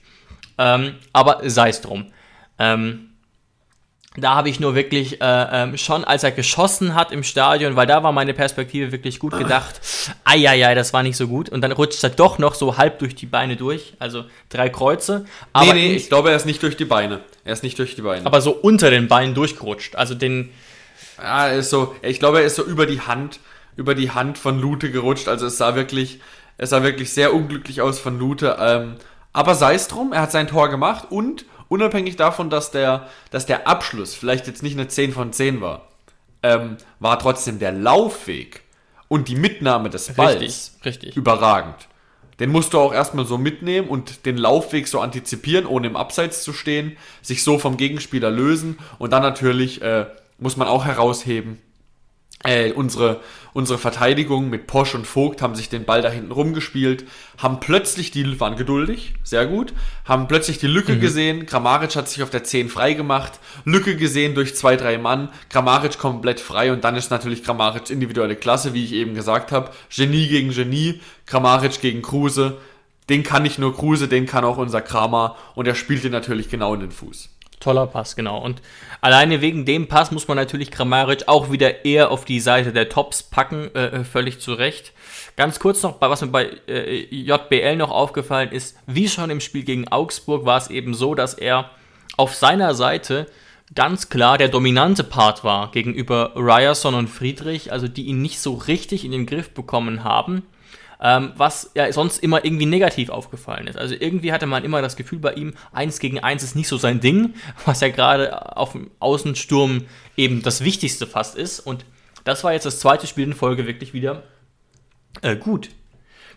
Ähm, 0.58 0.96
aber 1.14 1.42
sei 1.50 1.70
es 1.70 1.82
drum. 1.82 2.06
Ähm, 2.60 3.10
da 4.18 4.34
habe 4.36 4.48
ich 4.50 4.62
nur 4.62 4.76
wirklich 4.76 5.20
äh, 5.22 5.48
ähm, 5.52 5.78
schon, 5.78 6.06
als 6.06 6.24
er 6.24 6.32
geschossen 6.32 6.96
hat 6.96 7.12
im 7.12 7.22
Stadion, 7.22 7.76
weil 7.76 7.86
da 7.86 8.02
war 8.02 8.14
meine 8.14 8.34
Perspektive 8.34 8.94
wirklich 8.94 9.20
gut 9.20 9.38
gedacht. 9.38 9.82
Eieiei, 10.24 10.74
das 10.74 10.94
war 10.94 11.04
nicht 11.04 11.18
so 11.18 11.28
gut. 11.28 11.50
Und 11.50 11.60
dann 11.60 11.74
rutscht 11.74 12.02
er 12.02 12.12
doch 12.12 12.38
noch 12.38 12.56
so 12.56 12.78
halb 12.78 13.00
durch 13.00 13.16
die 13.16 13.26
Beine 13.26 13.58
durch. 13.58 13.94
Also 14.00 14.24
drei 14.48 14.70
Kreuze. 14.70 15.26
Aber, 15.52 15.66
nee, 15.66 15.74
nee, 15.74 15.90
in- 15.90 15.96
ich 15.98 16.08
glaube, 16.08 16.30
er 16.30 16.38
ist 16.38 16.46
nicht 16.46 16.64
durch 16.64 16.78
die 16.78 16.86
Beine. 16.86 17.20
Er 17.44 17.52
ist 17.52 17.64
nicht 17.64 17.78
durch 17.78 17.96
die 17.96 18.02
Beine. 18.04 18.26
aber 18.26 18.40
so 18.40 18.52
unter 18.52 18.90
den 18.90 19.10
Beinen 19.10 19.34
durchgerutscht. 19.36 19.98
Also 19.98 20.16
den. 20.16 20.50
Ja, 21.18 21.48
er 21.50 21.58
ist 21.58 21.70
so, 21.70 21.94
ich 22.02 22.20
glaube, 22.20 22.40
er 22.40 22.46
ist 22.46 22.56
so 22.56 22.64
über 22.64 22.86
die 22.86 23.02
Hand, 23.02 23.40
über 23.76 23.96
die 23.96 24.12
Hand 24.12 24.38
von 24.38 24.62
Lute 24.62 24.92
gerutscht. 24.92 25.28
Also 25.28 25.46
es 25.48 25.58
sah 25.58 25.76
wirklich, 25.76 26.22
es 26.58 26.70
sah 26.70 26.84
wirklich 26.84 27.12
sehr 27.14 27.34
unglücklich 27.34 27.82
aus 27.82 28.00
von 28.00 28.18
Lute. 28.18 28.56
Ähm, 28.62 28.96
aber 29.36 29.54
sei 29.54 29.76
es 29.76 29.90
drum, 29.90 30.14
er 30.14 30.22
hat 30.22 30.32
sein 30.32 30.48
Tor 30.48 30.70
gemacht 30.70 31.08
und 31.10 31.44
unabhängig 31.68 32.16
davon, 32.16 32.50
dass 32.50 32.72
der, 32.72 33.10
dass 33.32 33.46
der 33.46 33.68
Abschluss 33.68 34.16
vielleicht 34.16 34.48
jetzt 34.48 34.64
nicht 34.64 34.80
eine 34.80 34.88
10 34.88 35.12
von 35.12 35.34
10 35.34 35.60
war, 35.60 35.90
ähm, 36.42 36.78
war 37.02 37.20
trotzdem 37.20 37.60
der 37.60 37.74
Laufweg 37.74 38.62
und 39.10 39.28
die 39.28 39.36
Mitnahme 39.36 39.90
des 39.90 40.14
Balls 40.14 40.40
Richtig, 40.40 40.86
richtig. 40.86 41.18
überragend. 41.18 41.76
Den 42.40 42.50
musst 42.50 42.74
du 42.74 42.80
auch 42.80 42.94
erstmal 42.94 43.26
so 43.26 43.38
mitnehmen 43.38 43.90
und 43.90 44.26
den 44.26 44.38
Laufweg 44.38 44.88
so 44.88 45.02
antizipieren, 45.02 45.66
ohne 45.66 45.88
im 45.88 45.98
Abseits 45.98 46.42
zu 46.42 46.54
stehen, 46.54 46.96
sich 47.22 47.44
so 47.44 47.60
vom 47.60 47.76
Gegenspieler 47.76 48.32
lösen 48.32 48.80
und 49.00 49.12
dann 49.12 49.22
natürlich 49.22 49.82
äh, 49.82 50.06
muss 50.40 50.56
man 50.56 50.70
auch 50.70 50.86
herausheben, 50.86 51.62
äh, 52.46 52.72
unsere, 52.72 53.22
unsere 53.54 53.80
Verteidigung 53.80 54.50
mit 54.50 54.68
Posch 54.68 54.96
und 54.96 55.08
Vogt 55.08 55.42
haben 55.42 55.56
sich 55.56 55.70
den 55.70 55.86
Ball 55.86 56.02
da 56.02 56.10
hinten 56.10 56.32
rumgespielt, 56.32 57.06
haben 57.38 57.60
plötzlich 57.60 58.12
die, 58.12 58.40
waren 58.40 58.56
geduldig, 58.56 59.14
sehr 59.24 59.46
gut, 59.48 59.74
haben 60.06 60.28
plötzlich 60.28 60.58
die 60.58 60.68
Lücke 60.68 60.98
gesehen, 61.00 61.46
Kramaric 61.46 61.96
hat 61.96 62.10
sich 62.10 62.24
auf 62.24 62.30
der 62.30 62.44
10 62.44 62.70
frei 62.70 62.94
gemacht, 62.94 63.40
Lücke 63.64 63.96
gesehen 63.96 64.36
durch 64.36 64.56
zwei, 64.56 64.76
drei 64.76 64.98
Mann, 64.98 65.30
Kramaric 65.50 65.98
komplett 65.98 66.40
frei 66.40 66.72
und 66.72 66.84
dann 66.84 66.96
ist 66.96 67.12
natürlich 67.12 67.44
Kramaric 67.44 67.90
individuelle 67.90 68.36
Klasse, 68.36 68.74
wie 68.74 68.84
ich 68.84 68.94
eben 68.94 69.16
gesagt 69.16 69.52
habe, 69.52 69.72
Genie 69.94 70.28
gegen 70.28 70.52
Genie, 70.52 71.02
Kramaric 71.26 71.82
gegen 71.82 72.02
Kruse, 72.02 72.58
den 73.10 73.24
kann 73.24 73.44
nicht 73.44 73.60
nur 73.60 73.76
Kruse, 73.76 74.08
den 74.08 74.26
kann 74.26 74.44
auch 74.44 74.58
unser 74.58 74.82
Kramer 74.82 75.36
und 75.54 75.68
er 75.68 75.76
spielt 75.76 76.04
den 76.04 76.12
natürlich 76.12 76.50
genau 76.50 76.74
in 76.74 76.80
den 76.82 76.92
Fuß. 76.92 77.35
Toller 77.66 77.88
Pass, 77.88 78.16
genau. 78.16 78.40
Und 78.40 78.62
alleine 79.02 79.42
wegen 79.42 79.66
dem 79.66 79.88
Pass 79.88 80.12
muss 80.12 80.28
man 80.28 80.38
natürlich 80.38 80.70
Kramaric 80.70 81.28
auch 81.28 81.52
wieder 81.52 81.84
eher 81.84 82.12
auf 82.12 82.24
die 82.24 82.40
Seite 82.40 82.72
der 82.72 82.90
Tops 82.90 83.24
packen, 83.24 83.74
äh, 83.74 84.04
völlig 84.04 84.40
zu 84.40 84.54
Recht. 84.54 84.94
Ganz 85.36 85.60
kurz 85.60 85.82
noch, 85.82 86.00
was 86.00 86.22
mir 86.22 86.28
bei 86.28 86.52
äh, 86.68 87.08
JBL 87.10 87.76
noch 87.78 87.90
aufgefallen 87.90 88.52
ist, 88.52 88.78
wie 88.86 89.10
schon 89.10 89.32
im 89.32 89.42
Spiel 89.42 89.64
gegen 89.64 89.88
Augsburg 89.88 90.46
war 90.46 90.60
es 90.60 90.70
eben 90.70 90.94
so, 90.94 91.16
dass 91.16 91.34
er 91.34 91.72
auf 92.18 92.36
seiner 92.36 92.76
Seite 92.76 93.26
ganz 93.74 94.10
klar 94.10 94.38
der 94.38 94.50
dominante 94.50 95.04
Part 95.04 95.44
war 95.44 95.72
gegenüber 95.72 96.34
Ryerson 96.36 96.94
und 96.94 97.08
Friedrich, 97.08 97.72
also 97.72 97.88
die 97.88 98.06
ihn 98.06 98.22
nicht 98.22 98.40
so 98.40 98.54
richtig 98.54 99.04
in 99.04 99.12
den 99.12 99.26
Griff 99.26 99.56
bekommen 99.56 100.04
haben, 100.04 100.44
ähm, 101.06 101.34
was 101.38 101.70
ja 101.76 101.94
sonst 101.94 102.18
immer 102.24 102.44
irgendwie 102.44 102.66
negativ 102.66 103.10
aufgefallen 103.10 103.68
ist. 103.68 103.78
Also 103.78 103.94
irgendwie 103.94 104.34
hatte 104.34 104.48
man 104.48 104.64
immer 104.64 104.82
das 104.82 104.96
Gefühl 104.96 105.20
bei 105.20 105.34
ihm, 105.34 105.54
eins 105.72 106.00
gegen 106.00 106.18
eins 106.18 106.42
ist 106.42 106.56
nicht 106.56 106.68
so 106.68 106.78
sein 106.78 107.00
Ding, 107.00 107.36
was 107.64 107.82
ja 107.82 107.90
gerade 107.90 108.58
auf 108.58 108.72
dem 108.72 108.90
Außensturm 108.98 109.86
eben 110.18 110.42
das 110.42 110.64
Wichtigste 110.64 111.06
fast 111.06 111.36
ist. 111.36 111.60
Und 111.60 111.86
das 112.24 112.44
war 112.44 112.54
jetzt 112.54 112.66
das 112.66 112.80
zweite 112.80 113.06
Spiel 113.06 113.26
in 113.26 113.34
Folge 113.34 113.68
wirklich 113.68 113.94
wieder 113.94 114.24
äh, 115.22 115.36
gut. 115.36 115.70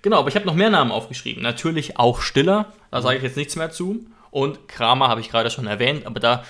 Genau, 0.03 0.19
aber 0.19 0.29
ich 0.29 0.35
habe 0.35 0.45
noch 0.45 0.55
mehr 0.55 0.69
Namen 0.69 0.93
aufgeschrieben. 0.93 1.43
Natürlich 1.43 1.99
auch 1.99 2.21
Stiller, 2.21 2.71
da 2.91 3.01
sage 3.01 3.17
ich 3.17 3.23
jetzt 3.23 3.39
nichts 3.39 3.57
mehr 3.57 3.71
zu. 3.71 4.05
Und 4.31 4.69
Kramer 4.69 5.09
habe 5.09 5.23
ich 5.23 5.31
gerade 5.31 5.51
schon 5.51 5.67
erwähnt, 5.67 6.05
aber 6.05 6.21
da 6.21 6.45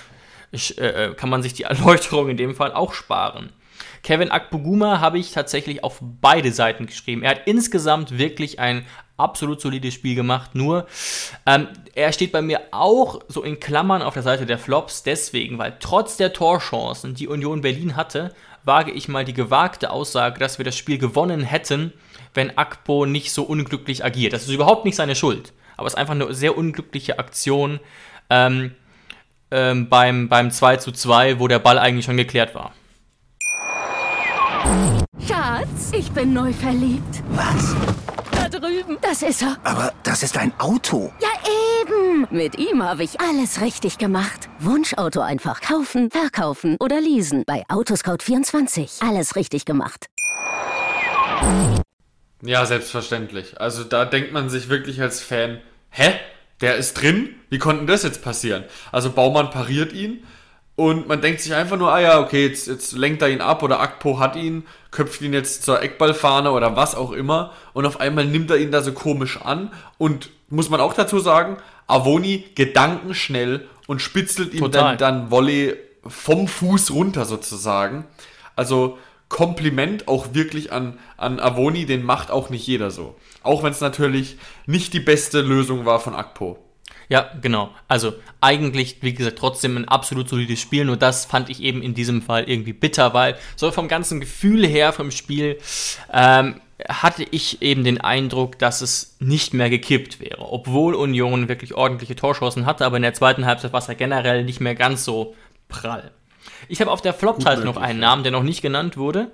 äh, 0.51 1.13
kann 1.15 1.29
man 1.29 1.41
sich 1.41 1.53
die 1.53 1.63
Erläuterung 1.71 2.27
in 2.27 2.35
dem 2.35 2.53
Fall 2.53 2.73
auch 2.73 2.93
sparen. 2.93 3.53
Kevin 4.03 4.31
Akpoguma 4.31 4.99
habe 4.99 5.19
ich 5.19 5.31
tatsächlich 5.31 5.83
auf 5.83 5.99
beide 6.01 6.51
Seiten 6.51 6.85
geschrieben. 6.85 7.23
Er 7.23 7.31
hat 7.31 7.41
insgesamt 7.45 8.17
wirklich 8.17 8.59
ein 8.59 8.85
absolut 9.17 9.61
solides 9.61 9.93
Spiel 9.93 10.15
gemacht. 10.15 10.55
Nur 10.55 10.87
ähm, 11.45 11.67
er 11.93 12.13
steht 12.13 12.31
bei 12.31 12.41
mir 12.41 12.61
auch 12.71 13.19
so 13.27 13.43
in 13.43 13.59
Klammern 13.59 14.01
auf 14.01 14.13
der 14.13 14.23
Seite 14.23 14.45
der 14.45 14.57
Flops, 14.57 15.03
deswegen, 15.03 15.57
weil 15.57 15.75
trotz 15.79 16.17
der 16.17 16.33
Torchancen, 16.33 17.15
die 17.15 17.27
Union 17.27 17.61
Berlin 17.61 17.95
hatte, 17.95 18.33
wage 18.63 18.91
ich 18.91 19.07
mal 19.07 19.25
die 19.25 19.33
gewagte 19.33 19.91
Aussage, 19.91 20.39
dass 20.39 20.57
wir 20.57 20.65
das 20.65 20.77
Spiel 20.77 20.97
gewonnen 20.97 21.41
hätten, 21.41 21.93
wenn 22.33 22.57
Akpo 22.57 23.05
nicht 23.05 23.31
so 23.31 23.43
unglücklich 23.43 24.03
agiert. 24.03 24.33
Das 24.33 24.43
ist 24.43 24.49
überhaupt 24.49 24.85
nicht 24.85 24.95
seine 24.95 25.15
Schuld, 25.15 25.53
aber 25.77 25.87
es 25.87 25.93
ist 25.93 25.99
einfach 25.99 26.13
eine 26.13 26.33
sehr 26.33 26.57
unglückliche 26.57 27.19
Aktion 27.19 27.79
ähm, 28.29 28.75
ähm, 29.51 29.89
beim, 29.89 30.29
beim 30.29 30.51
2 30.51 30.77
zu 30.77 30.91
2, 30.91 31.39
wo 31.39 31.47
der 31.47 31.59
Ball 31.59 31.79
eigentlich 31.79 32.05
schon 32.05 32.17
geklärt 32.17 32.53
war. 32.53 32.73
Schatz, 35.27 35.91
ich 35.93 36.11
bin 36.11 36.33
neu 36.33 36.53
verliebt. 36.53 37.23
Was? 37.31 37.75
Da 38.31 38.49
drüben. 38.49 38.97
Das 39.01 39.21
ist 39.21 39.41
er. 39.41 39.57
Aber 39.63 39.93
das 40.03 40.23
ist 40.23 40.37
ein 40.37 40.51
Auto. 40.59 41.11
Ja, 41.21 41.29
eben. 41.81 42.27
Mit 42.29 42.57
ihm 42.57 42.83
habe 42.83 43.03
ich 43.03 43.19
alles 43.19 43.61
richtig 43.61 43.97
gemacht. 43.97 44.49
Wunschauto 44.59 45.21
einfach 45.21 45.61
kaufen, 45.61 46.09
verkaufen 46.11 46.77
oder 46.79 46.99
leasen. 47.01 47.43
Bei 47.45 47.63
Autoscout24. 47.67 49.07
Alles 49.07 49.35
richtig 49.35 49.65
gemacht. 49.65 50.07
Ja, 52.41 52.65
selbstverständlich. 52.65 53.59
Also 53.59 53.83
da 53.83 54.05
denkt 54.05 54.31
man 54.31 54.49
sich 54.49 54.69
wirklich 54.69 55.01
als 55.01 55.21
Fan, 55.21 55.59
hä? 55.89 56.13
Der 56.61 56.75
ist 56.75 56.95
drin? 56.95 57.35
Wie 57.49 57.57
konnte 57.57 57.85
das 57.85 58.03
jetzt 58.03 58.23
passieren? 58.23 58.65
Also 58.91 59.11
Baumann 59.11 59.49
pariert 59.49 59.93
ihn 59.93 60.23
und 60.79 61.09
man 61.09 61.19
denkt 61.19 61.41
sich 61.41 61.53
einfach 61.53 61.75
nur, 61.75 61.91
ah 61.91 61.99
ja, 61.99 62.21
okay, 62.21 62.47
jetzt, 62.47 62.67
jetzt 62.67 62.93
lenkt 62.93 63.21
er 63.21 63.27
ihn 63.27 63.41
ab 63.41 63.63
oder 63.63 63.81
Akpo 63.81 64.17
hat 64.17 64.37
ihn, 64.37 64.65
köpft 64.91 65.19
ihn 65.19 65.33
jetzt 65.33 65.63
zur 65.63 65.81
Eckballfahne 65.81 66.51
oder 66.51 66.77
was 66.77 66.95
auch 66.95 67.11
immer 67.11 67.51
und 67.73 67.85
auf 67.85 67.99
einmal 67.99 68.23
nimmt 68.23 68.49
er 68.49 68.59
ihn 68.59 68.71
da 68.71 68.81
so 68.81 68.93
komisch 68.93 69.41
an 69.41 69.73
und 69.97 70.29
muss 70.47 70.69
man 70.69 70.79
auch 70.79 70.93
dazu 70.93 71.19
sagen, 71.19 71.57
Avoni 71.87 72.45
gedankenschnell 72.55 73.67
und 73.87 74.01
spitzelt 74.01 74.53
ihn 74.53 74.71
dann, 74.71 74.97
dann 74.97 75.29
Volley 75.29 75.75
vom 76.07 76.47
Fuß 76.47 76.91
runter 76.91 77.25
sozusagen. 77.25 78.05
Also 78.55 78.97
Kompliment 79.27 80.07
auch 80.07 80.33
wirklich 80.33 80.71
an, 80.71 80.97
an 81.17 81.41
Avoni, 81.41 81.87
den 81.87 82.03
macht 82.03 82.31
auch 82.31 82.49
nicht 82.49 82.65
jeder 82.65 82.89
so. 82.89 83.15
Auch 83.43 83.63
wenn 83.63 83.71
es 83.71 83.81
natürlich 83.81 84.37
nicht 84.65 84.93
die 84.93 85.01
beste 85.01 85.41
Lösung 85.41 85.85
war 85.85 85.99
von 85.99 86.15
Akpo. 86.15 86.57
Ja, 87.09 87.31
genau. 87.41 87.71
Also 87.87 88.13
eigentlich, 88.39 88.97
wie 89.01 89.13
gesagt, 89.13 89.39
trotzdem 89.39 89.77
ein 89.77 89.87
absolut 89.87 90.29
solides 90.29 90.61
Spiel. 90.61 90.85
Nur 90.85 90.95
das 90.95 91.25
fand 91.25 91.49
ich 91.49 91.61
eben 91.61 91.81
in 91.81 91.95
diesem 91.95 92.21
Fall 92.21 92.43
irgendwie 92.43 92.73
bitter, 92.73 93.15
weil 93.15 93.35
so 93.55 93.71
vom 93.71 93.87
ganzen 93.87 94.19
Gefühl 94.19 94.65
her 94.65 94.93
vom 94.93 95.09
Spiel 95.09 95.57
ähm, 96.13 96.61
hatte 96.87 97.25
ich 97.31 97.63
eben 97.63 97.83
den 97.83 97.99
Eindruck, 97.99 98.59
dass 98.59 98.81
es 98.81 99.17
nicht 99.19 99.55
mehr 99.55 99.71
gekippt 99.71 100.19
wäre. 100.19 100.51
Obwohl 100.51 100.93
Union 100.93 101.49
wirklich 101.49 101.73
ordentliche 101.73 102.15
Torschancen 102.15 102.67
hatte, 102.67 102.85
aber 102.85 102.97
in 102.97 103.03
der 103.03 103.15
zweiten 103.15 103.45
Halbzeit 103.45 103.73
war 103.73 103.79
es 103.79 103.87
ja 103.87 103.95
generell 103.95 104.43
nicht 104.43 104.61
mehr 104.61 104.75
ganz 104.75 105.03
so 105.03 105.35
prall. 105.67 106.11
Ich 106.67 106.81
habe 106.81 106.91
auf 106.91 107.01
der 107.01 107.13
Flop-Seite 107.13 107.63
noch 107.63 107.77
einen 107.77 107.99
Namen, 107.99 108.23
der 108.23 108.31
noch 108.31 108.43
nicht 108.43 108.61
genannt 108.61 108.97
wurde. 108.97 109.31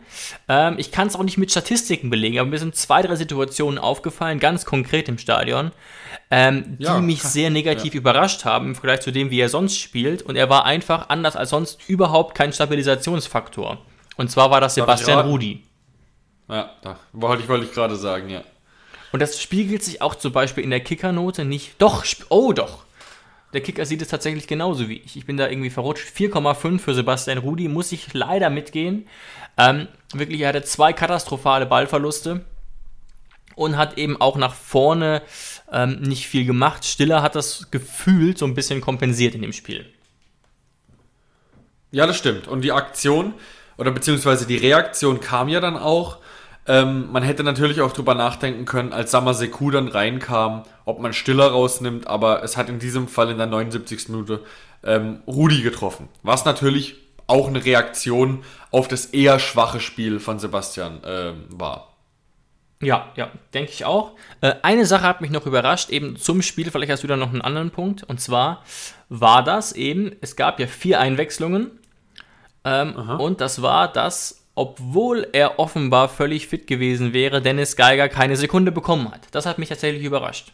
Ähm, 0.47 0.75
ich 0.77 0.91
kann 0.91 1.07
es 1.07 1.15
auch 1.15 1.23
nicht 1.23 1.37
mit 1.37 1.51
Statistiken 1.51 2.09
belegen, 2.09 2.39
aber 2.39 2.49
mir 2.49 2.59
sind 2.59 2.75
zwei, 2.75 3.01
drei 3.01 3.15
Situationen 3.15 3.79
aufgefallen, 3.79 4.39
ganz 4.39 4.65
konkret 4.65 5.09
im 5.09 5.17
Stadion, 5.17 5.71
ähm, 6.31 6.75
ja, 6.79 6.95
die 6.95 7.01
mich 7.01 7.23
sehr 7.23 7.49
negativ 7.49 7.93
ja. 7.93 7.99
überrascht 7.99 8.45
haben 8.45 8.67
im 8.67 8.75
Vergleich 8.75 9.01
zu 9.01 9.11
dem, 9.11 9.31
wie 9.31 9.39
er 9.39 9.49
sonst 9.49 9.77
spielt. 9.77 10.21
Und 10.21 10.35
er 10.35 10.49
war 10.49 10.65
einfach 10.65 11.09
anders 11.09 11.35
als 11.35 11.49
sonst 11.49 11.89
überhaupt 11.89 12.35
kein 12.35 12.53
Stabilisationsfaktor. 12.53 13.79
Und 14.17 14.31
zwar 14.31 14.51
war 14.51 14.61
das 14.61 14.75
Sebastian 14.75 15.27
Rudi. 15.27 15.63
Ja, 16.47 16.71
da 16.81 16.99
wollte 17.11 17.43
ich, 17.43 17.49
wollte 17.49 17.65
ich 17.65 17.73
gerade 17.73 17.95
sagen, 17.95 18.29
ja. 18.29 18.43
Und 19.11 19.21
das 19.21 19.41
spiegelt 19.41 19.83
sich 19.83 20.01
auch 20.01 20.15
zum 20.15 20.31
Beispiel 20.31 20.63
in 20.63 20.69
der 20.69 20.81
Kickernote 20.81 21.45
nicht. 21.45 21.81
Doch, 21.81 22.03
oh 22.29 22.53
doch. 22.53 22.84
Der 23.55 23.63
Kicker 23.63 23.85
sieht 23.85 24.01
es 24.01 24.09
tatsächlich 24.09 24.47
genauso 24.47 24.89
wie 24.89 24.97
ich. 24.97 25.15
Ich 25.15 25.25
bin 25.25 25.37
da 25.37 25.47
irgendwie 25.47 25.69
verrutscht. 25.69 26.13
4,5 26.13 26.77
für 26.77 26.93
Sebastian 26.93 27.37
Rudi, 27.37 27.69
muss 27.69 27.93
ich 27.93 28.13
leider 28.13 28.49
mitgehen. 28.49 29.07
Ähm, 29.57 29.87
wirklich, 30.13 30.41
er 30.41 30.49
hatte 30.49 30.63
zwei 30.63 30.91
katastrophale 30.91 31.65
Ballverluste 31.65 32.43
und 33.55 33.77
hat 33.77 33.97
eben 33.97 34.19
auch 34.19 34.35
nach 34.35 34.53
vorne 34.53 35.21
ähm, 35.71 36.01
nicht 36.01 36.27
viel 36.27 36.45
gemacht. 36.45 36.83
Stiller 36.83 37.21
hat 37.21 37.35
das 37.35 37.71
gefühlt 37.71 38.37
so 38.37 38.45
ein 38.45 38.55
bisschen 38.55 38.81
kompensiert 38.81 39.35
in 39.35 39.41
dem 39.41 39.53
Spiel. 39.53 39.85
Ja, 41.91 42.05
das 42.05 42.17
stimmt. 42.17 42.49
Und 42.49 42.59
die 42.59 42.73
Aktion 42.73 43.35
oder 43.77 43.91
beziehungsweise 43.91 44.45
die 44.45 44.57
Reaktion 44.57 45.21
kam 45.21 45.47
ja 45.47 45.61
dann 45.61 45.77
auch. 45.77 46.17
Ähm, 46.67 47.11
man 47.11 47.23
hätte 47.23 47.43
natürlich 47.43 47.81
auch 47.81 47.93
drüber 47.93 48.15
nachdenken 48.15 48.65
können, 48.65 48.91
als 48.91 49.11
Samaseku 49.11 49.69
dann 49.69 49.87
reinkam, 49.87 50.63
ob 50.85 50.99
man 50.99 51.13
Stiller 51.13 51.47
rausnimmt, 51.47 52.07
aber 52.07 52.43
es 52.43 52.57
hat 52.57 52.69
in 52.69 52.79
diesem 52.79 53.07
Fall 53.07 53.29
in 53.29 53.37
der 53.37 53.45
79. 53.47 54.09
Minute 54.09 54.43
ähm, 54.83 55.21
Rudi 55.27 55.61
getroffen. 55.61 56.09
Was 56.23 56.45
natürlich 56.45 56.95
auch 57.27 57.47
eine 57.47 57.63
Reaktion 57.63 58.43
auf 58.71 58.87
das 58.87 59.07
eher 59.07 59.39
schwache 59.39 59.79
Spiel 59.79 60.19
von 60.19 60.39
Sebastian 60.39 61.03
äh, 61.03 61.33
war. 61.49 61.95
Ja, 62.81 63.11
ja, 63.15 63.31
denke 63.53 63.71
ich 63.71 63.85
auch. 63.85 64.13
Äh, 64.41 64.55
eine 64.61 64.85
Sache 64.85 65.03
hat 65.03 65.21
mich 65.21 65.31
noch 65.31 65.45
überrascht, 65.45 65.89
eben 65.89 66.17
zum 66.17 66.41
Spiel, 66.41 66.69
vielleicht 66.71 66.91
hast 66.91 67.03
du 67.03 67.07
da 67.07 67.15
noch 67.15 67.29
einen 67.29 67.41
anderen 67.41 67.71
Punkt, 67.71 68.03
und 68.03 68.19
zwar 68.19 68.63
war 69.07 69.43
das 69.43 69.71
eben, 69.71 70.15
es 70.21 70.35
gab 70.35 70.59
ja 70.59 70.67
vier 70.67 70.99
Einwechslungen, 70.99 71.79
ähm, 72.63 72.95
und 72.95 73.41
das 73.41 73.61
war, 73.61 73.91
dass 73.91 74.44
obwohl 74.55 75.27
er 75.33 75.59
offenbar 75.59 76.07
völlig 76.07 76.47
fit 76.47 76.65
gewesen 76.65 77.13
wäre, 77.13 77.41
Dennis 77.41 77.75
Geiger 77.75 78.07
keine 78.07 78.37
Sekunde 78.37 78.71
bekommen 78.71 79.11
hat. 79.11 79.27
Das 79.31 79.45
hat 79.45 79.59
mich 79.59 79.69
tatsächlich 79.69 80.03
überrascht. 80.03 80.53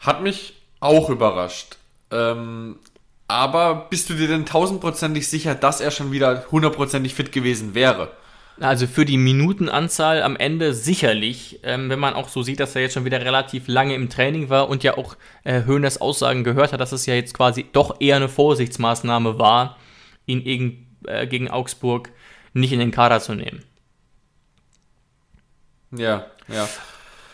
Hat 0.00 0.22
mich 0.22 0.54
auch 0.80 1.08
überrascht. 1.08 1.76
Ähm, 2.10 2.78
aber 3.28 3.86
bist 3.90 4.10
du 4.10 4.14
dir 4.14 4.28
denn 4.28 4.46
tausendprozentig 4.46 5.28
sicher, 5.28 5.54
dass 5.54 5.80
er 5.80 5.90
schon 5.90 6.12
wieder 6.12 6.46
hundertprozentig 6.50 7.14
fit 7.14 7.30
gewesen 7.30 7.74
wäre? 7.74 8.10
Also 8.60 8.88
für 8.88 9.04
die 9.04 9.18
Minutenanzahl 9.18 10.22
am 10.22 10.34
Ende 10.34 10.74
sicherlich, 10.74 11.60
ähm, 11.62 11.90
wenn 11.90 12.00
man 12.00 12.14
auch 12.14 12.28
so 12.28 12.42
sieht, 12.42 12.58
dass 12.58 12.74
er 12.74 12.82
jetzt 12.82 12.94
schon 12.94 13.04
wieder 13.04 13.24
relativ 13.24 13.68
lange 13.68 13.94
im 13.94 14.08
Training 14.08 14.48
war 14.48 14.68
und 14.68 14.82
ja 14.82 14.98
auch 14.98 15.16
äh, 15.44 15.62
Höhners 15.62 16.00
Aussagen 16.00 16.42
gehört 16.42 16.72
hat, 16.72 16.80
dass 16.80 16.90
es 16.90 17.06
ja 17.06 17.14
jetzt 17.14 17.34
quasi 17.34 17.66
doch 17.72 18.00
eher 18.00 18.16
eine 18.16 18.28
Vorsichtsmaßnahme 18.28 19.38
war, 19.38 19.76
ihn 20.26 20.42
irgendwie 20.44 20.87
äh, 21.06 21.26
gegen 21.26 21.50
Augsburg 21.50 22.10
nicht 22.52 22.72
in 22.72 22.78
den 22.78 22.90
Kader 22.90 23.20
zu 23.20 23.34
nehmen. 23.34 23.64
Ja, 25.90 26.26
ja. 26.48 26.68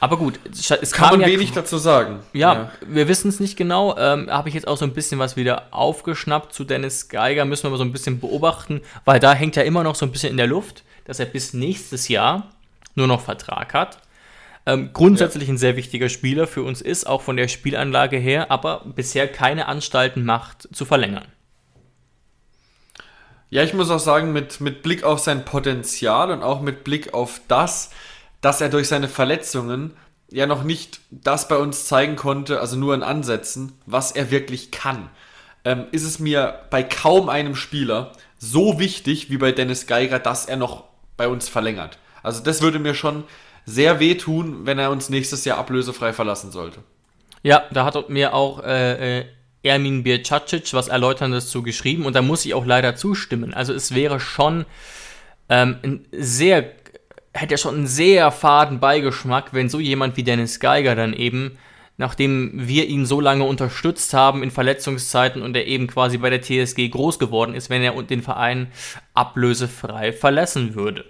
Aber 0.01 0.19
gut, 0.19 0.39
es 0.51 0.93
kann 0.93 1.13
man 1.13 1.21
ja 1.21 1.27
wenig 1.29 1.53
dazu 1.53 1.79
sagen. 1.79 2.21
Ja, 2.35 2.55
ja. 2.55 2.73
wir 2.87 3.09
wissen 3.09 3.29
es 3.29 3.41
nicht 3.41 3.57
genau. 3.57 3.97
Ähm, 3.97 4.31
Habe 4.31 4.51
ich 4.51 4.55
jetzt 4.55 4.69
auch 4.69 4.77
so 4.77 4.85
ein 4.85 4.93
bisschen 4.93 5.19
was 5.19 5.37
wieder 5.37 5.69
aufgeschnappt 5.71 6.53
zu 6.53 6.65
Dennis 6.65 7.09
Geiger. 7.09 7.47
Müssen 7.47 7.65
wir 7.65 7.71
mal 7.71 7.79
so 7.79 7.85
ein 7.85 7.93
bisschen 7.93 8.21
beobachten, 8.21 8.83
weil 9.07 9.19
da 9.19 9.33
hängt 9.33 9.57
ja 9.57 9.63
immer 9.63 9.83
noch 9.83 9.95
so 9.95 10.05
ein 10.05 10.13
bisschen 10.13 10.31
in 10.31 10.37
der 10.37 10.47
Luft, 10.47 10.85
dass 11.07 11.21
er 11.21 11.27
bis 11.27 11.55
nächstes 11.55 12.09
Jahr 12.09 12.51
nur 12.95 13.07
noch 13.07 13.23
Vertrag 13.23 13.73
hat. 13.73 13.99
Ähm, 14.67 14.91
grundsätzlich 14.93 15.49
ja. 15.49 15.55
ein 15.55 15.59
sehr 15.59 15.77
wichtiger 15.77 16.11
Spieler 16.11 16.47
für 16.47 16.63
uns 16.63 16.83
ist, 16.83 17.07
auch 17.07 17.23
von 17.23 17.37
der 17.37 17.49
Spielanlage 17.49 18.19
her, 18.19 18.51
aber 18.51 18.83
bisher 18.85 19.27
keine 19.27 19.69
Anstalten 19.69 20.25
macht 20.25 20.69
zu 20.71 20.85
verlängern. 20.85 21.25
Ja, 23.51 23.63
ich 23.63 23.75
muss 23.75 23.91
auch 23.91 24.01
sagen, 24.01 24.33
mit, 24.33 24.61
mit 24.61 24.83
Blick 24.83 25.05
auf 25.05 25.21
sein 25.21 25.45
Potenzial 25.45 26.31
und 26.31 26.43
auch 26.43 26.61
mit 26.61 26.85
Blick 26.85 27.15
auf 27.15 27.41
das, 27.49 27.91
dass 28.41 28.61
er 28.61 28.69
durch 28.69 28.89
seine 28.89 29.09
Verletzungen 29.09 29.93
ja 30.31 30.47
noch 30.47 30.65
nicht 30.65 31.01
das 31.11 31.49
bei 31.49 31.57
uns 31.57 31.87
zeigen 31.87 32.17
konnte, 32.17 32.61
also 32.61 32.77
nur 32.77 32.95
in 32.95 33.03
Ansätzen, 33.03 33.73
was 33.87 34.13
er 34.13 34.31
wirklich 34.31 34.71
kann, 34.71 35.09
ähm, 35.65 35.87
ist 35.93 36.05
es 36.05 36.19
mir 36.19 36.61
bei 36.71 36.83
kaum 36.83 37.29
einem 37.29 37.55
Spieler 37.55 38.13
so 38.39 38.79
wichtig 38.79 39.31
wie 39.31 39.39
bei 39.39 39.53
Dennis 39.53 39.87
Geiger, 39.87 40.19
dass 40.19 40.47
er 40.47 40.57
noch 40.57 40.85
bei 41.17 41.29
uns 41.29 41.49
verlängert. 41.49 41.99
Also 42.23 42.43
das 42.43 42.63
würde 42.63 42.79
mir 42.79 42.95
schon 42.95 43.25
sehr 43.65 44.01
wehtun, 44.01 44.67
wenn 44.67 44.79
er 44.79 44.91
uns 44.91 45.09
nächstes 45.09 45.45
Jahr 45.45 45.59
ablösefrei 45.59 46.13
verlassen 46.13 46.51
sollte. 46.51 46.81
Ja, 47.43 47.65
da 47.71 47.85
hat 47.85 48.09
mir 48.09 48.35
auch 48.35 48.63
äh, 48.63 49.21
äh 49.21 49.25
Ermin 49.65 50.03
Bircacic 50.03 50.73
was 50.75 50.89
Erläuterndes 50.89 51.49
zu 51.51 51.63
geschrieben 51.63 52.05
und 52.07 52.15
da 52.15 52.23
muss 52.23 52.45
ich 52.45 52.55
auch 52.55 52.67
leider 52.67 52.95
zustimmen. 52.97 53.55
Also 53.55 53.73
es 53.73 53.95
wäre 53.95 54.21
schon 54.21 54.67
ähm, 55.49 55.77
ein 55.83 56.05
sehr, 56.13 56.71
hätte 57.33 57.55
ja 57.55 57.59
schon 57.59 57.75
einen 57.75 57.87
sehr 57.87 58.31
faden 58.31 58.79
Beigeschmack, 58.79 59.53
wenn 59.53 59.69
so 59.69 59.81
jemand 59.81 60.17
wie 60.17 60.23
Dennis 60.23 60.61
Geiger 60.61 60.95
dann 60.95 61.13
eben, 61.15 61.59
nachdem 61.97 62.51
wir 62.55 62.87
ihn 62.87 63.07
so 63.07 63.21
lange 63.21 63.45
unterstützt 63.45 64.15
haben 64.15 64.43
in 64.43 64.51
Verletzungszeiten 64.51 65.43
und 65.43 65.57
er 65.57 65.67
eben 65.67 65.87
quasi 65.87 66.19
bei 66.19 66.29
der 66.31 66.43
TSG 66.43 66.89
groß 66.91 67.19
geworden 67.19 67.55
ist, 67.55 67.71
wenn 67.71 67.83
er 67.83 68.01
den 68.03 68.23
Verein 68.23 68.69
ablösefrei 69.15 70.13
verlassen 70.13 70.75
würde. 70.75 71.05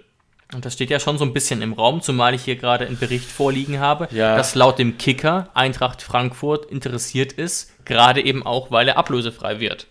Und 0.53 0.63
das 0.63 0.73
steht 0.73 0.91
ja 0.91 0.99
schon 0.99 1.17
so 1.17 1.25
ein 1.25 1.33
bisschen 1.33 1.61
im 1.61 1.73
Raum, 1.73 2.01
zumal 2.01 2.35
ich 2.35 2.43
hier 2.43 2.55
gerade 2.55 2.85
einen 2.85 2.99
Bericht 2.99 3.29
vorliegen 3.29 3.79
habe, 3.79 4.07
Ja. 4.11 4.37
dass 4.37 4.53
laut 4.55 4.77
dem 4.77 4.97
Kicker 4.97 5.49
Eintracht 5.55 6.01
Frankfurt 6.03 6.65
interessiert 6.71 7.33
ist, 7.33 7.71
gerade 7.85 8.23
eben 8.23 8.45
auch, 8.45 8.71
weil 8.71 8.87
er 8.87 8.97
ablösefrei 8.97 9.59
wird. 9.59 9.87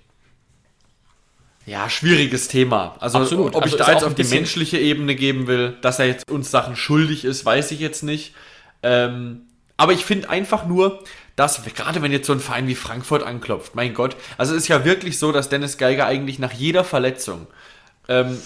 Ja, 1.66 1.88
schwieriges 1.88 2.48
Thema. 2.48 2.96
Also, 3.00 3.18
Absolut. 3.18 3.54
ob 3.54 3.62
Also 3.62 3.76
ich 3.76 3.82
da 3.82 3.90
jetzt 3.90 4.04
auf 4.04 4.14
die 4.14 4.24
menschliche 4.24 4.78
Ebene 4.78 5.14
geben 5.14 5.46
will, 5.46 5.76
dass 5.80 5.98
er 5.98 6.06
jetzt 6.06 6.30
uns 6.30 6.50
Sachen 6.50 6.76
schuldig 6.76 7.24
ist, 7.24 7.44
weiß 7.44 7.70
ich 7.70 7.80
jetzt 7.80 8.02
nicht. 8.02 8.34
Ähm, 8.82 9.46
aber 9.76 9.92
ich 9.92 10.04
finde 10.04 10.28
einfach 10.28 10.66
nur, 10.66 11.02
dass, 11.36 11.62
gerade 11.64 12.02
wenn 12.02 12.12
jetzt 12.12 12.26
so 12.26 12.32
ein 12.32 12.40
Verein 12.40 12.68
wie 12.68 12.74
Frankfurt 12.74 13.22
anklopft, 13.22 13.74
mein 13.74 13.94
Gott, 13.94 14.16
also 14.36 14.54
es 14.54 14.62
ist 14.62 14.68
ja 14.68 14.84
wirklich 14.84 15.18
so, 15.18 15.32
dass 15.32 15.48
Dennis 15.48 15.78
Geiger 15.78 16.06
eigentlich 16.06 16.38
nach 16.38 16.52
jeder 16.52 16.84
Verletzung 16.84 17.46
ähm, 18.08 18.38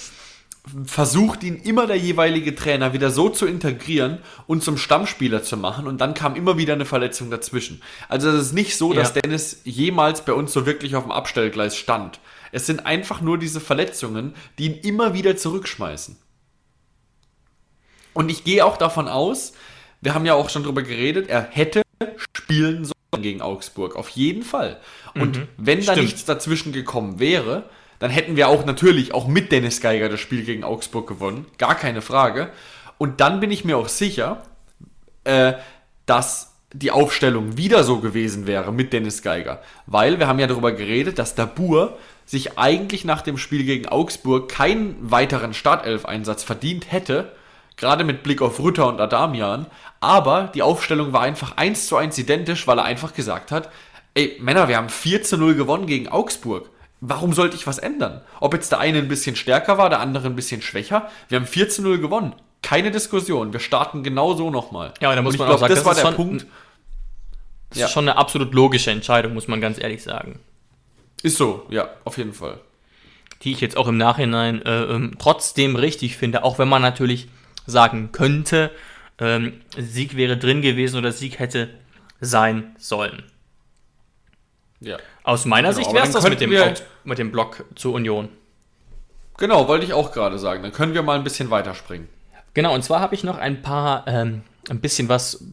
versucht, 0.85 1.43
ihn 1.43 1.57
immer 1.57 1.87
der 1.87 1.97
jeweilige 1.97 2.55
Trainer 2.55 2.93
wieder 2.93 3.11
so 3.11 3.29
zu 3.29 3.47
integrieren 3.47 4.19
und 4.47 4.63
zum 4.63 4.77
Stammspieler 4.77 5.43
zu 5.43 5.57
machen 5.57 5.87
und 5.87 6.01
dann 6.01 6.15
kam 6.15 6.37
immer 6.37 6.59
wieder 6.59 6.75
eine 6.75 6.85
Verletzung 6.85 7.31
dazwischen. 7.31 7.83
Also 8.09 8.29
es 8.31 8.47
ist 8.47 8.53
nicht 8.53 8.77
so, 8.77 8.93
dass 8.93 9.15
Ja. 9.15 9.21
Dennis 9.23 9.61
jemals 9.65 10.25
bei 10.25 10.33
uns 10.33 10.53
so 10.53 10.67
wirklich 10.67 10.97
auf 10.97 11.05
dem 11.05 11.13
Abstellgleis 11.13 11.77
stand. 11.77 12.21
Es 12.53 12.67
sind 12.67 12.87
einfach 12.87 13.21
nur 13.21 13.39
diese 13.39 13.61
Verletzungen, 13.61 14.35
die 14.59 14.67
ihn 14.67 14.79
immer 14.81 15.15
wieder 15.15 15.37
zurückschmeißen. 15.37 16.17
Und 18.15 18.31
ich 18.31 18.45
gehe 18.45 18.65
auch 18.65 18.77
davon 18.77 19.09
aus, 19.09 19.53
wir 20.01 20.15
haben 20.15 20.27
ja 20.27 20.35
auch 20.35 20.51
schon 20.51 20.65
drüber 20.65 20.83
geredet, 20.83 21.29
er 21.29 21.43
hätte 21.43 21.83
spielen 22.37 22.85
sollen 22.85 23.23
gegen 23.23 23.43
Augsburg, 23.43 23.97
auf 23.97 24.09
jeden 24.11 24.43
Fall. 24.43 24.81
Und 25.15 25.47
wenn 25.57 25.79
da 25.79 25.93
stimmt. 25.93 26.03
nichts 26.03 26.25
dazwischen 26.25 26.73
gekommen 26.73 27.19
wäre, 27.19 27.69
dann 27.99 28.11
hätten 28.11 28.37
wir 28.37 28.49
auch 28.49 28.65
natürlich 28.65 29.15
auch 29.15 29.27
mit 29.27 29.53
Dennis 29.53 29.81
Geiger 29.81 30.09
das 30.09 30.21
Spiel 30.21 30.45
gegen 30.45 30.65
Augsburg 30.65 31.09
gewonnen, 31.09 31.47
gar 31.59 31.75
keine 31.75 32.03
Frage. 32.03 32.51
Und 32.97 33.21
dann 33.21 33.41
bin 33.41 33.51
ich 33.51 33.65
mir 33.65 33.77
auch 33.77 33.89
sicher, 33.89 34.43
äh, 35.25 35.55
dass 36.07 36.55
die 36.73 36.91
Aufstellung 36.91 37.57
wieder 37.57 37.83
so 37.83 37.99
gewesen 37.99 38.47
wäre 38.47 38.73
mit 38.73 38.93
Dennis 38.93 39.23
Geiger. 39.23 39.63
Weil 39.87 40.19
wir 40.19 40.27
haben 40.27 40.39
ja 40.39 40.47
darüber 40.47 40.73
geredet, 40.73 41.19
dass 41.19 41.35
Dabur 41.35 41.97
sich 42.27 42.59
eigentlich 42.59 43.05
nach 43.05 43.23
dem 43.23 43.39
Spiel 43.39 43.65
gegen 43.65 43.89
Augsburg 43.89 44.51
keinen 44.51 44.97
weiteren 45.01 45.55
Startelf-Einsatz 45.55 46.45
verdient 46.45 46.93
hätte, 46.93 47.33
gerade 47.77 48.05
mit 48.05 48.23
Blick 48.23 48.43
auf 48.43 48.61
Rütter 48.61 48.87
und 48.87 49.01
Adamian. 49.01 49.67
Aber 50.01 50.51
die 50.55 50.63
Aufstellung 50.63 51.13
war 51.15 51.23
einfach 51.23 51.57
eins 51.57 51.87
zu 51.87 51.97
eins 51.97 52.19
identisch, 52.19 52.67
weil 52.67 52.79
er 52.79 52.85
einfach 52.85 53.15
gesagt 53.15 53.51
hat, 53.51 53.71
ey 54.15 54.37
Männer, 54.41 54.69
wir 54.69 54.77
haben 54.77 54.91
4 54.91 55.23
zu 55.23 55.39
0 55.39 55.55
gewonnen 55.55 55.87
gegen 55.87 56.09
Augsburg. 56.09 56.69
Warum 57.01 57.33
sollte 57.33 57.57
ich 57.57 57.67
was 57.67 57.79
ändern? 57.79 58.23
Ob 58.41 58.55
jetzt 58.55 58.73
der 58.73 58.81
eine 58.81 58.99
ein 58.99 59.09
bisschen 59.09 59.37
stärker 59.37 59.79
war, 59.79 59.89
der 59.89 60.01
andere 60.01 60.27
ein 60.27 60.37
bisschen 60.37 60.63
schwächer. 60.63 61.09
Wir 61.29 61.39
haben 61.39 61.47
4 61.47 61.69
zu 61.69 61.83
0 61.83 61.99
gewonnen. 62.01 62.35
Keine 62.63 62.91
Diskussion. 62.91 63.53
Wir 63.53 63.61
starten 63.61 64.03
genau 64.03 64.35
so 64.35 64.51
nochmal. 64.51 64.93
Ja, 65.01 65.11
und 65.11 65.17
da 65.17 65.23
muss 65.23 65.39
man 65.39 65.47
glaub, 65.47 65.57
auch 65.57 65.61
sagen, 65.61 65.71
das, 65.75 65.79
das 65.81 65.87
war 65.87 65.93
ist 65.93 65.99
der 65.99 66.07
schon 66.07 66.17
Punkt. 66.17 66.47
Das 67.71 67.79
Ja. 67.79 67.87
ist 67.87 67.93
schon 67.93 68.09
eine 68.09 68.19
absolut 68.19 68.53
logische 68.53 68.91
Entscheidung, 68.91 69.35
muss 69.35 69.47
man 69.47 69.61
ganz 69.61 69.79
ehrlich 69.81 70.03
sagen. 70.03 70.41
Ist 71.23 71.37
so, 71.37 71.67
ja, 71.69 71.89
auf 72.05 72.19
jeden 72.19 72.33
Fall. 72.33 72.59
Die 73.43 73.53
ich 73.53 73.61
jetzt 73.61 73.77
auch 73.77 73.87
im 73.87 73.97
Nachhinein 73.97 74.63
äh, 74.63 74.83
ähm, 74.85 75.15
trotzdem 75.19 75.77
richtig 75.77 76.17
finde, 76.17 76.43
auch 76.43 76.59
wenn 76.59 76.69
man 76.69 76.83
natürlich 76.83 77.29
sagen 77.67 78.11
könnte, 78.11 78.73
ähm, 79.21 79.61
Sieg 79.77 80.17
wäre 80.17 80.37
drin 80.37 80.63
gewesen 80.63 80.97
oder 80.97 81.13
Sieg 81.13 81.39
hätte 81.39 81.69
sein 82.21 82.75
sollen. 82.79 83.23
Ja. 84.81 84.97
Aus 85.29 85.45
meiner 85.45 85.69
Genau, 85.69 85.81
Sicht 85.83 85.93
wäre 85.95 86.07
es 86.07 86.13
das 86.13 86.27
mit 86.27 86.41
dem, 86.41 86.51
wir- 86.51 86.69
Out- 86.69 86.83
mit 87.05 87.19
dem 87.19 87.31
Block 87.31 87.65
zur 87.75 87.93
Union. 87.93 88.31
Genau, 89.37 89.69
wollte 89.69 89.85
ich 89.85 89.93
auch 89.93 90.11
gerade 90.11 90.39
sagen. 90.39 90.63
Dann 90.63 90.73
können 90.73 90.95
wir 90.95 91.03
mal 91.03 91.19
ein 91.19 91.23
bisschen 91.25 91.51
weiterspringen. 91.51 92.09
Genau, 92.55 92.75
und 92.75 92.83
zwar 92.83 93.01
habe 93.01 93.15
ich 93.15 93.25
noch 93.25 93.37
ein 93.37 93.61
paar, 93.61 94.07
ähm, 94.09 94.41
ein 94.71 94.81
bisschen 94.81 95.11
was 95.11 95.45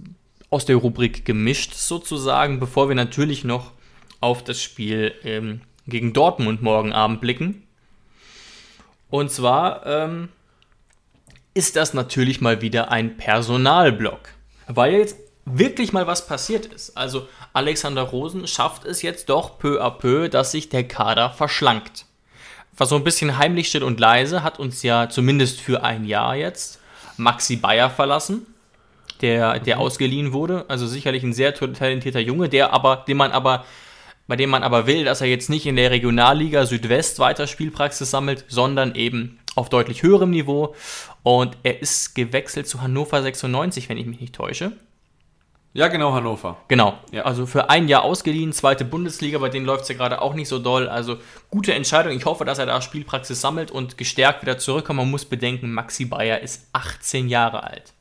aus 0.49 0.63
der 0.65 0.77
Rubrik 0.77 1.25
gemischt 1.25 1.73
sozusagen, 1.73 2.61
bevor 2.61 2.87
wir 2.87 2.95
natürlich 2.95 3.43
noch 3.43 3.73
auf 4.21 4.45
das 4.45 4.61
Spiel 4.61 5.13
ähm, 5.25 5.59
gegen 5.87 6.13
Dortmund 6.13 6.61
morgen 6.61 6.93
Abend 6.93 7.19
blicken. 7.19 7.63
Und 9.09 9.29
zwar 9.29 9.85
ähm, 9.85 10.29
ist 11.53 11.75
das 11.75 11.93
natürlich 11.93 12.39
mal 12.39 12.61
wieder 12.61 12.91
ein 12.91 13.17
Personalblock, 13.17 14.29
weil 14.67 14.93
jetzt 14.93 15.17
wirklich 15.45 15.93
mal 15.93 16.07
was 16.07 16.27
passiert 16.27 16.65
ist. 16.65 16.97
Also 16.97 17.27
Alexander 17.53 18.01
Rosen 18.01 18.47
schafft 18.47 18.85
es 18.85 19.01
jetzt 19.01 19.29
doch 19.29 19.57
peu 19.59 19.81
à 19.81 19.91
peu, 19.91 20.27
dass 20.27 20.51
sich 20.51 20.69
der 20.69 20.87
Kader 20.87 21.29
verschlankt 21.29 22.05
was 22.77 22.89
so 22.89 22.95
ein 22.95 23.03
bisschen 23.03 23.37
heimlich 23.37 23.67
still 23.67 23.83
und 23.83 23.99
leise, 23.99 24.43
hat 24.43 24.59
uns 24.59 24.83
ja 24.83 25.09
zumindest 25.09 25.61
für 25.61 25.83
ein 25.83 26.05
Jahr 26.05 26.35
jetzt 26.35 26.79
Maxi 27.17 27.55
Bayer 27.55 27.89
verlassen, 27.89 28.45
der, 29.21 29.59
der 29.59 29.79
ausgeliehen 29.79 30.33
wurde. 30.33 30.65
Also 30.67 30.87
sicherlich 30.87 31.23
ein 31.23 31.33
sehr 31.33 31.53
talentierter 31.53 32.19
Junge, 32.19 32.49
der 32.49 32.73
aber, 32.73 33.05
den 33.07 33.17
man 33.17 33.31
aber, 33.31 33.65
bei 34.27 34.35
dem 34.35 34.49
man 34.49 34.63
aber 34.63 34.87
will, 34.87 35.05
dass 35.05 35.21
er 35.21 35.27
jetzt 35.27 35.49
nicht 35.49 35.65
in 35.65 35.77
der 35.77 35.91
Regionalliga 35.91 36.65
Südwest 36.65 37.19
weiter 37.19 37.47
Spielpraxis 37.47 38.11
sammelt, 38.11 38.45
sondern 38.47 38.95
eben 38.95 39.39
auf 39.55 39.69
deutlich 39.69 40.03
höherem 40.03 40.31
Niveau. 40.31 40.75
Und 41.23 41.57
er 41.63 41.81
ist 41.81 42.13
gewechselt 42.13 42.67
zu 42.67 42.81
Hannover 42.81 43.21
96, 43.21 43.87
wenn 43.87 43.97
ich 43.97 44.05
mich 44.05 44.19
nicht 44.19 44.35
täusche. 44.35 44.73
Ja, 45.75 45.89
genau, 45.89 46.13
Hannover. 46.13 46.55
Genau, 46.69 46.97
Ja. 47.11 47.23
also 47.23 47.45
für 47.45 47.69
ein 47.69 47.89
Jahr 47.89 48.03
ausgeliehen, 48.03 48.53
zweite 48.53 48.85
Bundesliga, 48.85 49.39
bei 49.39 49.49
denen 49.49 49.65
läuft 49.65 49.83
es 49.83 49.89
ja 49.89 49.95
gerade 49.95 50.21
auch 50.21 50.33
nicht 50.33 50.47
so 50.47 50.57
doll. 50.57 50.87
Also 50.87 51.17
gute 51.51 51.73
Entscheidung. 51.73 52.13
Ich 52.13 52.23
hoffe, 52.23 52.45
dass 52.45 52.59
er 52.59 52.65
da 52.65 52.79
Spielpraxis 52.81 53.41
sammelt 53.41 53.71
und 53.71 53.97
gestärkt 53.97 54.41
wieder 54.41 54.57
zurückkommt. 54.57 54.97
Man 54.99 55.11
muss 55.11 55.25
bedenken, 55.25 55.73
Maxi 55.73 56.05
Bayer 56.05 56.39
ist 56.39 56.69
18 56.71 57.27
Jahre 57.27 57.63
alt. 57.65 57.91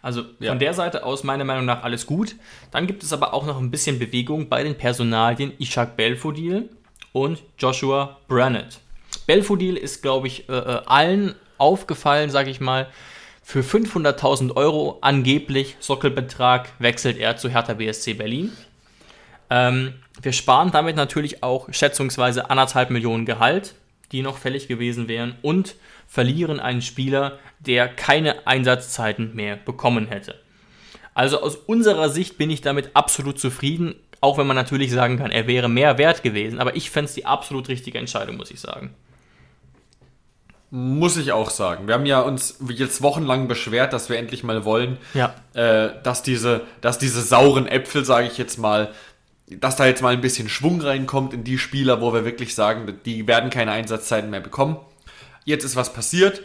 Also 0.00 0.22
Ja. 0.38 0.50
von 0.52 0.58
der 0.58 0.72
Seite 0.72 1.04
aus 1.04 1.22
meiner 1.22 1.44
Meinung 1.44 1.66
nach 1.66 1.82
alles 1.82 2.06
gut. 2.06 2.36
Dann 2.70 2.86
gibt 2.86 3.02
es 3.02 3.12
aber 3.12 3.34
auch 3.34 3.44
noch 3.44 3.58
ein 3.58 3.70
bisschen 3.70 3.98
Bewegung 3.98 4.48
bei 4.48 4.62
den 4.62 4.76
Personalien 4.78 5.52
Ishak 5.58 5.98
Belfodil 5.98 6.70
und 7.12 7.42
Joshua 7.58 8.18
Brannett. 8.26 8.80
Belfodil 9.26 9.76
ist, 9.76 10.00
glaube 10.00 10.28
ich, 10.28 10.48
äh, 10.48 10.52
äh, 10.52 10.80
allen 10.86 11.34
aufgefallen, 11.58 12.30
sage 12.30 12.48
ich 12.50 12.60
mal. 12.60 12.88
Für 13.46 13.60
500.000 13.60 14.56
Euro 14.56 14.98
angeblich 15.02 15.76
Sockelbetrag 15.78 16.70
wechselt 16.78 17.18
er 17.18 17.36
zu 17.36 17.50
Hertha 17.50 17.74
BSC 17.74 18.14
Berlin. 18.14 18.50
Ähm, 19.50 19.92
wir 20.22 20.32
sparen 20.32 20.70
damit 20.72 20.96
natürlich 20.96 21.42
auch 21.42 21.68
schätzungsweise 21.70 22.48
anderthalb 22.48 22.88
Millionen 22.88 23.26
Gehalt, 23.26 23.74
die 24.12 24.22
noch 24.22 24.38
fällig 24.38 24.66
gewesen 24.66 25.08
wären, 25.08 25.36
und 25.42 25.76
verlieren 26.08 26.58
einen 26.58 26.80
Spieler, 26.80 27.38
der 27.60 27.86
keine 27.86 28.46
Einsatzzeiten 28.46 29.34
mehr 29.34 29.56
bekommen 29.56 30.08
hätte. 30.08 30.36
Also 31.12 31.40
aus 31.40 31.56
unserer 31.56 32.08
Sicht 32.08 32.38
bin 32.38 32.48
ich 32.48 32.62
damit 32.62 32.92
absolut 32.94 33.38
zufrieden, 33.38 33.94
auch 34.22 34.38
wenn 34.38 34.46
man 34.46 34.56
natürlich 34.56 34.90
sagen 34.90 35.18
kann, 35.18 35.30
er 35.30 35.46
wäre 35.46 35.68
mehr 35.68 35.98
wert 35.98 36.22
gewesen. 36.22 36.60
Aber 36.60 36.76
ich 36.76 36.90
fände 36.90 37.10
es 37.10 37.14
die 37.14 37.26
absolut 37.26 37.68
richtige 37.68 37.98
Entscheidung, 37.98 38.38
muss 38.38 38.50
ich 38.50 38.60
sagen. 38.60 38.94
Muss 40.76 41.16
ich 41.16 41.30
auch 41.30 41.50
sagen. 41.50 41.86
Wir 41.86 41.94
haben 41.94 42.04
ja 42.04 42.18
uns 42.18 42.56
jetzt 42.68 43.00
wochenlang 43.00 43.46
beschwert, 43.46 43.92
dass 43.92 44.08
wir 44.08 44.18
endlich 44.18 44.42
mal 44.42 44.64
wollen, 44.64 44.98
Ja. 45.14 45.32
äh, 45.52 45.90
dass, 46.02 46.24
diese, 46.24 46.62
dass 46.80 46.98
diese 46.98 47.22
sauren 47.22 47.68
Äpfel, 47.68 48.04
sage 48.04 48.26
ich 48.26 48.38
jetzt 48.38 48.58
mal, 48.58 48.90
dass 49.48 49.76
da 49.76 49.86
jetzt 49.86 50.02
mal 50.02 50.12
ein 50.12 50.20
bisschen 50.20 50.48
Schwung 50.48 50.80
reinkommt 50.80 51.32
in 51.32 51.44
die 51.44 51.58
Spieler, 51.58 52.00
wo 52.00 52.12
wir 52.12 52.24
wirklich 52.24 52.56
sagen, 52.56 52.92
die 53.04 53.28
werden 53.28 53.50
keine 53.50 53.70
Einsatzzeiten 53.70 54.30
mehr 54.30 54.40
bekommen. 54.40 54.76
Jetzt 55.44 55.62
ist 55.62 55.76
was 55.76 55.92
passiert 55.92 56.42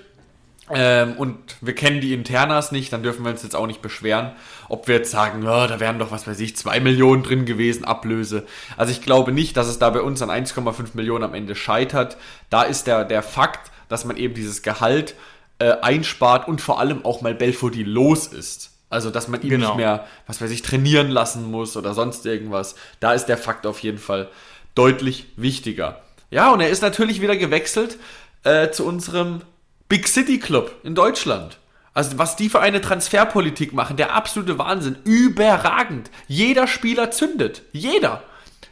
ähm, 0.72 1.14
und 1.18 1.36
wir 1.62 1.74
kennen 1.74 2.00
die 2.00 2.14
Internas 2.14 2.72
nicht, 2.72 2.94
dann 2.94 3.02
dürfen 3.02 3.24
wir 3.26 3.32
uns 3.32 3.42
jetzt 3.42 3.56
auch 3.56 3.66
nicht 3.66 3.82
beschweren, 3.82 4.34
ob 4.68 4.88
wir 4.88 4.98
jetzt 4.98 5.10
sagen, 5.10 5.42
ja, 5.42 5.66
da 5.66 5.80
wären 5.80 5.98
doch, 5.98 6.12
was 6.12 6.28
weiß 6.28 6.40
ich, 6.42 6.56
2 6.56 6.82
Millionen 6.82 7.24
drin 7.24 7.46
gewesen, 7.46 7.84
Ablöse. 7.84 8.46
Also 8.78 8.92
ich 8.92 9.02
glaube 9.02 9.32
nicht, 9.32 9.58
dass 9.58 9.68
es 9.68 9.80
da 9.80 9.90
bei 9.90 10.02
uns 10.02 10.22
an 10.22 10.30
1,5 10.30 10.90
Millionen 10.94 11.24
am 11.24 11.34
Ende 11.34 11.56
scheitert. 11.56 12.16
Da 12.52 12.62
ist 12.62 12.86
der, 12.86 13.06
der 13.06 13.24
Fakt, 13.24 13.72
dass 13.90 14.06
man 14.06 14.16
eben 14.18 14.34
dieses 14.34 14.62
Gehalt 14.62 15.16
äh, 15.60 15.72
einspart 15.82 16.48
und 16.48 16.62
vor 16.62 16.80
allem 16.80 17.04
auch 17.04 17.22
mal 17.22 17.36
Belfodil 17.36 17.88
los 17.88 18.28
ist. 18.28 18.72
Also, 18.90 19.10
dass 19.12 19.28
man 19.28 19.42
ihn 19.42 19.50
Genau. 19.50 19.68
nicht 19.68 19.78
mehr, 19.78 20.08
was 20.26 20.42
weiß 20.42 20.50
ich, 20.52 20.62
trainieren 20.62 21.10
lassen 21.10 21.52
muss 21.52 21.76
oder 21.78 21.94
sonst 21.94 22.26
irgendwas. 22.26 22.76
Da 23.00 23.14
ist 23.14 23.26
der 23.26 23.38
Fakt 23.38 23.68
auf 23.68 23.80
jeden 23.80 24.00
Fall 24.00 24.30
deutlich 24.74 25.26
wichtiger. 25.36 26.02
Ja, 26.32 26.52
und 26.52 26.62
er 26.62 26.70
ist 26.70 26.82
natürlich 26.82 27.22
wieder 27.22 27.36
gewechselt 27.36 27.98
äh, 28.44 28.70
zu 28.72 28.86
unserem 28.86 29.42
Big 29.90 30.08
City 30.08 30.40
Club 30.40 30.74
in 30.84 30.96
Deutschland. 30.96 31.58
Also 31.94 32.18
was 32.18 32.36
die 32.36 32.50
für 32.50 32.62
eine 32.62 32.82
Transferpolitik 32.82 33.74
machen, 33.74 33.98
der 33.98 34.16
absolute 34.16 34.58
Wahnsinn. 34.58 34.96
Überragend. 35.04 36.10
Jeder 36.28 36.68
Spieler 36.68 37.12
zündet. 37.12 37.64
Jeder. 37.74 38.24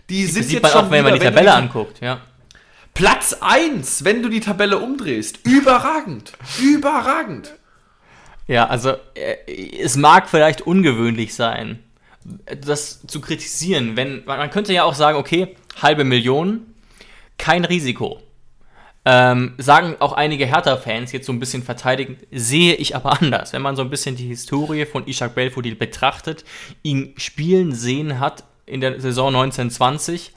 Die 0.09 0.25
sind 0.25 0.43
Sieht 0.43 0.53
jetzt 0.53 0.63
man 0.63 0.71
schon 0.71 0.85
auch, 0.85 0.91
wenn 0.91 1.03
man 1.03 1.13
die 1.13 1.19
Tabelle 1.19 1.53
anguckt, 1.53 1.99
ja. 1.99 2.21
Platz 2.97 3.37
1, 3.41 4.05
wenn 4.05 4.23
du 4.23 4.29
die 4.29 4.39
Tabelle 4.39 4.79
umdrehst. 4.79 5.45
Überragend. 5.45 6.33
Überragend. 6.59 7.53
Ja, 8.47 8.65
also 8.65 8.95
äh, 9.13 9.35
es 9.79 9.97
mag 9.97 10.27
vielleicht 10.27 10.61
ungewöhnlich 10.61 11.35
sein, 11.35 11.77
das 12.65 13.05
zu 13.05 13.21
kritisieren, 13.21 13.97
wenn 13.97 14.25
man 14.25 14.49
könnte 14.49 14.73
ja 14.73 14.83
auch 14.83 14.95
sagen, 14.95 15.19
okay, 15.19 15.55
halbe 15.79 16.05
Million, 16.05 16.73
kein 17.37 17.65
Risiko. 17.65 18.19
Ähm, 19.05 19.53
sagen 19.59 19.97
auch 19.99 20.13
einige 20.13 20.47
Hertha-Fans 20.47 21.11
jetzt 21.11 21.27
so 21.27 21.33
ein 21.33 21.39
bisschen 21.39 21.61
verteidigend, 21.61 22.17
sehe 22.31 22.73
ich 22.73 22.95
aber 22.95 23.21
anders. 23.21 23.53
Wenn 23.53 23.61
man 23.61 23.75
so 23.75 23.83
ein 23.83 23.91
bisschen 23.91 24.15
die 24.15 24.27
Historie 24.27 24.87
von 24.87 25.07
Ishak 25.07 25.35
Belfodil 25.35 25.75
betrachtet, 25.75 26.45
ihn 26.81 27.13
spielen 27.17 27.75
sehen 27.75 28.19
hat 28.19 28.43
in 28.65 28.81
der 28.81 28.99
Saison 28.99 29.27
1920 29.35 30.31
ähm, 30.31 30.33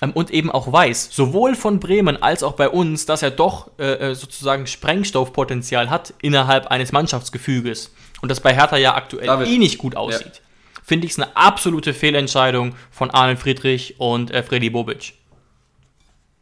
und 0.00 0.30
eben 0.30 0.50
auch 0.50 0.70
weiß, 0.70 1.08
sowohl 1.10 1.54
von 1.54 1.80
Bremen 1.80 2.22
als 2.22 2.42
auch 2.42 2.52
bei 2.52 2.68
uns, 2.68 3.06
dass 3.06 3.22
er 3.22 3.30
doch 3.30 3.70
äh, 3.78 4.10
äh, 4.10 4.14
sozusagen 4.14 4.66
Sprengstoffpotenzial 4.66 5.90
hat 5.90 6.14
innerhalb 6.20 6.66
eines 6.66 6.92
Mannschaftsgefüges 6.92 7.92
und 8.20 8.30
das 8.30 8.40
bei 8.40 8.54
Hertha 8.54 8.76
ja 8.76 8.94
aktuell 8.94 9.26
David. 9.26 9.48
eh 9.48 9.58
nicht 9.58 9.78
gut 9.78 9.96
aussieht, 9.96 10.42
finde 10.84 11.06
ich 11.06 11.12
es 11.12 11.18
eine 11.18 11.34
absolute 11.36 11.94
Fehlentscheidung 11.94 12.74
von 12.90 13.10
Arne 13.10 13.36
Friedrich 13.36 13.94
und 13.98 14.30
äh, 14.30 14.42
Freddy 14.42 14.70
Bobic. 14.70 15.14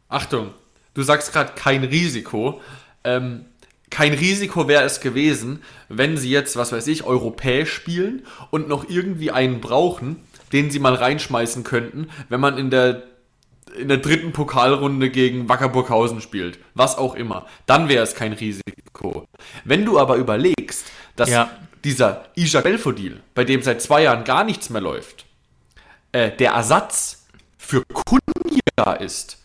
Achtung, 0.09 0.53
du 0.93 1.01
sagst 1.01 1.31
gerade 1.31 1.53
kein 1.55 1.83
Risiko. 1.83 2.61
Ähm, 3.03 3.45
kein 3.89 4.13
Risiko 4.13 4.67
wäre 4.67 4.83
es 4.83 4.99
gewesen, 4.99 5.61
wenn 5.87 6.17
sie 6.17 6.29
jetzt, 6.29 6.57
was 6.57 6.71
weiß 6.71 6.87
ich, 6.87 7.03
europäisch 7.03 7.71
spielen 7.71 8.25
und 8.51 8.67
noch 8.67 8.89
irgendwie 8.89 9.31
einen 9.31 9.61
brauchen, 9.61 10.17
den 10.51 10.69
sie 10.69 10.79
mal 10.79 10.95
reinschmeißen 10.95 11.63
könnten, 11.63 12.09
wenn 12.29 12.39
man 12.39 12.57
in 12.57 12.69
der 12.69 13.03
in 13.77 13.87
der 13.87 13.97
dritten 13.97 14.31
Pokalrunde 14.33 15.09
gegen 15.09 15.49
Wacker 15.49 15.69
Burghausen 15.69 16.21
spielt, 16.21 16.59
was 16.73 16.97
auch 16.97 17.15
immer, 17.15 17.45
dann 17.65 17.89
wäre 17.89 18.03
es 18.03 18.15
kein 18.15 18.33
Risiko. 18.33 19.25
Wenn 19.63 19.85
du 19.85 19.99
aber 19.99 20.15
überlegst, 20.15 20.85
dass 21.15 21.29
Ja. 21.29 21.49
dieser 21.83 22.25
Isaac 22.35 22.63
Belfodil, 22.63 23.21
bei 23.33 23.43
dem 23.43 23.61
seit 23.61 23.81
zwei 23.81 24.03
Jahren 24.03 24.23
gar 24.23 24.43
nichts 24.43 24.69
mehr 24.69 24.81
läuft, 24.81 25.25
äh, 26.11 26.31
der 26.31 26.51
Ersatz 26.51 27.25
für 27.57 27.83
Kunja 27.93 28.93
ist, 28.93 29.37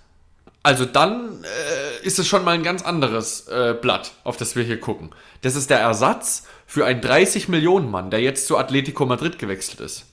also 0.62 0.84
dann 0.84 1.42
äh, 1.42 2.06
ist 2.06 2.18
es 2.18 2.28
schon 2.28 2.44
mal 2.44 2.52
ein 2.52 2.62
ganz 2.62 2.82
anderes 2.82 3.48
äh, 3.48 3.74
Blatt, 3.80 4.12
auf 4.24 4.36
das 4.36 4.56
wir 4.56 4.62
hier 4.62 4.78
gucken. 4.78 5.10
Das 5.40 5.56
ist 5.56 5.70
der 5.70 5.80
Ersatz 5.80 6.46
für 6.66 6.84
einen 6.84 7.00
30 7.00 7.48
Millionen 7.48 7.90
Mann, 7.90 8.10
der 8.10 8.20
jetzt 8.20 8.46
zu 8.46 8.58
Atletico 8.58 9.06
Madrid 9.06 9.38
gewechselt 9.38 9.80
ist. 9.80 10.04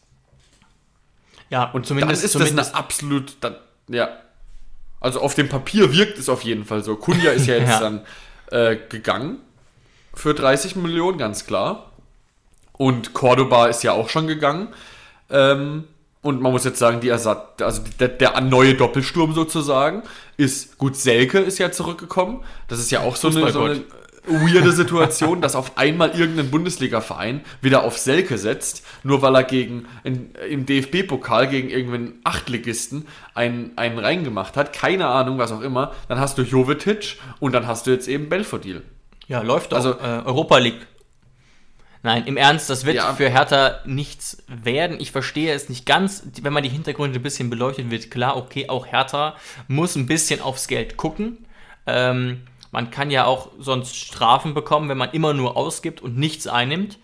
Ja, 1.49 1.65
und 1.65 1.73
Dann 1.75 1.83
zumindest, 1.85 2.23
ist 2.23 2.31
zumindest 2.31 2.57
das 2.57 2.69
eine 2.69 2.77
absolut, 2.77 3.37
dann, 3.41 3.55
ja. 3.87 4.09
Also 4.99 5.21
auf 5.21 5.35
dem 5.35 5.47
Papier 5.47 5.93
wirkt 5.93 6.17
es 6.17 6.27
auf 6.27 6.43
jeden 6.43 6.65
Fall 6.65 6.83
so. 6.83 6.95
Kunja 6.95 7.31
ist 7.31 7.45
ja 7.47 7.55
jetzt 7.57 7.69
Ja. 7.69 7.79
dann 7.79 8.01
äh, 8.51 8.77
gegangen 8.89 9.37
für 10.13 10.33
30 10.33 10.75
Millionen, 10.75 11.17
ganz 11.17 11.45
klar. 11.45 11.91
Und 12.73 13.13
Cordoba 13.13 13.67
ist 13.67 13.83
ja 13.83 13.93
auch 13.93 14.09
schon 14.09 14.27
gegangen. 14.27 14.69
Ähm, 15.29 15.85
und 16.21 16.41
man 16.41 16.51
muss 16.51 16.63
jetzt 16.65 16.79
sagen, 16.79 16.99
die 16.99 17.09
Ersatz, 17.09 17.61
also 17.61 17.83
der, 17.99 18.09
der 18.09 18.41
neue 18.41 18.73
Doppelsturm 18.73 19.33
sozusagen 19.33 20.03
ist, 20.35 20.77
gut, 20.77 20.95
Selke 20.95 21.39
ist 21.39 21.57
ja 21.59 21.71
zurückgekommen. 21.71 22.43
Das 22.67 22.79
ist 22.79 22.91
ja 22.91 23.01
auch 23.01 23.15
so 23.15 23.29
eine, 23.29 23.51
so 23.51 23.63
eine 23.63 23.83
weirde 24.27 24.71
Situation, 24.71 25.41
dass 25.41 25.55
auf 25.55 25.77
einmal 25.77 26.11
irgendein 26.11 26.51
Bundesliga-Verein 26.51 27.41
wieder 27.61 27.83
auf 27.83 27.97
Selke 27.97 28.37
setzt, 28.37 28.85
nur 29.03 29.21
weil 29.21 29.35
er 29.35 29.43
gegen 29.43 29.85
in, 30.03 30.31
im 30.49 30.65
DFB-Pokal 30.65 31.47
gegen 31.47 31.69
irgendeinen 31.69 32.19
Achtligisten 32.23 33.07
einen, 33.33 33.71
einen 33.77 33.99
reingemacht 33.99 34.57
hat. 34.57 34.73
Keine 34.73 35.07
Ahnung, 35.07 35.37
was 35.37 35.51
auch 35.51 35.61
immer. 35.61 35.93
Dann 36.07 36.19
hast 36.19 36.37
du 36.37 36.41
Jovetic 36.43 37.17
und 37.39 37.53
dann 37.53 37.67
hast 37.67 37.87
du 37.87 37.91
jetzt 37.91 38.07
eben 38.07 38.29
Belfodil. 38.29 38.83
Ja, 39.27 39.41
läuft 39.41 39.71
doch. 39.71 39.77
Also- 39.77 39.91
äh, 39.93 40.21
Europa 40.25 40.57
League. 40.57 40.87
Nein, 42.03 42.25
im 42.25 42.37
Ernst, 42.37 42.69
das 42.69 42.85
wird 42.85 42.95
Ja. 42.97 43.13
für 43.15 43.29
Hertha 43.29 43.79
nichts 43.85 44.43
werden. 44.47 44.97
Ich 44.99 45.11
verstehe 45.11 45.53
es 45.53 45.67
nicht 45.67 45.85
ganz. 45.85 46.23
Wenn 46.41 46.53
man 46.53 46.63
die 46.63 46.69
Hintergründe 46.69 47.19
ein 47.19 47.23
bisschen 47.23 47.49
beleuchtet, 47.49 47.89
wird 47.89 48.11
klar, 48.11 48.37
okay, 48.37 48.69
auch 48.69 48.85
Hertha 48.85 49.35
muss 49.67 49.95
ein 49.95 50.05
bisschen 50.05 50.39
aufs 50.41 50.67
Geld 50.67 50.95
gucken. 50.95 51.39
Ähm, 51.85 52.41
man 52.71 52.91
kann 52.91 53.11
ja 53.11 53.25
auch 53.25 53.49
sonst 53.59 53.95
Strafen 53.95 54.53
bekommen, 54.53 54.89
wenn 54.89 54.97
man 54.97 55.11
immer 55.11 55.33
nur 55.33 55.55
ausgibt 55.57 56.01
und 56.01 56.17
nichts 56.17 56.47
einnimmt. 56.47 56.99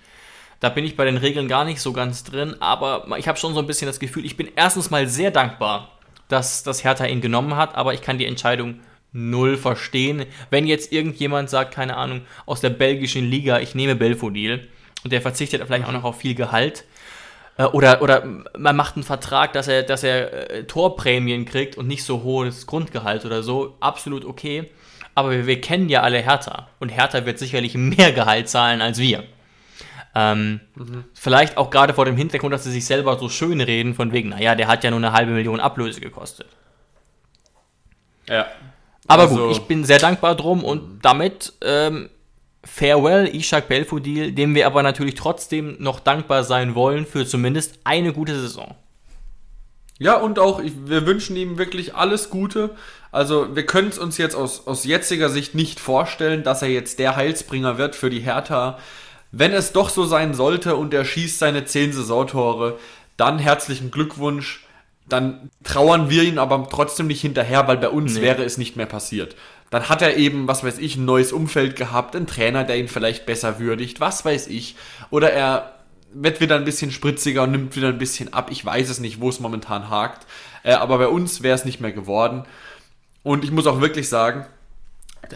Da 0.59 0.69
bin 0.69 0.85
ich 0.85 0.95
bei 0.95 1.05
den 1.05 1.17
Regeln 1.17 1.47
gar 1.47 1.65
nicht 1.65 1.81
so 1.81 1.91
ganz 1.91 2.23
drin, 2.23 2.55
aber 2.61 3.05
ich 3.17 3.27
habe 3.27 3.37
schon 3.37 3.53
so 3.53 3.59
ein 3.59 3.67
bisschen 3.67 3.87
das 3.87 3.99
Gefühl, 3.99 4.25
ich 4.25 4.37
bin 4.37 4.49
erstens 4.55 4.89
mal 4.91 5.07
sehr 5.07 5.31
dankbar, 5.31 5.89
dass 6.29 6.63
das 6.63 6.83
Hertha 6.83 7.05
ihn 7.05 7.21
genommen 7.21 7.55
hat, 7.57 7.75
aber 7.75 7.93
ich 7.93 8.01
kann 8.01 8.17
die 8.17 8.25
Entscheidung 8.25 8.79
null 9.11 9.57
verstehen. 9.57 10.25
Wenn 10.49 10.65
jetzt 10.65 10.91
irgendjemand 10.91 11.49
sagt, 11.49 11.73
keine 11.73 11.97
Ahnung, 11.97 12.21
aus 12.45 12.61
der 12.61 12.69
belgischen 12.71 13.29
Liga, 13.29 13.59
ich 13.59 13.75
nehme 13.75 13.95
Belfodil 13.95 14.69
und 15.03 15.11
der 15.11 15.21
verzichtet 15.21 15.61
vielleicht 15.65 15.85
auch 15.85 15.91
noch 15.91 16.03
auf 16.05 16.17
viel 16.17 16.33
Gehalt. 16.33 16.85
äh, 17.57 17.65
Oder, 17.65 18.01
oder 18.01 18.23
man 18.57 18.75
macht 18.75 18.95
einen 18.95 19.03
Vertrag, 19.03 19.53
dass 19.53 19.67
er, 19.67 19.83
dass 19.83 20.03
er 20.03 20.49
äh, 20.49 20.63
Torprämien 20.63 21.45
kriegt 21.45 21.77
und 21.77 21.87
nicht 21.87 22.03
so 22.03 22.23
hohes 22.23 22.65
Grundgehalt 22.65 23.25
oder 23.25 23.43
so. 23.43 23.75
Absolut 23.79 24.25
okay. 24.25 24.71
Aber 25.15 25.31
wir, 25.31 25.45
wir 25.47 25.61
kennen 25.61 25.89
ja 25.89 26.01
alle 26.01 26.19
Hertha. 26.19 26.67
Und 26.79 26.89
Hertha 26.89 27.25
wird 27.25 27.39
sicherlich 27.39 27.75
mehr 27.75 28.11
Gehalt 28.13 28.49
zahlen 28.49 28.81
als 28.81 28.97
wir. 28.97 29.23
Ähm, 30.15 30.59
Vielleicht 31.13 31.57
auch 31.57 31.69
gerade 31.69 31.93
vor 31.93 32.05
dem 32.05 32.17
Hintergrund, 32.17 32.53
dass 32.53 32.63
sie 32.63 32.71
sich 32.71 32.85
selber 32.85 33.17
so 33.17 33.29
schön 33.29 33.61
reden, 33.61 33.93
von 33.95 34.11
wegen, 34.11 34.29
naja, 34.29 34.55
der 34.55 34.67
hat 34.67 34.83
ja 34.83 34.89
nur 34.91 34.99
eine 34.99 35.11
halbe 35.11 35.31
Million 35.31 35.59
Ablöse 35.59 36.01
gekostet. 36.01 36.47
Ja. 38.27 38.47
Aber 39.07 39.23
Also- 39.23 39.47
gut, 39.47 39.51
ich 39.57 39.61
bin 39.63 39.83
sehr 39.83 39.99
dankbar 39.99 40.35
drum 40.35 40.63
und 40.63 40.99
damit 41.03 41.53
ähm, 41.61 42.09
Farewell, 42.63 43.27
Ishak 43.35 43.67
Belfodil, 43.67 44.31
dem 44.31 44.55
wir 44.55 44.65
aber 44.67 44.83
natürlich 44.83 45.15
trotzdem 45.15 45.75
noch 45.79 45.99
dankbar 45.99 46.43
sein 46.43 46.75
wollen 46.75 47.05
für 47.05 47.25
zumindest 47.25 47.79
eine 47.83 48.13
gute 48.13 48.39
Saison. 48.39 48.75
Ja, 49.99 50.15
und 50.15 50.39
auch, 50.39 50.59
ich, 50.59 50.73
wir 50.85 51.05
wünschen 51.05 51.35
ihm 51.35 51.57
wirklich 51.57 51.95
alles 51.95 52.29
Gute. 52.29 52.75
Also, 53.13 53.55
wir 53.55 53.65
können 53.65 53.89
es 53.89 53.99
uns 53.99 54.17
jetzt 54.17 54.35
aus, 54.35 54.65
aus 54.65 54.85
jetziger 54.85 55.29
Sicht 55.29 55.53
nicht 55.53 55.79
vorstellen, 55.79 56.43
dass 56.43 56.63
er 56.63 56.69
jetzt 56.69 56.97
der 56.97 57.15
Heilsbringer 57.15 57.77
wird 57.77 57.95
für 57.95 58.09
die 58.09 58.21
Hertha. 58.21 58.79
Wenn 59.31 59.53
es 59.53 59.71
doch 59.71 59.89
so 59.89 60.03
sein 60.05 60.33
sollte 60.33 60.75
und 60.75 60.93
er 60.93 61.05
schießt 61.05 61.37
seine 61.37 61.63
10 61.63 61.93
Saisontore, 61.93 62.79
dann 63.15 63.37
herzlichen 63.39 63.91
Glückwunsch. 63.91 64.65
Dann 65.07 65.51
trauern 65.63 66.09
wir 66.09 66.23
ihn 66.23 66.39
aber 66.39 66.67
trotzdem 66.71 67.07
nicht 67.07 67.21
hinterher, 67.21 67.67
weil 67.67 67.77
bei 67.77 67.89
uns 67.89 68.15
Nee. 68.15 68.21
wäre 68.21 68.43
es 68.43 68.57
nicht 68.57 68.77
mehr 68.77 68.85
passiert. 68.87 69.35
Dann 69.69 69.89
hat 69.89 70.01
er 70.01 70.17
eben, 70.17 70.47
was 70.47 70.63
weiß 70.63 70.79
ich, 70.79 70.95
ein 70.95 71.05
neues 71.05 71.33
Umfeld 71.33 71.75
gehabt, 71.75 72.15
einen 72.15 72.25
Trainer, 72.27 72.63
der 72.63 72.77
ihn 72.77 72.87
vielleicht 72.87 73.25
besser 73.25 73.59
würdigt, 73.59 73.99
was 73.99 74.25
weiß 74.25 74.47
ich. 74.47 74.75
Oder 75.11 75.31
er 75.33 75.73
wird 76.13 76.41
wieder 76.41 76.55
ein 76.55 76.65
bisschen 76.65 76.91
spritziger 76.91 77.43
und 77.43 77.51
nimmt 77.51 77.75
wieder 77.75 77.89
ein 77.89 77.97
bisschen 77.97 78.33
ab. 78.33 78.47
Ich 78.51 78.63
weiß 78.65 78.89
es 78.89 78.99
nicht, 78.99 79.19
wo 79.19 79.29
es 79.29 79.39
momentan 79.39 79.89
hakt. 79.89 80.25
Äh, 80.63 80.73
aber 80.73 80.97
bei 80.97 81.07
uns 81.07 81.43
wäre 81.43 81.55
es 81.55 81.65
nicht 81.65 81.81
mehr 81.81 81.91
geworden. 81.91 82.45
Und 83.23 83.43
ich 83.43 83.51
muss 83.51 83.67
auch 83.67 83.81
wirklich 83.81 84.09
sagen, 84.09 84.45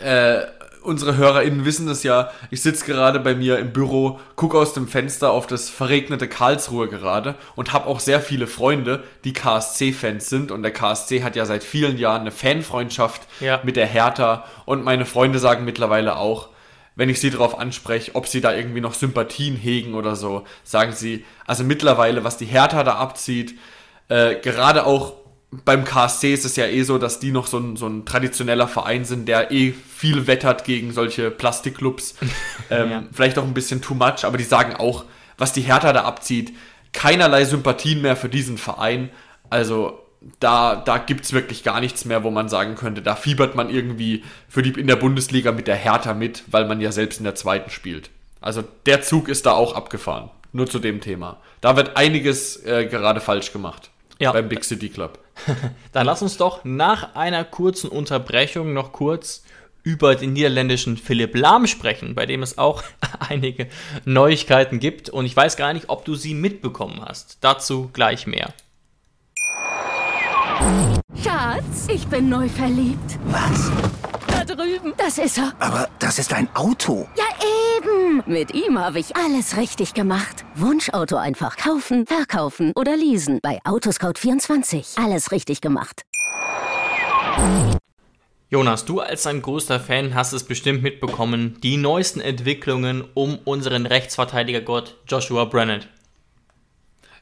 äh, 0.01 0.41
unsere 0.83 1.17
HörerInnen 1.17 1.65
wissen 1.65 1.87
das 1.87 2.03
ja. 2.03 2.31
Ich 2.49 2.61
sitze 2.61 2.85
gerade 2.85 3.19
bei 3.19 3.35
mir 3.35 3.59
im 3.59 3.73
Büro, 3.73 4.19
gucke 4.35 4.57
aus 4.57 4.73
dem 4.73 4.87
Fenster 4.87 5.31
auf 5.31 5.47
das 5.47 5.69
verregnete 5.69 6.27
Karlsruhe 6.27 6.87
gerade 6.87 7.35
und 7.55 7.73
habe 7.73 7.87
auch 7.87 7.99
sehr 7.99 8.21
viele 8.21 8.47
Freunde, 8.47 9.03
die 9.23 9.33
KSC-Fans 9.33 10.29
sind. 10.29 10.51
Und 10.51 10.63
der 10.63 10.71
KSC 10.71 11.23
hat 11.23 11.35
ja 11.35 11.45
seit 11.45 11.63
vielen 11.63 11.97
Jahren 11.97 12.21
eine 12.21 12.31
Fanfreundschaft 12.31 13.21
Ja. 13.39 13.59
mit 13.63 13.75
der 13.75 13.87
Hertha. 13.87 14.45
Und 14.65 14.83
meine 14.83 15.05
Freunde 15.05 15.39
sagen 15.39 15.65
mittlerweile 15.65 16.17
auch, 16.17 16.49
wenn 16.95 17.09
ich 17.09 17.19
sie 17.19 17.29
darauf 17.29 17.59
anspreche, 17.59 18.15
ob 18.15 18.25
sie 18.27 18.41
da 18.41 18.53
irgendwie 18.55 18.81
noch 18.81 18.93
Sympathien 18.95 19.55
hegen 19.55 19.93
oder 19.93 20.15
so, 20.15 20.45
sagen 20.63 20.93
sie, 20.93 21.25
also 21.45 21.63
mittlerweile, 21.63 22.23
was 22.23 22.37
die 22.37 22.45
Hertha 22.45 22.83
da 22.83 22.95
abzieht, 22.95 23.55
äh, 24.09 24.35
gerade 24.35 24.85
auch 24.85 25.13
beim 25.65 25.85
KSC 25.85 26.33
ist 26.33 26.45
es 26.45 26.55
ja 26.55 26.65
eh 26.65 26.83
so, 26.83 26.97
dass 26.97 27.19
die 27.19 27.31
noch 27.31 27.47
so 27.47 27.57
ein, 27.57 27.75
so 27.75 27.87
ein 27.87 28.05
traditioneller 28.05 28.67
Verein 28.67 29.05
sind, 29.05 29.27
der 29.27 29.51
eh 29.51 29.71
viel 29.71 30.27
wettert 30.27 30.63
gegen 30.63 30.91
solche 30.91 31.31
Plastikclubs. 31.31 32.15
ähm, 32.69 32.91
Ja. 32.91 33.03
Vielleicht 33.11 33.37
auch 33.37 33.43
ein 33.43 33.53
bisschen 33.53 33.81
too 33.81 33.93
much, 33.93 34.23
aber 34.23 34.37
die 34.37 34.43
sagen 34.43 34.75
auch, 34.75 35.05
was 35.37 35.53
die 35.53 35.61
Hertha 35.61 35.93
da 35.93 36.03
abzieht, 36.03 36.53
keinerlei 36.93 37.45
Sympathien 37.45 38.01
mehr 38.01 38.15
für 38.15 38.29
diesen 38.29 38.57
Verein. 38.57 39.09
Also 39.49 39.99
da, 40.39 40.75
da 40.75 40.97
gibt 40.97 41.25
es 41.25 41.33
wirklich 41.33 41.63
gar 41.63 41.79
nichts 41.79 42.05
mehr, 42.05 42.23
wo 42.23 42.31
man 42.31 42.49
sagen 42.49 42.75
könnte, 42.75 43.01
da 43.01 43.15
fiebert 43.15 43.55
man 43.55 43.69
irgendwie 43.69 44.23
für 44.49 44.61
die 44.61 44.79
in 44.79 44.87
der 44.87 44.95
Bundesliga 44.95 45.51
mit 45.51 45.67
der 45.67 45.75
Hertha 45.75 46.13
mit, 46.13 46.43
weil 46.47 46.67
man 46.67 46.81
ja 46.81 46.91
selbst 46.91 47.19
in 47.19 47.23
der 47.23 47.35
zweiten 47.35 47.69
spielt. 47.69 48.09
Also 48.41 48.63
der 48.85 49.01
Zug 49.01 49.29
ist 49.29 49.45
da 49.45 49.51
auch 49.51 49.75
abgefahren. 49.75 50.29
Nur 50.53 50.67
zu 50.67 50.79
dem 50.79 51.01
Thema. 51.01 51.37
Da 51.61 51.75
wird 51.75 51.97
einiges 51.97 52.63
äh, 52.65 52.85
gerade 52.85 53.19
falsch 53.19 53.51
gemacht. 53.51 53.89
Ja. 54.19 54.31
Beim 54.31 54.49
Big 54.49 54.63
City 54.63 54.89
Club. 54.89 55.19
Dann 55.91 56.05
lass 56.05 56.21
uns 56.21 56.37
doch 56.37 56.63
nach 56.63 57.15
einer 57.15 57.43
kurzen 57.43 57.89
Unterbrechung 57.89 58.73
noch 58.73 58.91
kurz 58.91 59.43
über 59.83 60.15
den 60.15 60.33
niederländischen 60.33 60.97
Philipp 60.97 61.35
Lahm 61.35 61.65
sprechen, 61.65 62.13
bei 62.13 62.25
dem 62.25 62.43
es 62.43 62.57
auch 62.57 62.83
einige 63.19 63.67
Neuigkeiten 64.03 64.79
gibt. 64.79 65.09
Und 65.09 65.25
ich 65.25 65.35
weiß 65.35 65.55
gar 65.55 65.73
nicht, 65.73 65.89
ob 65.89 66.03
du 66.03 66.15
sie 66.15 66.33
mitbekommen 66.33 67.01
hast. 67.05 67.37
Dazu 67.41 67.89
gleich 67.93 68.27
mehr. 68.27 68.53
Schatz, 71.23 71.87
ich 71.87 72.05
bin 72.07 72.29
neu 72.29 72.49
verliebt. 72.49 73.17
Was? 73.27 73.71
Drüben. 74.47 74.93
Das 74.97 75.17
ist 75.17 75.37
er. 75.37 75.53
Aber 75.59 75.89
das 75.99 76.17
ist 76.17 76.33
ein 76.33 76.49
Auto. 76.55 77.07
Ja, 77.15 77.25
eben. 77.77 78.23
Mit 78.25 78.53
ihm 78.53 78.79
habe 78.79 78.99
ich 78.99 79.15
alles 79.15 79.57
richtig 79.57 79.93
gemacht. 79.93 80.45
Wunschauto 80.55 81.17
einfach 81.17 81.57
kaufen, 81.57 82.07
verkaufen 82.07 82.71
oder 82.75 82.95
leasen. 82.95 83.39
Bei 83.43 83.59
Autoscout24. 83.63 85.03
Alles 85.03 85.31
richtig 85.31 85.61
gemacht. 85.61 86.03
Jonas, 88.49 88.85
du 88.85 89.01
als 89.01 89.27
ein 89.27 89.41
großer 89.41 89.79
Fan 89.79 90.15
hast 90.15 90.31
es 90.31 90.45
bestimmt 90.45 90.81
mitbekommen, 90.81 91.57
die 91.61 91.75
neuesten 91.75 92.21
Entwicklungen 92.21 93.03
um 93.13 93.37
unseren 93.43 93.85
Rechtsverteidigergott 93.85 94.95
Joshua 95.05 95.43
Brennan. 95.45 95.81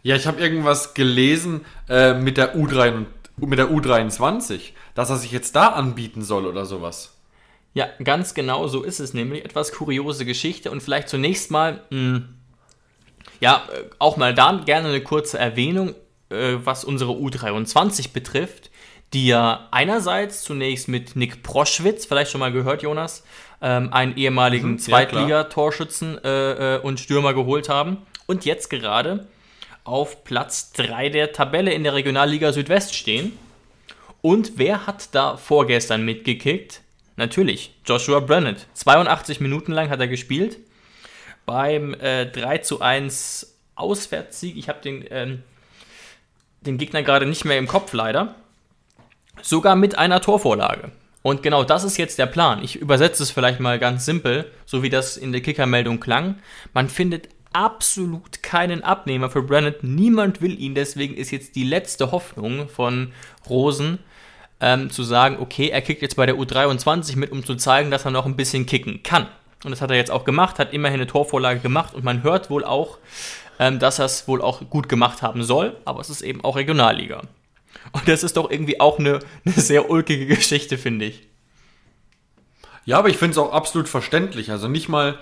Ja, 0.03 0.15
ich 0.15 0.27
habe 0.27 0.39
irgendwas 0.39 0.93
gelesen 0.93 1.65
äh, 1.89 2.13
mit, 2.13 2.37
der 2.37 2.55
U3, 2.55 3.05
mit 3.37 3.57
der 3.57 3.71
U23, 3.71 4.73
dass 4.93 5.09
er 5.09 5.17
sich 5.17 5.31
jetzt 5.31 5.55
da 5.55 5.69
anbieten 5.69 6.21
soll 6.21 6.45
oder 6.45 6.67
sowas. 6.67 7.14
Ja, 7.75 7.89
ganz 8.03 8.33
genau 8.33 8.67
so 8.67 8.81
ist 8.81 8.99
es 8.99 9.13
nämlich. 9.13 9.45
Etwas 9.45 9.71
kuriose 9.71 10.25
Geschichte 10.25 10.71
und 10.71 10.81
vielleicht 10.81 11.09
zunächst 11.09 11.51
mal, 11.51 11.83
mh, 11.91 12.23
ja, 13.39 13.67
äh, 13.71 13.83
auch 13.99 14.17
mal 14.17 14.33
da 14.33 14.63
gerne 14.65 14.89
eine 14.89 15.01
kurze 15.01 15.37
Erwähnung, 15.37 15.93
äh, 16.29 16.55
was 16.63 16.83
unsere 16.83 17.11
U23 17.11 18.11
betrifft 18.11 18.71
die 19.15 19.27
ja 19.27 19.67
einerseits 19.71 20.43
zunächst 20.43 20.89
mit 20.89 21.15
Nick 21.15 21.41
Proschwitz, 21.41 22.05
vielleicht 22.05 22.31
schon 22.31 22.39
mal 22.39 22.51
gehört, 22.51 22.83
Jonas, 22.83 23.23
ähm, 23.61 23.91
einen 23.93 24.17
ehemaligen 24.17 24.71
mhm, 24.71 24.79
Zweitliga-Torschützen 24.79 26.21
äh, 26.23 26.75
äh, 26.75 26.79
und 26.81 26.99
Stürmer 26.99 27.33
geholt 27.33 27.69
haben 27.69 28.05
und 28.25 28.43
jetzt 28.43 28.69
gerade 28.69 29.27
auf 29.85 30.23
Platz 30.25 30.73
3 30.73 31.09
der 31.09 31.31
Tabelle 31.31 31.71
in 31.71 31.83
der 31.83 31.93
Regionalliga 31.93 32.51
Südwest 32.51 32.93
stehen. 32.93 33.37
Und 34.21 34.53
wer 34.57 34.85
hat 34.87 35.13
da 35.13 35.37
vorgestern 35.37 36.03
mitgekickt? 36.03 36.81
Natürlich, 37.17 37.73
Joshua 37.85 38.19
Brennan. 38.19 38.57
82 38.73 39.39
Minuten 39.39 39.71
lang 39.71 39.89
hat 39.89 39.99
er 39.99 40.07
gespielt. 40.07 40.57
Beim 41.45 41.93
äh, 41.93 42.25
3 42.25 42.57
zu 42.59 42.81
1 42.81 43.55
Auswärtssieg. 43.75 44.57
Ich 44.57 44.67
habe 44.67 44.81
den, 44.81 45.05
ähm, 45.09 45.43
den 46.61 46.77
Gegner 46.77 47.03
gerade 47.03 47.25
nicht 47.25 47.45
mehr 47.45 47.57
im 47.57 47.67
Kopf, 47.67 47.93
leider. 47.93 48.35
Sogar 49.41 49.75
mit 49.75 49.97
einer 49.97 50.21
Torvorlage. 50.21 50.91
Und 51.21 51.41
genau 51.41 51.63
das 51.63 51.83
ist 51.83 51.97
jetzt 51.97 52.19
der 52.19 52.27
Plan. 52.27 52.63
Ich 52.63 52.75
übersetze 52.75 53.23
es 53.23 53.31
vielleicht 53.31 53.59
mal 53.59 53.79
ganz 53.79 54.05
simpel, 54.05 54.51
so 54.65 54.83
wie 54.83 54.89
das 54.89 55.17
in 55.17 55.31
der 55.31 55.41
Kickermeldung 55.41 55.99
klang. 55.99 56.35
Man 56.73 56.89
findet 56.89 57.29
absolut 57.51 58.43
keinen 58.43 58.83
Abnehmer 58.83 59.29
für 59.29 59.41
Brennett. 59.41 59.83
Niemand 59.83 60.41
will 60.41 60.59
ihn, 60.59 60.75
deswegen 60.75 61.15
ist 61.15 61.31
jetzt 61.31 61.55
die 61.55 61.63
letzte 61.63 62.11
Hoffnung 62.11 62.67
von 62.69 63.13
Rosen, 63.49 63.99
ähm, 64.59 64.89
zu 64.89 65.03
sagen, 65.03 65.37
okay, 65.39 65.69
er 65.69 65.81
kickt 65.81 66.01
jetzt 66.01 66.15
bei 66.15 66.25
der 66.25 66.35
U23 66.35 67.17
mit, 67.17 67.31
um 67.31 67.45
zu 67.45 67.55
zeigen, 67.55 67.91
dass 67.91 68.05
er 68.05 68.11
noch 68.11 68.25
ein 68.25 68.35
bisschen 68.35 68.65
kicken 68.65 69.03
kann. 69.03 69.27
Und 69.63 69.71
das 69.71 69.81
hat 69.81 69.89
er 69.89 69.97
jetzt 69.97 70.11
auch 70.11 70.25
gemacht, 70.25 70.59
hat 70.59 70.73
immerhin 70.73 70.99
eine 70.99 71.07
Torvorlage 71.07 71.59
gemacht 71.59 71.93
und 71.93 72.03
man 72.03 72.23
hört 72.23 72.49
wohl 72.49 72.63
auch, 72.63 72.99
ähm, 73.59 73.79
dass 73.79 73.99
er 73.99 74.05
es 74.05 74.27
wohl 74.27 74.41
auch 74.41 74.61
gut 74.69 74.89
gemacht 74.89 75.21
haben 75.21 75.43
soll, 75.43 75.75
aber 75.85 76.01
es 76.01 76.09
ist 76.09 76.21
eben 76.21 76.43
auch 76.43 76.55
Regionalliga. 76.55 77.21
Und 77.91 78.07
das 78.07 78.23
ist 78.23 78.37
doch 78.37 78.49
irgendwie 78.49 78.79
auch 78.79 78.99
eine, 78.99 79.19
eine 79.45 79.55
sehr 79.55 79.89
ulkige 79.89 80.25
Geschichte, 80.25 80.77
finde 80.77 81.05
ich. 81.05 81.27
Ja, 82.85 82.99
aber 82.99 83.09
ich 83.09 83.17
finde 83.17 83.31
es 83.31 83.37
auch 83.37 83.51
absolut 83.51 83.89
verständlich. 83.89 84.51
Also 84.51 84.67
nicht 84.67 84.89
mal, 84.89 85.17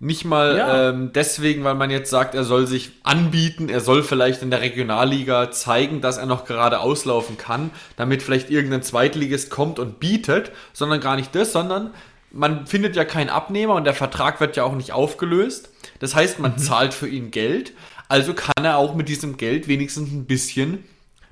nicht 0.00 0.24
mal 0.24 0.56
ja. 0.56 0.88
ähm, 0.88 1.12
deswegen, 1.14 1.62
weil 1.62 1.74
man 1.74 1.90
jetzt 1.90 2.10
sagt, 2.10 2.34
er 2.34 2.44
soll 2.44 2.66
sich 2.66 2.90
anbieten, 3.02 3.68
er 3.68 3.80
soll 3.80 4.02
vielleicht 4.02 4.42
in 4.42 4.50
der 4.50 4.62
Regionalliga 4.62 5.50
zeigen, 5.50 6.00
dass 6.00 6.16
er 6.16 6.26
noch 6.26 6.46
gerade 6.46 6.80
auslaufen 6.80 7.36
kann, 7.36 7.70
damit 7.96 8.22
vielleicht 8.22 8.50
irgendein 8.50 8.82
Zweitligist 8.82 9.50
kommt 9.50 9.78
und 9.78 10.00
bietet, 10.00 10.52
sondern 10.72 11.00
gar 11.00 11.16
nicht 11.16 11.34
das, 11.34 11.52
sondern 11.52 11.92
man 12.32 12.66
findet 12.66 12.96
ja 12.96 13.04
keinen 13.04 13.28
Abnehmer 13.28 13.74
und 13.74 13.84
der 13.84 13.94
Vertrag 13.94 14.40
wird 14.40 14.56
ja 14.56 14.64
auch 14.64 14.74
nicht 14.74 14.92
aufgelöst. 14.92 15.70
Das 15.98 16.14
heißt, 16.14 16.38
man 16.38 16.52
mhm. 16.52 16.58
zahlt 16.58 16.94
für 16.94 17.08
ihn 17.08 17.30
Geld, 17.30 17.74
also 18.08 18.34
kann 18.34 18.64
er 18.64 18.78
auch 18.78 18.94
mit 18.94 19.08
diesem 19.08 19.36
Geld 19.36 19.68
wenigstens 19.68 20.10
ein 20.10 20.24
bisschen 20.24 20.84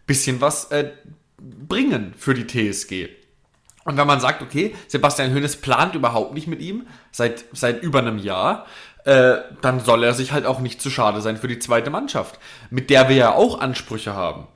bisschen 0.09 0.41
was 0.41 0.73
äh, 0.73 0.91
bringen 1.39 2.15
für 2.17 2.35
die 2.35 2.47
TSG. 2.49 3.11
Und 3.89 3.97
wenn 3.97 4.07
man 4.07 4.21
sagt, 4.21 4.43
okay, 4.43 4.77
Sebastian 4.87 5.33
Hoeneß 5.35 5.63
plant 5.63 5.95
überhaupt 5.95 6.35
nicht 6.35 6.47
mit 6.47 6.61
ihm 6.61 6.87
seit, 7.11 7.47
seit 7.53 7.83
über 7.83 8.01
einem 8.01 8.19
Jahr, 8.19 8.67
äh, 9.07 9.37
dann 9.63 9.81
soll 9.81 10.05
er 10.05 10.13
sich 10.13 10.31
halt 10.33 10.45
auch 10.45 10.61
nicht 10.61 10.83
zu 10.83 10.91
schade 10.91 11.23
sein 11.23 11.39
für 11.39 11.49
die 11.49 11.59
zweite 11.59 11.89
Mannschaft, 11.89 12.39
mit 12.69 12.91
der 12.91 13.09
wir 13.09 13.17
ja 13.17 13.35
auch 13.35 13.61
Ansprüche 13.61 14.13
haben. 14.13 14.47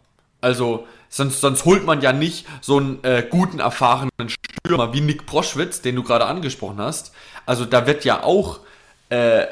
Also, 0.42 0.86
sonst, 1.08 1.40
sonst 1.40 1.64
holt 1.64 1.86
man 1.86 2.02
ja 2.02 2.12
nicht 2.12 2.46
so 2.60 2.76
einen 2.76 3.02
äh, 3.04 3.26
guten, 3.26 3.58
erfahrenen 3.58 4.10
Stürmer 4.28 4.92
wie 4.92 5.00
Nick 5.00 5.24
Proschwitz, 5.24 5.80
den 5.80 5.96
du 5.96 6.02
gerade 6.02 6.26
angesprochen 6.26 6.78
hast. 6.78 7.14
Also, 7.46 7.64
da 7.64 7.86
wird 7.86 8.04
ja 8.04 8.24
auch 8.24 8.60
äh, 9.08 9.46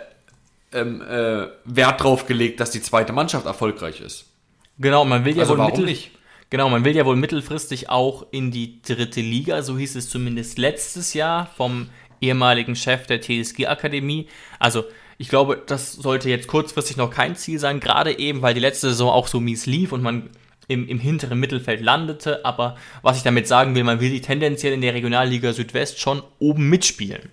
ähm, 0.72 1.00
äh, 1.00 1.46
Wert 1.64 2.02
drauf 2.02 2.26
gelegt, 2.26 2.60
dass 2.60 2.70
die 2.70 2.82
zweite 2.82 3.14
Mannschaft 3.14 3.46
erfolgreich 3.46 4.02
ist. 4.02 4.26
Genau, 4.78 5.06
man 5.06 5.24
will 5.24 5.36
ja 5.36 5.40
also 5.40 5.54
wohl 5.54 5.60
warum 5.60 5.72
mittel 5.72 5.86
nicht? 5.86 6.10
Genau, 6.50 6.68
man 6.68 6.84
will 6.84 6.96
ja 6.96 7.06
wohl 7.06 7.16
mittelfristig 7.16 7.88
auch 7.88 8.26
in 8.32 8.50
die 8.50 8.82
dritte 8.82 9.20
Liga, 9.20 9.62
so 9.62 9.78
hieß 9.78 9.94
es 9.94 10.10
zumindest 10.10 10.58
letztes 10.58 11.14
Jahr 11.14 11.46
vom 11.56 11.88
ehemaligen 12.20 12.74
Chef 12.74 13.06
der 13.06 13.20
TSG 13.20 13.66
Akademie. 13.66 14.26
Also, 14.58 14.84
ich 15.16 15.28
glaube, 15.28 15.62
das 15.64 15.92
sollte 15.92 16.28
jetzt 16.28 16.48
kurzfristig 16.48 16.96
noch 16.96 17.10
kein 17.10 17.36
Ziel 17.36 17.58
sein, 17.58 17.78
gerade 17.78 18.18
eben, 18.18 18.42
weil 18.42 18.54
die 18.54 18.60
letzte 18.60 18.88
Saison 18.88 19.10
auch 19.10 19.28
so 19.28 19.38
mies 19.38 19.66
lief 19.66 19.92
und 19.92 20.02
man 20.02 20.30
im, 20.66 20.88
im 20.88 20.98
hinteren 20.98 21.38
Mittelfeld 21.38 21.82
landete. 21.82 22.44
Aber 22.44 22.76
was 23.02 23.16
ich 23.18 23.22
damit 23.22 23.46
sagen 23.46 23.74
will, 23.74 23.84
man 23.84 24.00
will 24.00 24.10
die 24.10 24.20
tendenziell 24.20 24.72
in 24.72 24.80
der 24.80 24.94
Regionalliga 24.94 25.52
Südwest 25.52 26.00
schon 26.00 26.22
oben 26.38 26.68
mitspielen. 26.68 27.28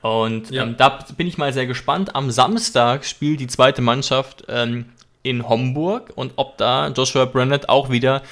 Und 0.00 0.50
ja. 0.50 0.62
ähm, 0.62 0.76
da 0.76 1.04
bin 1.16 1.26
ich 1.26 1.38
mal 1.38 1.52
sehr 1.52 1.66
gespannt. 1.66 2.14
Am 2.14 2.30
Samstag 2.30 3.04
spielt 3.04 3.40
die 3.40 3.48
zweite 3.48 3.82
Mannschaft 3.82 4.44
ähm, 4.48 4.86
in 5.28 5.48
Homburg 5.48 6.12
und 6.14 6.32
ob 6.36 6.58
da 6.58 6.88
Joshua 6.88 7.24
Brennett 7.24 7.68
auch 7.68 7.90
wieder 7.90 8.22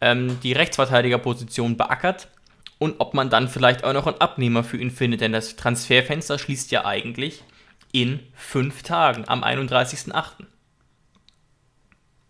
ähm, 0.00 0.38
die 0.42 0.52
Rechtsverteidigerposition 0.52 1.76
beackert 1.76 2.28
und 2.78 2.96
ob 2.98 3.14
man 3.14 3.30
dann 3.30 3.48
vielleicht 3.48 3.84
auch 3.84 3.92
noch 3.92 4.06
einen 4.06 4.20
Abnehmer 4.20 4.64
für 4.64 4.76
ihn 4.76 4.90
findet, 4.90 5.20
denn 5.20 5.32
das 5.32 5.56
Transferfenster 5.56 6.38
schließt 6.38 6.70
ja 6.70 6.84
eigentlich 6.84 7.42
in 7.92 8.20
fünf 8.34 8.82
Tagen, 8.82 9.24
am 9.28 9.44
31.08. 9.44 10.44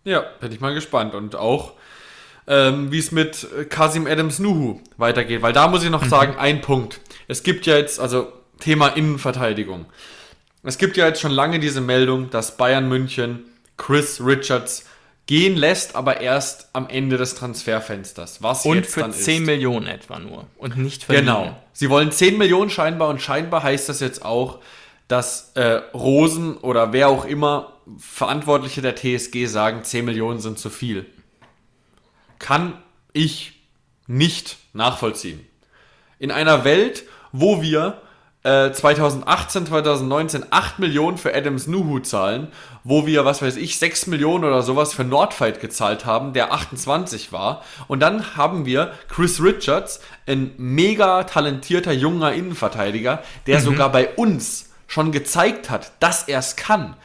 Ja, 0.05 0.21
bin 0.41 0.53
ich 0.53 0.61
mal 0.61 0.75
gespannt. 0.75 1.15
Und 1.15 1.35
auch, 1.35 1.73
ähm, 2.47 2.93
wie 2.93 2.99
es 2.99 3.11
mit 3.11 3.47
Kasim 3.71 4.07
Adams 4.07 4.39
Nuhu 4.39 4.81
weitergeht. 4.99 5.41
Weil 5.41 5.55
da 5.55 5.69
muss 5.69 5.83
ich 5.83 5.91
noch 5.91 6.05
mhm. 6.05 6.11
sagen, 6.11 6.37
ein 6.37 6.61
Punkt. 6.61 7.01
Es 7.27 7.43
gibt 7.43 7.65
ja 7.65 7.77
jetzt, 7.79 7.99
also 7.99 8.31
Thema 8.61 8.89
Innenverteidigung. 8.89 9.87
Es 10.63 10.79
gibt 10.79 10.99
ja 10.99 11.07
jetzt 11.07 11.21
schon 11.21 11.33
lange 11.33 11.59
diese 11.59 11.81
Meldung, 11.81 12.31
dass 12.31 12.57
Bayern 12.57 12.89
München 12.89 13.45
Chris 13.77 14.21
Richards 14.25 14.85
gehen 15.27 15.57
lässt, 15.57 15.97
aber 15.97 16.21
erst 16.21 16.69
am 16.75 16.89
Ende 16.89 17.17
des 17.17 17.35
Transferfensters. 17.35 18.43
Was 18.43 18.67
und 18.67 18.77
jetzt 18.77 18.95
für 18.95 19.01
dann 19.01 19.13
10 19.13 19.43
ist. 19.43 19.47
Millionen 19.47 19.87
etwa 19.87 20.19
nur. 20.19 20.47
Und 20.59 20.77
nicht 20.77 21.05
für 21.05 21.15
Genau. 21.15 21.57
Sie 21.73 21.89
wollen 21.89 22.13
10 22.13 22.37
Millionen 22.37 22.71
scheinbar 22.71 23.09
und 23.09 23.23
scheinbar 23.23 23.63
heißt 23.63 23.89
das 23.89 24.01
jetzt 24.01 24.25
auch, 24.25 24.61
dass 25.09 25.53
äh, 25.55 25.83
Rosen 25.95 26.57
oder 26.59 26.93
wer 26.93 27.09
auch 27.09 27.25
immer 27.25 27.73
Verantwortliche 27.99 28.81
der 28.81 28.97
TSG 28.97 29.47
sagen, 29.47 29.85
10 29.85 30.05
Millionen 30.05 30.41
sind 30.41 30.59
zu 30.59 30.71
viel. 30.71 31.07
Kann 32.39 32.83
ich 33.13 33.53
nicht 34.07 34.59
nachvollziehen. 34.73 35.47
In 36.19 36.31
einer 36.31 36.65
Welt, 36.65 37.05
wo 37.33 37.63
wir 37.63 38.01
2018, 38.45 39.67
2019 39.67 40.47
8 40.51 40.79
Millionen 40.79 41.17
für 41.17 41.35
Adams 41.35 41.67
Nuhu 41.67 42.01
zahlen, 42.01 42.49
wo 42.83 43.07
wir, 43.07 43.25
was 43.25 43.41
weiß 43.41 43.57
ich, 43.57 43.79
6 43.79 44.07
Millionen 44.09 44.45
oder 44.45 44.61
sowas 44.61 44.93
für 44.93 45.03
Nordfight 45.03 45.63
gezahlt 45.63 46.05
haben, 46.05 46.35
der 46.35 46.53
28 46.53 47.33
war. 47.33 47.65
Und 47.89 48.01
dann 48.01 48.37
haben 48.37 48.67
wir 48.67 48.93
Chris 49.09 49.43
Richards, 49.43 50.01
ein 50.27 50.51
mega 50.59 51.25
talentierter 51.25 51.93
junger 51.93 52.35
Innenverteidiger, 52.35 53.23
der 53.47 53.61
mhm. 53.61 53.65
sogar 53.65 53.91
bei 53.91 54.11
uns 54.11 54.71
schon 54.89 55.11
gezeigt 55.11 55.71
hat, 55.71 55.93
dass 56.01 56.29
er 56.29 56.41
es 56.41 56.57
kann, 56.57 56.97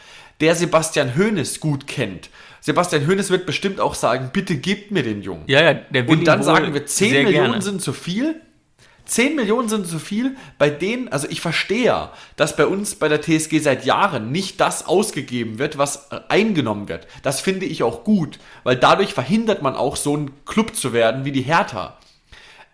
der 0.42 0.56
Sebastian 0.56 1.16
Hoeneß 1.16 1.62
gut 1.62 1.88
kennt. 1.88 2.30
Sebastian 2.60 3.08
Hoeneß 3.08 3.30
wird 3.30 3.46
bestimmt 3.46 3.80
auch 3.80 3.96
sagen, 3.96 4.32
bitte 4.34 4.58
gebt 4.58 4.92
mir 4.92 5.04
den 5.04 5.22
Jungen. 5.22 5.44
Ja, 5.48 5.62
ja, 5.62 5.74
der 5.74 6.06
will 6.06 6.18
Und 6.18 6.26
dann 6.28 6.44
sagen 6.44 6.74
wir, 6.74 6.86
10 6.86 7.24
Millionen 7.24 7.52
gerne. 7.52 7.62
sind 7.62 7.82
zu 7.82 7.94
viel. 7.94 8.42
10 9.10 9.36
Millionen 9.36 9.70
sind 9.70 9.88
zu 9.88 10.00
viel. 10.00 10.38
Bei 10.58 10.70
denen, 10.70 11.08
also 11.10 11.28
ich 11.30 11.42
verstehe 11.42 11.86
ja, 11.86 12.14
dass 12.36 12.56
bei 12.56 12.66
uns 12.66 12.96
bei 12.96 13.08
der 13.08 13.22
TSG 13.22 13.60
seit 13.60 13.84
Jahren 13.84 14.32
nicht 14.32 14.60
das 14.60 14.86
ausgegeben 14.86 15.58
wird, 15.58 15.78
was 15.78 16.12
eingenommen 16.30 16.88
wird. 16.88 17.08
Das 17.24 17.42
finde 17.42 17.66
ich 17.66 17.82
auch 17.84 18.04
gut, 18.04 18.40
weil 18.64 18.76
dadurch 18.76 19.14
verhindert 19.14 19.62
man 19.62 19.76
auch 19.76 19.96
so 19.96 20.16
ein 20.16 20.32
Club 20.46 20.76
zu 20.76 20.94
werden 20.94 21.26
wie 21.26 21.32
die 21.32 21.42
Hertha. 21.42 21.98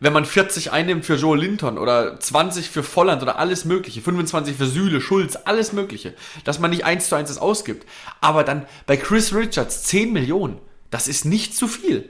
wenn 0.01 0.11
man 0.13 0.25
40 0.25 0.71
einnimmt 0.71 1.05
für 1.05 1.15
Joe 1.15 1.37
Linton 1.37 1.77
oder 1.77 2.19
20 2.19 2.69
für 2.69 2.83
Volland 2.83 3.21
oder 3.21 3.39
alles 3.39 3.63
mögliche, 3.63 4.01
25 4.01 4.57
für 4.57 4.67
Süle, 4.67 4.99
Schulz, 4.99 5.37
alles 5.45 5.71
mögliche, 5.71 6.13
dass 6.43 6.59
man 6.59 6.69
nicht 6.69 6.83
eins 6.83 7.07
zu 7.07 7.15
eins 7.15 7.29
das 7.29 7.37
ausgibt. 7.37 7.87
Aber 8.19 8.43
dann 8.43 8.65
bei 8.85 8.97
Chris 8.97 9.33
Richards 9.33 9.83
10 9.83 10.11
Millionen, 10.11 10.59
das 10.91 11.07
ist 11.07 11.23
nicht 11.23 11.55
zu 11.55 11.67
viel. 11.67 12.09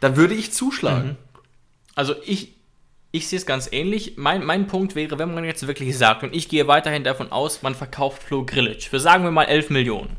Da 0.00 0.16
würde 0.16 0.34
ich 0.34 0.52
zuschlagen. 0.52 1.10
Mhm. 1.10 1.16
Also 1.94 2.14
ich, 2.26 2.53
ich 3.14 3.28
sehe 3.28 3.38
es 3.38 3.46
ganz 3.46 3.68
ähnlich. 3.70 4.14
Mein, 4.16 4.44
mein 4.44 4.66
Punkt 4.66 4.94
wäre, 4.94 5.18
wenn 5.18 5.32
man 5.32 5.44
jetzt 5.44 5.66
wirklich 5.66 5.96
sagt, 5.96 6.22
und 6.22 6.34
ich 6.34 6.48
gehe 6.48 6.66
weiterhin 6.66 7.04
davon 7.04 7.30
aus, 7.30 7.62
man 7.62 7.74
verkauft 7.74 8.22
Flo 8.22 8.44
Grillage 8.44 8.88
für 8.90 9.00
sagen 9.00 9.24
wir 9.24 9.30
mal 9.30 9.44
11 9.44 9.70
Millionen 9.70 10.16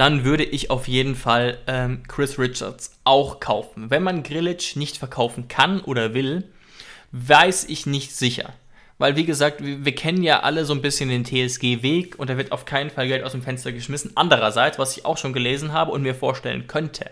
dann 0.00 0.24
würde 0.24 0.44
ich 0.44 0.70
auf 0.70 0.88
jeden 0.88 1.14
Fall 1.14 1.58
ähm, 1.66 2.04
Chris 2.08 2.38
Richards 2.38 2.98
auch 3.04 3.38
kaufen. 3.38 3.90
Wenn 3.90 4.02
man 4.02 4.22
Grillage 4.22 4.72
nicht 4.76 4.96
verkaufen 4.96 5.46
kann 5.46 5.82
oder 5.82 6.14
will, 6.14 6.48
weiß 7.12 7.64
ich 7.64 7.84
nicht 7.84 8.16
sicher. 8.16 8.54
Weil, 8.96 9.16
wie 9.16 9.26
gesagt, 9.26 9.62
wir, 9.62 9.84
wir 9.84 9.94
kennen 9.94 10.22
ja 10.22 10.40
alle 10.40 10.64
so 10.64 10.72
ein 10.72 10.80
bisschen 10.80 11.10
den 11.10 11.26
TSG-Weg 11.26 12.18
und 12.18 12.30
da 12.30 12.38
wird 12.38 12.50
auf 12.50 12.64
keinen 12.64 12.88
Fall 12.88 13.08
Geld 13.08 13.24
aus 13.24 13.32
dem 13.32 13.42
Fenster 13.42 13.72
geschmissen. 13.72 14.12
Andererseits, 14.14 14.78
was 14.78 14.96
ich 14.96 15.04
auch 15.04 15.18
schon 15.18 15.34
gelesen 15.34 15.74
habe 15.74 15.92
und 15.92 16.00
mir 16.00 16.14
vorstellen 16.14 16.66
könnte, 16.66 17.10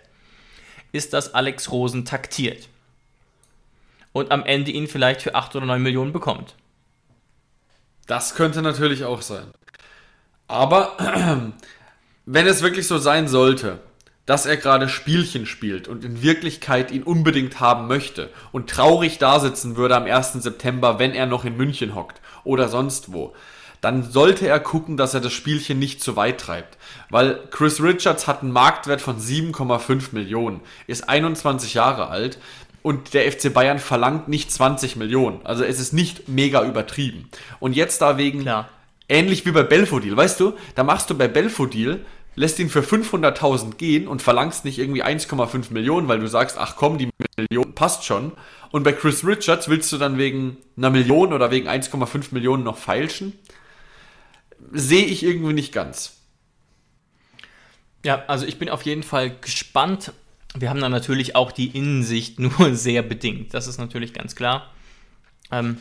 ist, 0.90 1.12
dass 1.12 1.34
Alex 1.34 1.70
Rosen 1.70 2.06
taktiert. 2.06 2.70
Und 4.18 4.32
am 4.32 4.44
Ende 4.44 4.72
ihn 4.72 4.88
vielleicht 4.88 5.22
für 5.22 5.34
8 5.34 5.54
oder 5.54 5.66
9 5.66 5.80
Millionen 5.80 6.12
bekommt. 6.12 6.56
Das 8.08 8.34
könnte 8.34 8.62
natürlich 8.62 9.04
auch 9.04 9.22
sein. 9.22 9.52
Aber 10.48 10.96
wenn 12.26 12.46
es 12.46 12.62
wirklich 12.62 12.88
so 12.88 12.98
sein 12.98 13.28
sollte, 13.28 13.78
dass 14.26 14.44
er 14.44 14.56
gerade 14.56 14.88
Spielchen 14.88 15.46
spielt 15.46 15.88
und 15.88 16.04
in 16.04 16.20
Wirklichkeit 16.20 16.90
ihn 16.90 17.02
unbedingt 17.02 17.60
haben 17.60 17.86
möchte 17.86 18.28
und 18.50 18.68
traurig 18.68 19.18
da 19.18 19.40
sitzen 19.40 19.76
würde 19.76 19.96
am 19.96 20.04
1. 20.04 20.32
September, 20.32 20.98
wenn 20.98 21.14
er 21.14 21.26
noch 21.26 21.44
in 21.44 21.56
München 21.56 21.94
hockt 21.94 22.20
oder 22.44 22.68
sonst 22.68 23.12
wo, 23.12 23.34
dann 23.80 24.02
sollte 24.02 24.48
er 24.48 24.60
gucken, 24.60 24.96
dass 24.96 25.14
er 25.14 25.20
das 25.20 25.32
Spielchen 25.32 25.78
nicht 25.78 26.02
zu 26.02 26.16
weit 26.16 26.40
treibt. 26.40 26.76
Weil 27.10 27.40
Chris 27.50 27.80
Richards 27.80 28.26
hat 28.26 28.42
einen 28.42 28.52
Marktwert 28.52 29.00
von 29.00 29.18
7,5 29.18 30.08
Millionen, 30.12 30.60
ist 30.86 31.08
21 31.08 31.74
Jahre 31.74 32.08
alt 32.08 32.38
und 32.88 33.12
der 33.12 33.30
FC 33.30 33.52
Bayern 33.52 33.78
verlangt 33.78 34.28
nicht 34.28 34.50
20 34.50 34.96
Millionen. 34.96 35.44
Also 35.44 35.62
es 35.62 35.78
ist 35.78 35.92
nicht 35.92 36.26
mega 36.26 36.64
übertrieben. 36.64 37.28
Und 37.60 37.76
jetzt 37.76 38.00
da 38.00 38.16
wegen, 38.16 38.40
Klar. 38.40 38.70
ähnlich 39.10 39.44
wie 39.44 39.52
bei 39.52 39.62
Belfodil, 39.62 40.16
weißt 40.16 40.40
du, 40.40 40.54
da 40.74 40.84
machst 40.84 41.10
du 41.10 41.16
bei 41.16 41.28
Belfodil 41.28 42.04
lässt 42.34 42.58
ihn 42.60 42.70
für 42.70 42.80
500.000 42.80 43.74
gehen 43.74 44.08
und 44.08 44.22
verlangst 44.22 44.64
nicht 44.64 44.78
irgendwie 44.78 45.04
1,5 45.04 45.72
Millionen, 45.72 46.08
weil 46.08 46.20
du 46.20 46.28
sagst, 46.28 46.56
ach 46.56 46.76
komm, 46.76 46.96
die 46.96 47.10
Million 47.36 47.74
passt 47.74 48.04
schon. 48.04 48.32
Und 48.70 48.84
bei 48.84 48.92
Chris 48.92 49.26
Richards 49.26 49.68
willst 49.68 49.92
du 49.92 49.98
dann 49.98 50.16
wegen 50.16 50.56
einer 50.76 50.90
Million 50.90 51.32
oder 51.32 51.50
wegen 51.50 51.68
1,5 51.68 52.28
Millionen 52.30 52.62
noch 52.62 52.78
feilschen? 52.78 53.32
Sehe 54.72 55.04
ich 55.04 55.24
irgendwie 55.24 55.52
nicht 55.52 55.72
ganz. 55.72 56.16
Ja, 58.04 58.22
also 58.28 58.46
ich 58.46 58.58
bin 58.58 58.70
auf 58.70 58.82
jeden 58.82 59.02
Fall 59.02 59.36
gespannt. 59.40 60.12
Wir 60.56 60.70
haben 60.70 60.80
dann 60.80 60.92
natürlich 60.92 61.36
auch 61.36 61.52
die 61.52 61.76
Innensicht 61.76 62.38
nur 62.40 62.74
sehr 62.74 63.02
bedingt. 63.02 63.54
Das 63.54 63.66
ist 63.66 63.78
natürlich 63.78 64.12
ganz 64.12 64.34
klar. 64.34 64.70
Ähm, 65.50 65.78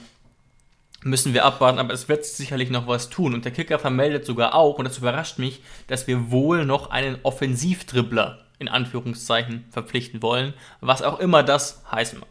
müssen 1.04 1.34
wir 1.34 1.46
abwarten, 1.46 1.80
aber 1.80 1.94
es 1.94 2.10
wird 2.10 2.26
sicherlich 2.26 2.70
noch 2.70 2.88
was 2.88 3.10
tun. 3.10 3.34
Und 3.34 3.46
der 3.46 3.52
Kicker 3.52 3.80
vermeldet 3.80 4.26
sogar 4.26 4.56
auch, 4.56 4.78
und 4.78 4.86
das 4.86 4.98
überrascht 4.98 5.40
mich, 5.40 5.62
dass 5.88 6.08
wir 6.08 6.32
wohl 6.32 6.66
noch 6.66 6.90
einen 6.90 7.20
Offensivdribbler 7.24 8.46
in 8.60 8.68
Anführungszeichen 8.68 9.66
verpflichten 9.70 10.22
wollen, 10.22 10.54
was 10.82 11.04
auch 11.04 11.20
immer 11.20 11.44
das 11.44 11.84
heißen 11.92 12.20
mag. 12.20 12.30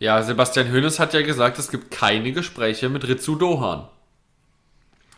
Ja, 0.00 0.22
Sebastian 0.22 0.68
Hönes 0.68 0.98
hat 0.98 1.14
ja 1.14 1.22
gesagt, 1.22 1.58
es 1.58 1.70
gibt 1.70 1.90
keine 1.90 2.32
Gespräche 2.32 2.88
mit 2.88 3.06
Ritsu 3.06 3.36
Dohan. 3.36 3.88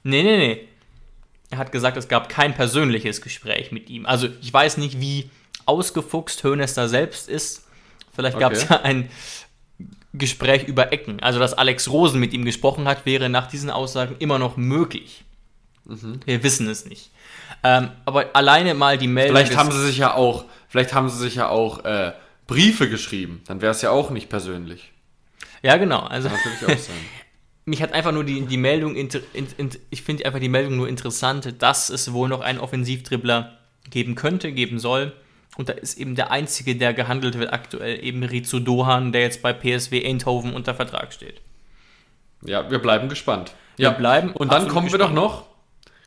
Nee, 0.02 0.22
nee, 0.22 0.38
nee. 0.38 0.68
Er 1.50 1.58
hat 1.58 1.72
gesagt, 1.72 1.96
es 1.96 2.08
gab 2.08 2.28
kein 2.28 2.54
persönliches 2.54 3.20
Gespräch 3.20 3.72
mit 3.72 3.90
ihm. 3.90 4.06
Also 4.06 4.28
ich 4.40 4.52
weiß 4.52 4.76
nicht, 4.76 5.00
wie 5.00 5.28
ausgefuchst 5.70 6.42
Hönes 6.42 6.74
da 6.74 6.88
selbst 6.88 7.28
ist. 7.28 7.64
Vielleicht 8.12 8.38
gab 8.38 8.52
es 8.52 8.64
okay. 8.64 8.74
ja 8.74 8.82
ein 8.82 9.08
Gespräch 10.12 10.64
über 10.64 10.92
Ecken. 10.92 11.20
Also, 11.20 11.38
dass 11.38 11.54
Alex 11.54 11.88
Rosen 11.88 12.18
mit 12.18 12.32
ihm 12.32 12.44
gesprochen 12.44 12.88
hat, 12.88 13.06
wäre 13.06 13.28
nach 13.28 13.46
diesen 13.46 13.70
Aussagen 13.70 14.16
immer 14.18 14.38
noch 14.38 14.56
möglich. 14.56 15.24
Mhm. 15.84 16.20
Wir 16.24 16.42
wissen 16.42 16.68
es 16.68 16.84
nicht. 16.84 17.10
Ähm, 17.62 17.90
aber 18.04 18.34
alleine 18.34 18.74
mal 18.74 18.98
die 18.98 19.06
Meldung. 19.06 19.36
Vielleicht 19.36 19.56
haben 19.56 19.70
sie 19.70 19.86
sich 19.86 19.98
ja 19.98 20.14
auch, 20.14 20.44
vielleicht 20.68 20.92
haben 20.92 21.08
sie 21.08 21.18
sich 21.18 21.36
ja 21.36 21.48
auch 21.48 21.84
äh, 21.84 22.12
Briefe 22.46 22.88
geschrieben. 22.88 23.42
Dann 23.46 23.60
wäre 23.60 23.70
es 23.70 23.82
ja 23.82 23.90
auch 23.90 24.10
nicht 24.10 24.28
persönlich. 24.28 24.92
Ja, 25.62 25.76
genau. 25.76 26.00
Also, 26.00 26.28
Kann 26.28 26.38
natürlich 26.44 26.78
auch 26.78 26.84
sein. 26.84 26.96
mich 27.70 27.82
hat 27.82 27.92
einfach 27.92 28.12
nur 28.12 28.24
die, 28.24 28.42
die 28.42 28.56
Meldung, 28.56 28.96
inter, 28.96 29.20
in, 29.32 29.46
in, 29.56 29.70
ich 29.90 30.02
finde 30.02 30.26
einfach 30.26 30.40
die 30.40 30.48
Meldung 30.48 30.76
nur 30.76 30.88
interessant, 30.88 31.54
dass 31.62 31.88
es 31.88 32.12
wohl 32.12 32.28
noch 32.28 32.40
einen 32.40 32.58
Offensivdribbler 32.58 33.58
geben 33.88 34.16
könnte, 34.16 34.52
geben 34.52 34.78
soll. 34.78 35.12
Und 35.60 35.68
da 35.68 35.74
ist 35.74 35.98
eben 35.98 36.14
der 36.14 36.30
einzige, 36.30 36.74
der 36.74 36.94
gehandelt 36.94 37.38
wird 37.38 37.52
aktuell, 37.52 38.02
eben 38.02 38.22
Rizu 38.22 38.60
Dohan, 38.60 39.12
der 39.12 39.20
jetzt 39.20 39.42
bei 39.42 39.52
PSW 39.52 40.08
Eindhoven 40.08 40.54
unter 40.54 40.74
Vertrag 40.74 41.12
steht. 41.12 41.42
Ja, 42.40 42.70
wir 42.70 42.78
bleiben 42.78 43.10
gespannt. 43.10 43.52
Wir 43.76 43.88
ja. 43.88 43.90
bleiben. 43.90 44.32
Und 44.32 44.50
dann 44.52 44.68
kommen 44.68 44.86
gespannt. 44.86 44.92
wir 44.92 44.98
doch 45.08 45.12
noch, 45.12 45.44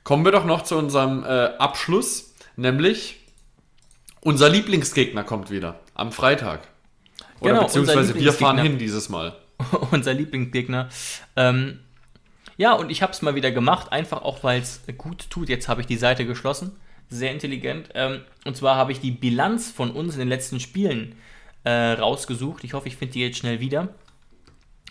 kommen 0.04 0.26
wir 0.26 0.32
doch 0.32 0.45
noch 0.45 0.64
zu 0.64 0.76
unserem 0.76 1.24
äh, 1.24 1.49
Abschluss, 1.60 2.34
nämlich 2.56 3.20
unser 4.22 4.49
Lieblingsgegner 4.49 5.24
kommt 5.24 5.51
wieder 5.51 5.80
am 5.93 6.12
Freitag. 6.12 6.68
Oder 7.39 7.51
genau, 7.51 7.66
beziehungsweise 7.66 8.16
wir 8.16 8.34
fahren 8.34 8.58
hin 8.58 8.80
dieses 8.80 9.10
Mal. 9.10 9.36
unser 9.91 10.16
Lieblingsgegner. 10.16 10.89
Ähm, 11.36 11.80
ja, 12.58 12.74
und 12.74 12.89
ich 12.89 13.04
habe 13.04 13.14
es 13.14 13.22
mal 13.22 13.36
wieder 13.36 13.51
gemacht, 13.51 13.91
einfach 13.91 14.24
auch 14.24 14.43
weil 14.43 14.64
es 14.64 14.82
gut 14.97 15.30
tut. 15.30 15.47
Jetzt 15.47 15.68
habe 15.68 15.82
ich 15.82 15.86
die 15.86 15.97
Seite 15.97 16.26
geschlossen 16.26 16.72
sehr 17.10 17.32
intelligent. 17.32 17.89
Ähm, 17.93 18.22
und 18.45 18.58
zwar 18.58 18.76
habe 18.76 18.91
ich 18.91 18.99
die 18.99 19.12
Bilanz 19.12 19.72
von 19.72 19.91
uns 19.91 20.14
in 20.14 20.20
den 20.20 20.30
letzten 20.30 20.60
Spielen 20.60 21.16
äh, 21.64 21.72
rausgesucht. 21.72 22.64
Ich 22.64 22.74
hoffe, 22.74 22.88
ich 22.88 22.97
finde 22.97 23.14
die 23.14 23.22
jetzt 23.22 23.38
schnell 23.38 23.60
wieder. 23.60 23.89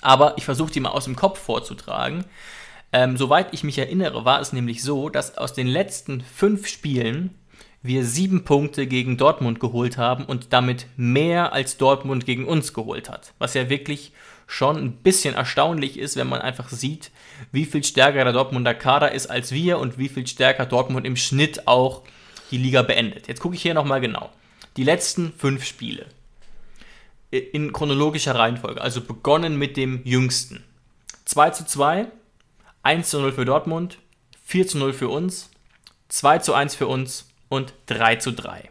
Aber 0.00 0.36
ich 0.36 0.44
versuche 0.44 0.72
die 0.72 0.80
mal 0.80 0.90
aus 0.90 1.04
dem 1.04 1.16
Kopf 1.16 1.38
vorzutragen. 1.38 2.24
Ähm, 2.92 3.16
soweit 3.16 3.54
ich 3.54 3.64
mich 3.64 3.78
erinnere, 3.78 4.24
war 4.24 4.40
es 4.40 4.52
nämlich 4.52 4.82
so, 4.82 5.08
dass 5.08 5.38
aus 5.38 5.54
den 5.54 5.66
letzten 5.66 6.20
fünf 6.20 6.66
Spielen 6.66 7.30
wir 7.82 8.04
sieben 8.04 8.44
Punkte 8.44 8.86
gegen 8.86 9.16
Dortmund 9.16 9.58
geholt 9.58 9.98
haben 9.98 10.24
und 10.24 10.52
damit 10.52 10.86
mehr 10.96 11.52
als 11.52 11.78
Dortmund 11.78 12.26
gegen 12.26 12.46
uns 12.46 12.74
geholt 12.74 13.10
hat. 13.10 13.32
Was 13.38 13.54
ja 13.54 13.68
wirklich 13.68 14.12
schon 14.46 14.76
ein 14.76 14.92
bisschen 14.92 15.34
erstaunlich 15.34 15.98
ist, 15.98 16.16
wenn 16.16 16.26
man 16.26 16.40
einfach 16.40 16.68
sieht, 16.68 17.10
wie 17.52 17.64
viel 17.64 17.82
stärker 17.84 18.24
der 18.24 18.32
Dortmunder 18.32 18.74
Kader 18.74 19.12
ist 19.12 19.28
als 19.28 19.52
wir 19.52 19.78
und 19.78 19.98
wie 19.98 20.08
viel 20.08 20.26
stärker 20.26 20.66
Dortmund 20.66 21.06
im 21.06 21.16
Schnitt 21.16 21.66
auch 21.66 22.02
die 22.50 22.58
Liga 22.58 22.82
beendet. 22.82 23.28
Jetzt 23.28 23.40
gucke 23.40 23.54
ich 23.54 23.62
hier 23.62 23.74
nochmal 23.74 24.00
genau. 24.00 24.30
Die 24.76 24.84
letzten 24.84 25.32
fünf 25.32 25.64
Spiele 25.64 26.06
in 27.30 27.72
chronologischer 27.72 28.34
Reihenfolge, 28.34 28.80
also 28.80 29.00
begonnen 29.00 29.56
mit 29.56 29.78
dem 29.78 30.02
jüngsten. 30.04 30.64
2 31.24 31.50
zu 31.50 31.64
2, 31.64 32.06
1 32.82 33.08
zu 33.08 33.20
0 33.20 33.32
für 33.32 33.44
Dortmund, 33.46 33.98
4 34.44 34.66
zu 34.66 34.78
0 34.78 34.92
für 34.92 35.08
uns, 35.08 35.50
2 36.08 36.38
zu 36.38 36.52
1 36.52 36.74
für 36.74 36.86
uns 36.86 37.30
und 37.48 37.72
3 37.86 38.16
zu 38.16 38.32
3. 38.32 38.68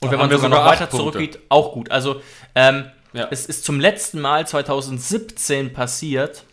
Und 0.00 0.08
da 0.08 0.10
wenn 0.12 0.18
man 0.18 0.30
sogar, 0.30 0.50
sogar 0.50 0.64
noch 0.64 0.70
weiter 0.70 0.90
zurückgeht, 0.90 1.38
auch 1.48 1.72
gut. 1.72 1.90
Also 1.90 2.20
ähm, 2.54 2.90
ja. 3.12 3.28
es 3.30 3.46
ist 3.46 3.64
zum 3.64 3.80
letzten 3.80 4.20
Mal 4.20 4.46
2017 4.46 5.72
passiert, 5.72 6.44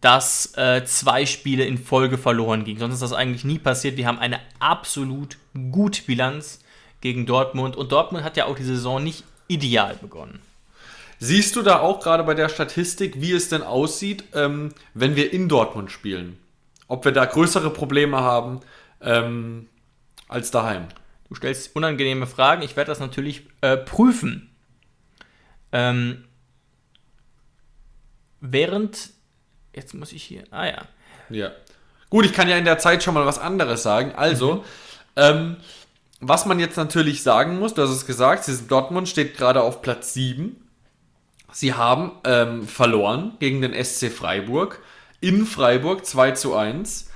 dass 0.00 0.52
äh, 0.56 0.84
zwei 0.84 1.24
Spiele 1.24 1.64
in 1.64 1.78
Folge 1.78 2.18
verloren 2.18 2.64
gingen. 2.64 2.78
Sonst 2.78 2.94
ist 2.94 3.02
das 3.02 3.12
eigentlich 3.12 3.44
nie 3.44 3.58
passiert. 3.58 3.96
Wir 3.96 4.06
haben 4.06 4.18
eine 4.18 4.38
absolut 4.58 5.38
gute 5.72 6.02
Bilanz 6.02 6.60
gegen 7.00 7.24
Dortmund 7.24 7.76
und 7.76 7.90
Dortmund 7.90 8.24
hat 8.24 8.36
ja 8.36 8.44
auch 8.44 8.56
die 8.56 8.64
Saison 8.64 9.02
nicht 9.02 9.24
ideal 9.48 9.96
begonnen. 10.00 10.40
Siehst 11.20 11.56
du 11.56 11.62
da 11.62 11.80
auch 11.80 12.00
gerade 12.00 12.24
bei 12.24 12.34
der 12.34 12.48
Statistik, 12.48 13.20
wie 13.20 13.32
es 13.32 13.48
denn 13.48 13.62
aussieht, 13.62 14.24
ähm, 14.34 14.74
wenn 14.92 15.16
wir 15.16 15.32
in 15.32 15.48
Dortmund 15.48 15.90
spielen? 15.90 16.38
Ob 16.86 17.04
wir 17.04 17.12
da 17.12 17.24
größere 17.24 17.70
Probleme 17.70 18.18
haben 18.18 18.60
ähm, 19.00 19.68
als 20.28 20.50
daheim? 20.50 20.88
Du 21.28 21.34
stellst 21.34 21.74
unangenehme 21.74 22.26
Fragen. 22.26 22.62
Ich 22.62 22.76
werde 22.76 22.90
das 22.90 23.00
natürlich 23.00 23.46
äh, 23.62 23.76
prüfen. 23.78 24.53
Ähm, 25.74 26.24
während 28.40 29.14
Jetzt 29.74 29.94
muss 29.94 30.12
ich 30.12 30.22
hier. 30.22 30.44
Ah 30.50 30.66
ja. 30.66 30.82
Ja. 31.30 31.50
Gut, 32.10 32.24
ich 32.24 32.32
kann 32.32 32.48
ja 32.48 32.56
in 32.56 32.64
der 32.64 32.78
Zeit 32.78 33.02
schon 33.02 33.14
mal 33.14 33.26
was 33.26 33.38
anderes 33.38 33.82
sagen. 33.82 34.12
Also, 34.14 34.54
mhm. 34.54 34.62
ähm, 35.16 35.56
was 36.20 36.46
man 36.46 36.60
jetzt 36.60 36.76
natürlich 36.76 37.22
sagen 37.22 37.58
muss, 37.58 37.74
du 37.74 37.82
hast 37.82 37.90
es 37.90 38.06
gesagt, 38.06 38.48
Dortmund 38.68 39.08
steht 39.08 39.36
gerade 39.36 39.62
auf 39.62 39.82
Platz 39.82 40.14
7. 40.14 40.56
Sie 41.52 41.74
haben 41.74 42.12
ähm, 42.24 42.66
verloren 42.66 43.32
gegen 43.40 43.62
den 43.62 43.72
SC 43.84 44.10
Freiburg. 44.10 44.80
In 45.20 45.46
Freiburg 45.46 46.06
2 46.06 46.32
zu 46.32 46.54
1. 46.54 47.10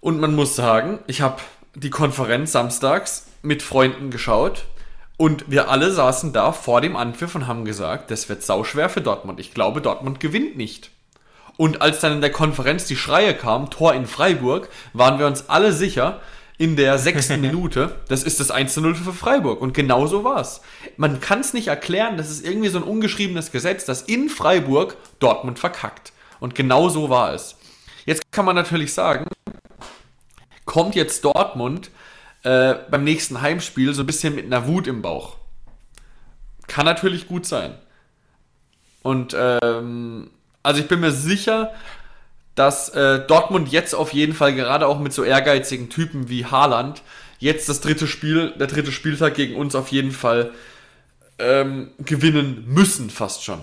Und 0.00 0.20
man 0.20 0.34
muss 0.34 0.56
sagen, 0.56 1.00
ich 1.06 1.22
habe 1.22 1.40
die 1.74 1.90
Konferenz 1.90 2.52
samstags 2.52 3.26
mit 3.42 3.62
Freunden 3.62 4.10
geschaut. 4.10 4.64
Und 5.20 5.50
wir 5.50 5.68
alle 5.68 5.92
saßen 5.92 6.32
da 6.32 6.50
vor 6.50 6.80
dem 6.80 6.96
Anpfiff 6.96 7.34
und 7.34 7.46
haben 7.46 7.66
gesagt, 7.66 8.10
das 8.10 8.30
wird 8.30 8.42
sauschwer 8.42 8.88
für 8.88 9.02
Dortmund. 9.02 9.38
Ich 9.38 9.52
glaube, 9.52 9.82
Dortmund 9.82 10.18
gewinnt 10.18 10.56
nicht. 10.56 10.92
Und 11.58 11.82
als 11.82 12.00
dann 12.00 12.14
in 12.14 12.20
der 12.22 12.32
Konferenz 12.32 12.86
die 12.86 12.96
Schreie 12.96 13.34
kamen, 13.34 13.68
Tor 13.68 13.92
in 13.92 14.06
Freiburg, 14.06 14.70
waren 14.94 15.18
wir 15.18 15.26
uns 15.26 15.50
alle 15.50 15.74
sicher, 15.74 16.22
in 16.56 16.74
der 16.74 16.96
sechsten 16.96 17.38
Minute, 17.42 17.96
das 18.08 18.22
ist 18.22 18.40
das 18.40 18.50
1 18.50 18.74
0 18.78 18.94
für 18.94 19.12
Freiburg. 19.12 19.60
Und 19.60 19.74
genau 19.74 20.06
so 20.06 20.24
war 20.24 20.40
es. 20.40 20.62
Man 20.96 21.20
kann 21.20 21.40
es 21.40 21.52
nicht 21.52 21.68
erklären, 21.68 22.16
das 22.16 22.30
ist 22.30 22.42
irgendwie 22.42 22.70
so 22.70 22.78
ein 22.78 22.84
ungeschriebenes 22.84 23.52
Gesetz, 23.52 23.84
dass 23.84 24.00
in 24.00 24.30
Freiburg 24.30 24.96
Dortmund 25.18 25.58
verkackt. 25.58 26.14
Und 26.38 26.54
genau 26.54 26.88
so 26.88 27.10
war 27.10 27.34
es. 27.34 27.58
Jetzt 28.06 28.22
kann 28.32 28.46
man 28.46 28.56
natürlich 28.56 28.94
sagen, 28.94 29.26
kommt 30.64 30.94
jetzt 30.94 31.26
Dortmund 31.26 31.90
äh, 32.42 32.74
beim 32.90 33.04
nächsten 33.04 33.40
Heimspiel 33.40 33.94
so 33.94 34.02
ein 34.02 34.06
bisschen 34.06 34.34
mit 34.34 34.46
einer 34.46 34.66
Wut 34.66 34.86
im 34.86 35.02
Bauch. 35.02 35.36
Kann 36.66 36.86
natürlich 36.86 37.26
gut 37.26 37.46
sein. 37.46 37.74
Und 39.02 39.34
ähm, 39.38 40.30
also 40.62 40.80
ich 40.80 40.88
bin 40.88 41.00
mir 41.00 41.12
sicher, 41.12 41.72
dass 42.54 42.90
äh, 42.90 43.26
Dortmund 43.26 43.70
jetzt 43.70 43.94
auf 43.94 44.12
jeden 44.12 44.34
Fall 44.34 44.54
gerade 44.54 44.86
auch 44.86 44.98
mit 44.98 45.12
so 45.12 45.24
ehrgeizigen 45.24 45.88
Typen 45.88 46.28
wie 46.28 46.44
Haaland 46.44 47.02
jetzt 47.38 47.68
das 47.68 47.80
dritte 47.80 48.06
Spiel, 48.06 48.52
der 48.58 48.66
dritte 48.66 48.92
Spieltag 48.92 49.34
gegen 49.34 49.56
uns 49.56 49.74
auf 49.74 49.88
jeden 49.88 50.12
Fall 50.12 50.52
ähm, 51.38 51.90
gewinnen 51.98 52.64
müssen, 52.66 53.08
fast 53.08 53.44
schon. 53.44 53.60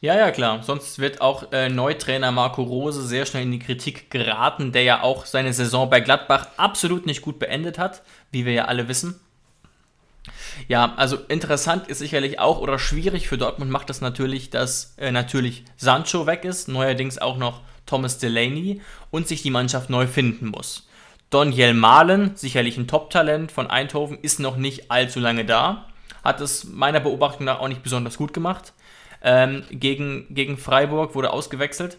Ja, 0.00 0.14
ja, 0.14 0.30
klar. 0.30 0.62
Sonst 0.62 0.98
wird 0.98 1.20
auch 1.20 1.52
äh, 1.52 1.68
Neutrainer 1.68 2.30
Marco 2.30 2.62
Rose 2.62 3.02
sehr 3.02 3.24
schnell 3.24 3.44
in 3.44 3.52
die 3.52 3.58
Kritik 3.58 4.10
geraten, 4.10 4.72
der 4.72 4.82
ja 4.82 5.02
auch 5.02 5.24
seine 5.24 5.52
Saison 5.52 5.88
bei 5.88 6.00
Gladbach 6.00 6.48
absolut 6.56 7.06
nicht 7.06 7.22
gut 7.22 7.38
beendet 7.38 7.78
hat, 7.78 8.02
wie 8.30 8.44
wir 8.44 8.52
ja 8.52 8.64
alle 8.66 8.88
wissen. 8.88 9.18
Ja, 10.68 10.94
also 10.96 11.16
interessant 11.28 11.88
ist 11.88 11.98
sicherlich 11.98 12.38
auch 12.38 12.60
oder 12.60 12.78
schwierig 12.78 13.28
für 13.28 13.38
Dortmund 13.38 13.70
macht 13.70 13.88
das 13.88 14.00
natürlich, 14.00 14.50
dass 14.50 14.94
äh, 14.98 15.12
natürlich 15.12 15.64
Sancho 15.76 16.26
weg 16.26 16.44
ist, 16.44 16.68
neuerdings 16.68 17.18
auch 17.18 17.36
noch 17.36 17.60
Thomas 17.86 18.18
Delaney 18.18 18.80
und 19.10 19.28
sich 19.28 19.42
die 19.42 19.50
Mannschaft 19.50 19.90
neu 19.90 20.06
finden 20.06 20.48
muss. 20.48 20.88
Doniel 21.30 21.74
Mahlen, 21.74 22.36
sicherlich 22.36 22.76
ein 22.76 22.88
Top-Talent 22.88 23.50
von 23.50 23.68
Eindhoven, 23.68 24.18
ist 24.20 24.40
noch 24.40 24.56
nicht 24.56 24.90
allzu 24.90 25.20
lange 25.20 25.44
da. 25.44 25.86
Hat 26.22 26.40
es 26.40 26.64
meiner 26.64 27.00
Beobachtung 27.00 27.46
nach 27.46 27.60
auch 27.60 27.68
nicht 27.68 27.82
besonders 27.82 28.16
gut 28.16 28.32
gemacht. 28.32 28.72
Ähm, 29.26 29.64
gegen, 29.70 30.32
gegen 30.32 30.56
Freiburg 30.56 31.16
wurde 31.16 31.32
ausgewechselt. 31.32 31.98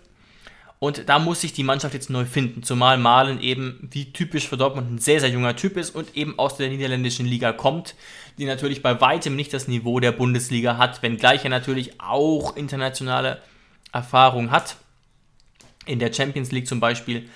Und 0.80 1.10
da 1.10 1.20
muss 1.20 1.42
sich 1.42 1.52
die 1.52 1.64
Mannschaft 1.64 1.94
jetzt 1.94 2.10
neu 2.10 2.24
finden, 2.24 2.64
zumal 2.64 2.98
Malen 2.98 3.42
eben, 3.42 3.90
wie 3.92 4.14
typisch 4.14 4.48
für 4.48 4.56
Dortmund, 4.56 4.92
ein 4.92 5.00
sehr, 5.00 5.20
sehr 5.20 5.30
junger 5.30 5.56
Typ 5.56 5.76
ist 5.76 5.94
und 5.94 6.16
eben 6.16 6.40
aus 6.40 6.56
der 6.56 6.70
niederländischen 6.70 7.26
Liga 7.26 7.52
kommt, 7.52 7.96
die 8.38 8.46
natürlich 8.46 8.82
bei 8.82 9.02
weitem 9.02 9.36
nicht 9.36 9.54
das 9.54 9.68
Niveau 9.68 10.00
der 10.00 10.14
Bundesliga 10.14 10.78
hat, 10.78 11.02
wenngleich 11.04 11.44
er 11.44 11.50
natürlich 11.50 12.00
auch 12.00 12.56
internationale 12.56 13.42
Erfahrung 13.92 14.52
hat. 14.52 14.78
In 15.86 16.00
der 16.00 16.14
Champions 16.14 16.52
League 16.52 16.68
zum 16.68 16.80
Beispiel. 16.80 17.28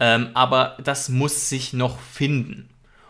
Ähm, 0.00 0.30
aber 0.34 0.76
das 0.82 1.08
muss 1.08 1.48
sich 1.48 1.72
noch 1.72 2.00
finden. 2.00 2.68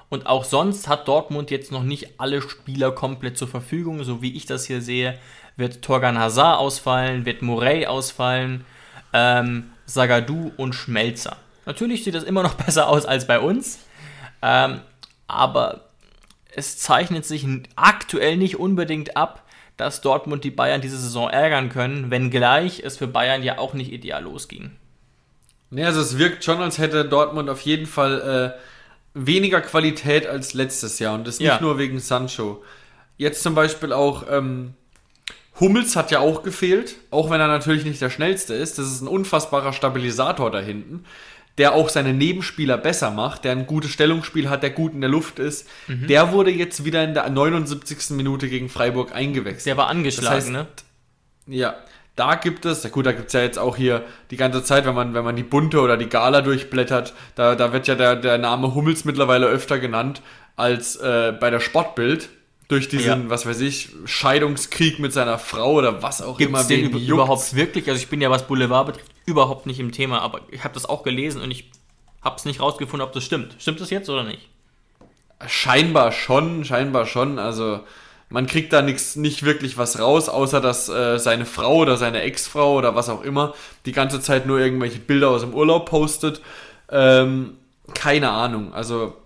Und 0.08 0.26
auch 0.26 0.44
sonst 0.44 0.88
hat 0.88 1.08
Dortmund 1.08 1.50
jetzt 1.50 1.70
noch 1.70 1.82
nicht 1.82 2.18
alle 2.18 2.40
Spieler 2.40 2.92
komplett 2.92 3.36
zur 3.36 3.48
Verfügung. 3.48 4.04
So 4.04 4.22
wie 4.22 4.34
ich 4.34 4.46
das 4.46 4.66
hier 4.66 4.80
sehe, 4.80 5.18
wird 5.56 5.82
Torgan 5.82 6.18
Hazard 6.18 6.58
ausfallen, 6.58 7.24
wird 7.24 7.42
Morey 7.42 7.86
ausfallen. 7.86 8.64
Ähm, 9.12 9.70
Sagadu 9.86 10.52
und 10.56 10.74
Schmelzer. 10.74 11.36
Natürlich 11.64 12.04
sieht 12.04 12.14
das 12.14 12.24
immer 12.24 12.42
noch 12.42 12.54
besser 12.64 12.88
aus 12.88 13.06
als 13.06 13.26
bei 13.26 13.40
uns, 13.40 13.78
ähm, 14.42 14.80
aber 15.28 15.88
es 16.54 16.78
zeichnet 16.78 17.24
sich 17.24 17.46
aktuell 17.76 18.36
nicht 18.36 18.58
unbedingt 18.58 19.16
ab, 19.16 19.42
dass 19.76 20.00
Dortmund 20.00 20.44
die 20.44 20.50
Bayern 20.50 20.80
diese 20.80 20.96
Saison 20.96 21.28
ärgern 21.28 21.68
können, 21.68 22.10
wenngleich 22.10 22.80
es 22.82 22.96
für 22.96 23.06
Bayern 23.06 23.42
ja 23.42 23.58
auch 23.58 23.74
nicht 23.74 23.92
ideal 23.92 24.22
losging. 24.22 24.72
Ne, 25.70 25.84
also 25.84 26.00
es 26.00 26.16
wirkt 26.16 26.44
schon, 26.44 26.62
als 26.62 26.78
hätte 26.78 27.04
Dortmund 27.04 27.50
auf 27.50 27.60
jeden 27.60 27.86
Fall 27.86 28.54
äh, 28.56 28.60
weniger 29.14 29.60
Qualität 29.60 30.26
als 30.26 30.54
letztes 30.54 30.98
Jahr 30.98 31.14
und 31.14 31.26
das 31.26 31.40
nicht 31.40 31.48
ja. 31.48 31.60
nur 31.60 31.78
wegen 31.78 31.98
Sancho. 31.98 32.62
Jetzt 33.18 33.42
zum 33.42 33.54
Beispiel 33.54 33.92
auch 33.92 34.24
ähm, 34.30 34.74
Hummels 35.60 35.96
hat 35.96 36.10
ja 36.10 36.20
auch 36.20 36.42
gefehlt, 36.42 36.96
auch 37.10 37.30
wenn 37.30 37.40
er 37.40 37.48
natürlich 37.48 37.84
nicht 37.84 38.00
der 38.00 38.10
schnellste 38.10 38.54
ist. 38.54 38.78
Das 38.78 38.86
ist 38.86 39.00
ein 39.00 39.08
unfassbarer 39.08 39.72
Stabilisator 39.72 40.50
da 40.50 40.60
hinten, 40.60 41.04
der 41.58 41.74
auch 41.74 41.88
seine 41.88 42.12
Nebenspieler 42.12 42.76
besser 42.76 43.10
macht, 43.10 43.44
der 43.44 43.52
ein 43.52 43.66
gutes 43.66 43.90
Stellungsspiel 43.90 44.50
hat, 44.50 44.62
der 44.62 44.70
gut 44.70 44.92
in 44.92 45.00
der 45.00 45.10
Luft 45.10 45.38
ist. 45.38 45.66
Mhm. 45.86 46.06
Der 46.08 46.32
wurde 46.32 46.50
jetzt 46.50 46.84
wieder 46.84 47.02
in 47.02 47.14
der 47.14 47.28
79. 47.28 48.10
Minute 48.10 48.48
gegen 48.48 48.68
Freiburg 48.68 49.14
eingewechselt. 49.14 49.66
Der 49.66 49.76
war 49.76 49.88
angeschlagen, 49.88 50.36
das 50.36 50.44
heißt, 50.44 50.52
ne? 50.52 50.66
Ja, 51.46 51.76
da 52.16 52.34
gibt 52.34 52.64
es, 52.64 52.82
ja 52.82 52.90
gut, 52.90 53.06
da 53.06 53.12
gibt 53.12 53.28
es 53.28 53.32
ja 53.34 53.40
jetzt 53.40 53.58
auch 53.58 53.76
hier 53.76 54.04
die 54.30 54.36
ganze 54.36 54.64
Zeit, 54.64 54.86
wenn 54.86 54.94
man, 54.94 55.14
wenn 55.14 55.24
man 55.24 55.36
die 55.36 55.42
Bunte 55.42 55.80
oder 55.80 55.96
die 55.96 56.08
Gala 56.08 56.40
durchblättert, 56.40 57.14
da, 57.34 57.54
da 57.54 57.72
wird 57.72 57.86
ja 57.86 57.94
der, 57.94 58.16
der 58.16 58.38
Name 58.38 58.74
Hummels 58.74 59.04
mittlerweile 59.04 59.46
öfter 59.46 59.78
genannt 59.78 60.22
als 60.56 60.96
äh, 60.96 61.32
bei 61.38 61.50
der 61.50 61.60
Sportbild 61.60 62.30
durch 62.68 62.88
diesen, 62.88 63.24
ja. 63.24 63.30
was 63.30 63.46
weiß 63.46 63.60
ich, 63.60 63.90
Scheidungskrieg 64.06 64.98
mit 64.98 65.12
seiner 65.12 65.38
Frau 65.38 65.74
oder 65.74 66.02
was 66.02 66.20
auch 66.20 66.38
Gibt's 66.38 66.48
immer. 66.48 66.64
Den 66.64 66.86
über, 66.86 66.98
überhaupt 66.98 67.54
wirklich? 67.54 67.88
Also 67.88 68.00
ich 68.00 68.08
bin 68.08 68.20
ja, 68.20 68.30
was 68.30 68.46
Boulevard 68.46 68.86
betrifft, 68.86 69.10
überhaupt 69.24 69.66
nicht 69.66 69.78
im 69.78 69.92
Thema, 69.92 70.20
aber 70.20 70.40
ich 70.50 70.64
habe 70.64 70.74
das 70.74 70.86
auch 70.86 71.02
gelesen 71.02 71.40
und 71.40 71.50
ich 71.50 71.70
habe 72.22 72.36
es 72.36 72.44
nicht 72.44 72.60
rausgefunden, 72.60 73.06
ob 73.06 73.12
das 73.12 73.24
stimmt. 73.24 73.54
Stimmt 73.58 73.80
das 73.80 73.90
jetzt 73.90 74.10
oder 74.10 74.24
nicht? 74.24 74.48
Scheinbar 75.46 76.10
schon, 76.10 76.64
scheinbar 76.64 77.06
schon. 77.06 77.38
Also 77.38 77.80
man 78.30 78.48
kriegt 78.48 78.72
da 78.72 78.82
nix, 78.82 79.14
nicht 79.14 79.44
wirklich 79.44 79.78
was 79.78 80.00
raus, 80.00 80.28
außer 80.28 80.60
dass 80.60 80.88
äh, 80.88 81.18
seine 81.18 81.46
Frau 81.46 81.76
oder 81.76 81.96
seine 81.96 82.22
Ex-Frau 82.22 82.74
oder 82.76 82.96
was 82.96 83.08
auch 83.08 83.22
immer 83.22 83.54
die 83.84 83.92
ganze 83.92 84.20
Zeit 84.20 84.46
nur 84.46 84.58
irgendwelche 84.58 84.98
Bilder 84.98 85.30
aus 85.30 85.42
dem 85.42 85.54
Urlaub 85.54 85.88
postet. 85.88 86.40
Ähm, 86.90 87.58
keine 87.94 88.30
Ahnung. 88.30 88.74
Also 88.74 89.16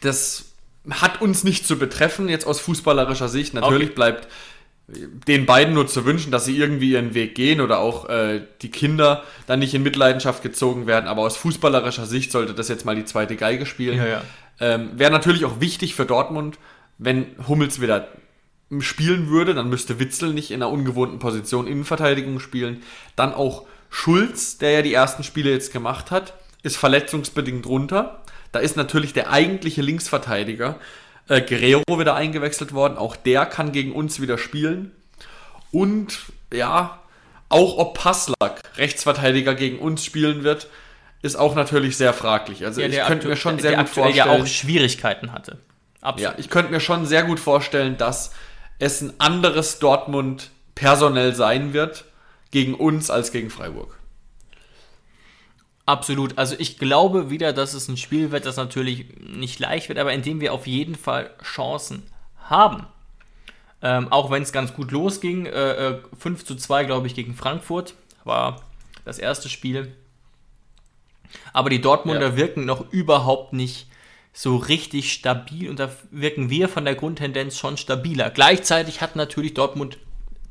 das 0.00 0.47
hat 0.90 1.20
uns 1.20 1.44
nicht 1.44 1.66
zu 1.66 1.78
betreffen, 1.78 2.28
jetzt 2.28 2.46
aus 2.46 2.60
fußballerischer 2.60 3.28
Sicht. 3.28 3.54
Natürlich 3.54 3.88
okay. 3.88 3.94
bleibt 3.94 4.28
den 4.88 5.44
beiden 5.44 5.74
nur 5.74 5.86
zu 5.86 6.06
wünschen, 6.06 6.32
dass 6.32 6.46
sie 6.46 6.56
irgendwie 6.56 6.92
ihren 6.92 7.12
Weg 7.12 7.34
gehen 7.34 7.60
oder 7.60 7.78
auch 7.78 8.08
äh, 8.08 8.40
die 8.62 8.70
Kinder 8.70 9.22
dann 9.46 9.58
nicht 9.58 9.74
in 9.74 9.82
Mitleidenschaft 9.82 10.42
gezogen 10.42 10.86
werden. 10.86 11.06
Aber 11.06 11.22
aus 11.22 11.36
fußballerischer 11.36 12.06
Sicht 12.06 12.32
sollte 12.32 12.54
das 12.54 12.68
jetzt 12.68 12.86
mal 12.86 12.96
die 12.96 13.04
zweite 13.04 13.36
Geige 13.36 13.66
spielen. 13.66 13.98
Ja, 13.98 14.06
ja. 14.06 14.22
Ähm, 14.60 14.90
Wäre 14.94 15.10
natürlich 15.10 15.44
auch 15.44 15.60
wichtig 15.60 15.94
für 15.94 16.06
Dortmund, 16.06 16.58
wenn 16.96 17.26
Hummels 17.46 17.80
wieder 17.80 18.08
spielen 18.80 19.28
würde, 19.28 19.54
dann 19.54 19.68
müsste 19.68 19.98
Witzel 19.98 20.34
nicht 20.34 20.50
in 20.50 20.62
einer 20.62 20.70
ungewohnten 20.70 21.18
Position 21.18 21.66
Innenverteidigung 21.66 22.40
spielen. 22.40 22.82
Dann 23.16 23.32
auch 23.32 23.66
Schulz, 23.90 24.58
der 24.58 24.72
ja 24.72 24.82
die 24.82 24.92
ersten 24.92 25.22
Spiele 25.22 25.50
jetzt 25.50 25.72
gemacht 25.72 26.10
hat, 26.10 26.34
ist 26.62 26.76
verletzungsbedingt 26.76 27.66
runter. 27.66 28.22
Da 28.52 28.60
ist 28.60 28.76
natürlich 28.76 29.12
der 29.12 29.30
eigentliche 29.30 29.82
Linksverteidiger 29.82 30.78
äh, 31.28 31.40
Guerrero 31.40 31.98
wieder 31.98 32.14
eingewechselt 32.14 32.72
worden. 32.72 32.96
Auch 32.96 33.16
der 33.16 33.46
kann 33.46 33.72
gegen 33.72 33.92
uns 33.92 34.20
wieder 34.20 34.38
spielen. 34.38 34.92
Und 35.70 36.20
ja, 36.52 36.98
auch 37.48 37.78
ob 37.78 37.94
Passlack, 37.94 38.62
Rechtsverteidiger, 38.76 39.54
gegen 39.54 39.78
uns 39.78 40.04
spielen 40.04 40.42
wird, 40.44 40.68
ist 41.22 41.36
auch 41.36 41.54
natürlich 41.54 41.96
sehr 41.96 42.12
fraglich. 42.12 42.64
Also 42.64 42.80
ja, 42.80 42.88
ich 42.88 43.06
könnte 43.06 43.28
mir 43.28 43.36
schon 43.36 43.58
sehr 43.58 43.76
gut 43.76 43.88
vorstellen, 43.88 44.16
ja 44.16 44.30
auch 44.30 44.46
Schwierigkeiten 44.46 45.32
hatte. 45.32 45.58
Absolut. 46.00 46.34
Ja, 46.34 46.38
ich 46.38 46.48
könnte 46.48 46.70
mir 46.70 46.80
schon 46.80 47.06
sehr 47.06 47.24
gut 47.24 47.40
vorstellen, 47.40 47.96
dass 47.96 48.32
es 48.78 49.00
ein 49.00 49.12
anderes 49.18 49.78
Dortmund 49.78 50.50
personell 50.74 51.34
sein 51.34 51.72
wird 51.72 52.04
gegen 52.50 52.74
uns 52.74 53.10
als 53.10 53.32
gegen 53.32 53.50
Freiburg. 53.50 53.97
Absolut. 55.88 56.36
Also 56.36 56.54
ich 56.58 56.76
glaube 56.76 57.30
wieder, 57.30 57.54
dass 57.54 57.72
es 57.72 57.88
ein 57.88 57.96
Spiel 57.96 58.30
wird, 58.30 58.44
das 58.44 58.58
natürlich 58.58 59.06
nicht 59.20 59.58
leicht 59.58 59.88
wird, 59.88 59.98
aber 59.98 60.12
in 60.12 60.20
dem 60.20 60.42
wir 60.42 60.52
auf 60.52 60.66
jeden 60.66 60.96
Fall 60.96 61.30
Chancen 61.42 62.02
haben. 62.44 62.86
Ähm, 63.80 64.12
auch 64.12 64.30
wenn 64.30 64.42
es 64.42 64.52
ganz 64.52 64.74
gut 64.74 64.90
losging. 64.90 65.46
Äh, 65.46 66.00
5 66.18 66.42
äh, 66.42 66.44
zu 66.44 66.56
2, 66.56 66.84
glaube 66.84 67.06
ich, 67.06 67.14
gegen 67.14 67.34
Frankfurt 67.34 67.94
war 68.24 68.60
das 69.06 69.18
erste 69.18 69.48
Spiel. 69.48 69.96
Aber 71.54 71.70
die 71.70 71.80
Dortmunder 71.80 72.28
ja. 72.28 72.36
wirken 72.36 72.66
noch 72.66 72.92
überhaupt 72.92 73.54
nicht 73.54 73.86
so 74.34 74.56
richtig 74.56 75.10
stabil 75.10 75.70
und 75.70 75.78
da 75.78 75.90
wirken 76.10 76.50
wir 76.50 76.68
von 76.68 76.84
der 76.84 76.96
Grundtendenz 76.96 77.56
schon 77.56 77.78
stabiler. 77.78 78.28
Gleichzeitig 78.28 79.00
hat 79.00 79.16
natürlich 79.16 79.54
Dortmund 79.54 79.96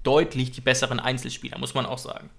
deutlich 0.01 0.49
die 0.49 0.61
besseren 0.61 0.99
Einzelspieler, 0.99 1.59
muss 1.59 1.75
man 1.75 1.85
auch 1.85 1.99
sagen. 1.99 2.31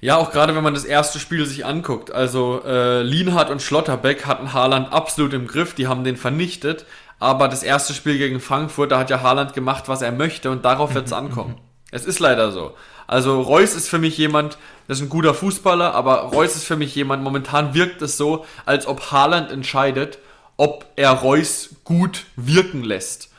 Ja, 0.00 0.16
auch 0.16 0.32
gerade 0.32 0.54
wenn 0.56 0.62
man 0.62 0.74
das 0.74 0.84
erste 0.84 1.18
Spiel 1.18 1.44
sich 1.44 1.66
anguckt. 1.66 2.10
Also 2.10 2.62
äh, 2.64 3.02
Lienhardt 3.02 3.50
und 3.50 3.60
Schlotterbeck 3.60 4.26
hatten 4.26 4.54
Haaland 4.54 4.92
absolut 4.92 5.34
im 5.34 5.46
Griff, 5.46 5.74
die 5.74 5.88
haben 5.88 6.04
den 6.04 6.16
vernichtet. 6.16 6.86
Aber 7.18 7.48
das 7.48 7.62
erste 7.62 7.92
Spiel 7.92 8.16
gegen 8.16 8.40
Frankfurt, 8.40 8.92
da 8.92 8.98
hat 8.98 9.10
ja 9.10 9.20
Haaland 9.20 9.52
gemacht, 9.52 9.88
was 9.88 10.00
er 10.00 10.12
möchte 10.12 10.50
und 10.50 10.64
darauf 10.64 10.94
wird 10.94 11.06
es 11.06 11.12
ankommen. 11.12 11.56
es 11.90 12.06
ist 12.06 12.18
leider 12.18 12.50
so. 12.50 12.74
Also 13.06 13.42
Reus 13.42 13.74
ist 13.74 13.88
für 13.88 13.98
mich 13.98 14.16
jemand, 14.16 14.56
das 14.88 14.98
ist 14.98 15.04
ein 15.04 15.10
guter 15.10 15.34
Fußballer, 15.34 15.94
aber 15.94 16.20
Reus 16.22 16.56
ist 16.56 16.64
für 16.64 16.76
mich 16.76 16.94
jemand, 16.94 17.22
momentan 17.22 17.74
wirkt 17.74 18.00
es 18.00 18.16
so, 18.16 18.46
als 18.64 18.86
ob 18.86 19.10
Haaland 19.10 19.50
entscheidet, 19.50 20.18
ob 20.56 20.86
er 20.96 21.10
Reus 21.10 21.70
gut 21.84 22.24
wirken 22.36 22.84
lässt. 22.84 23.29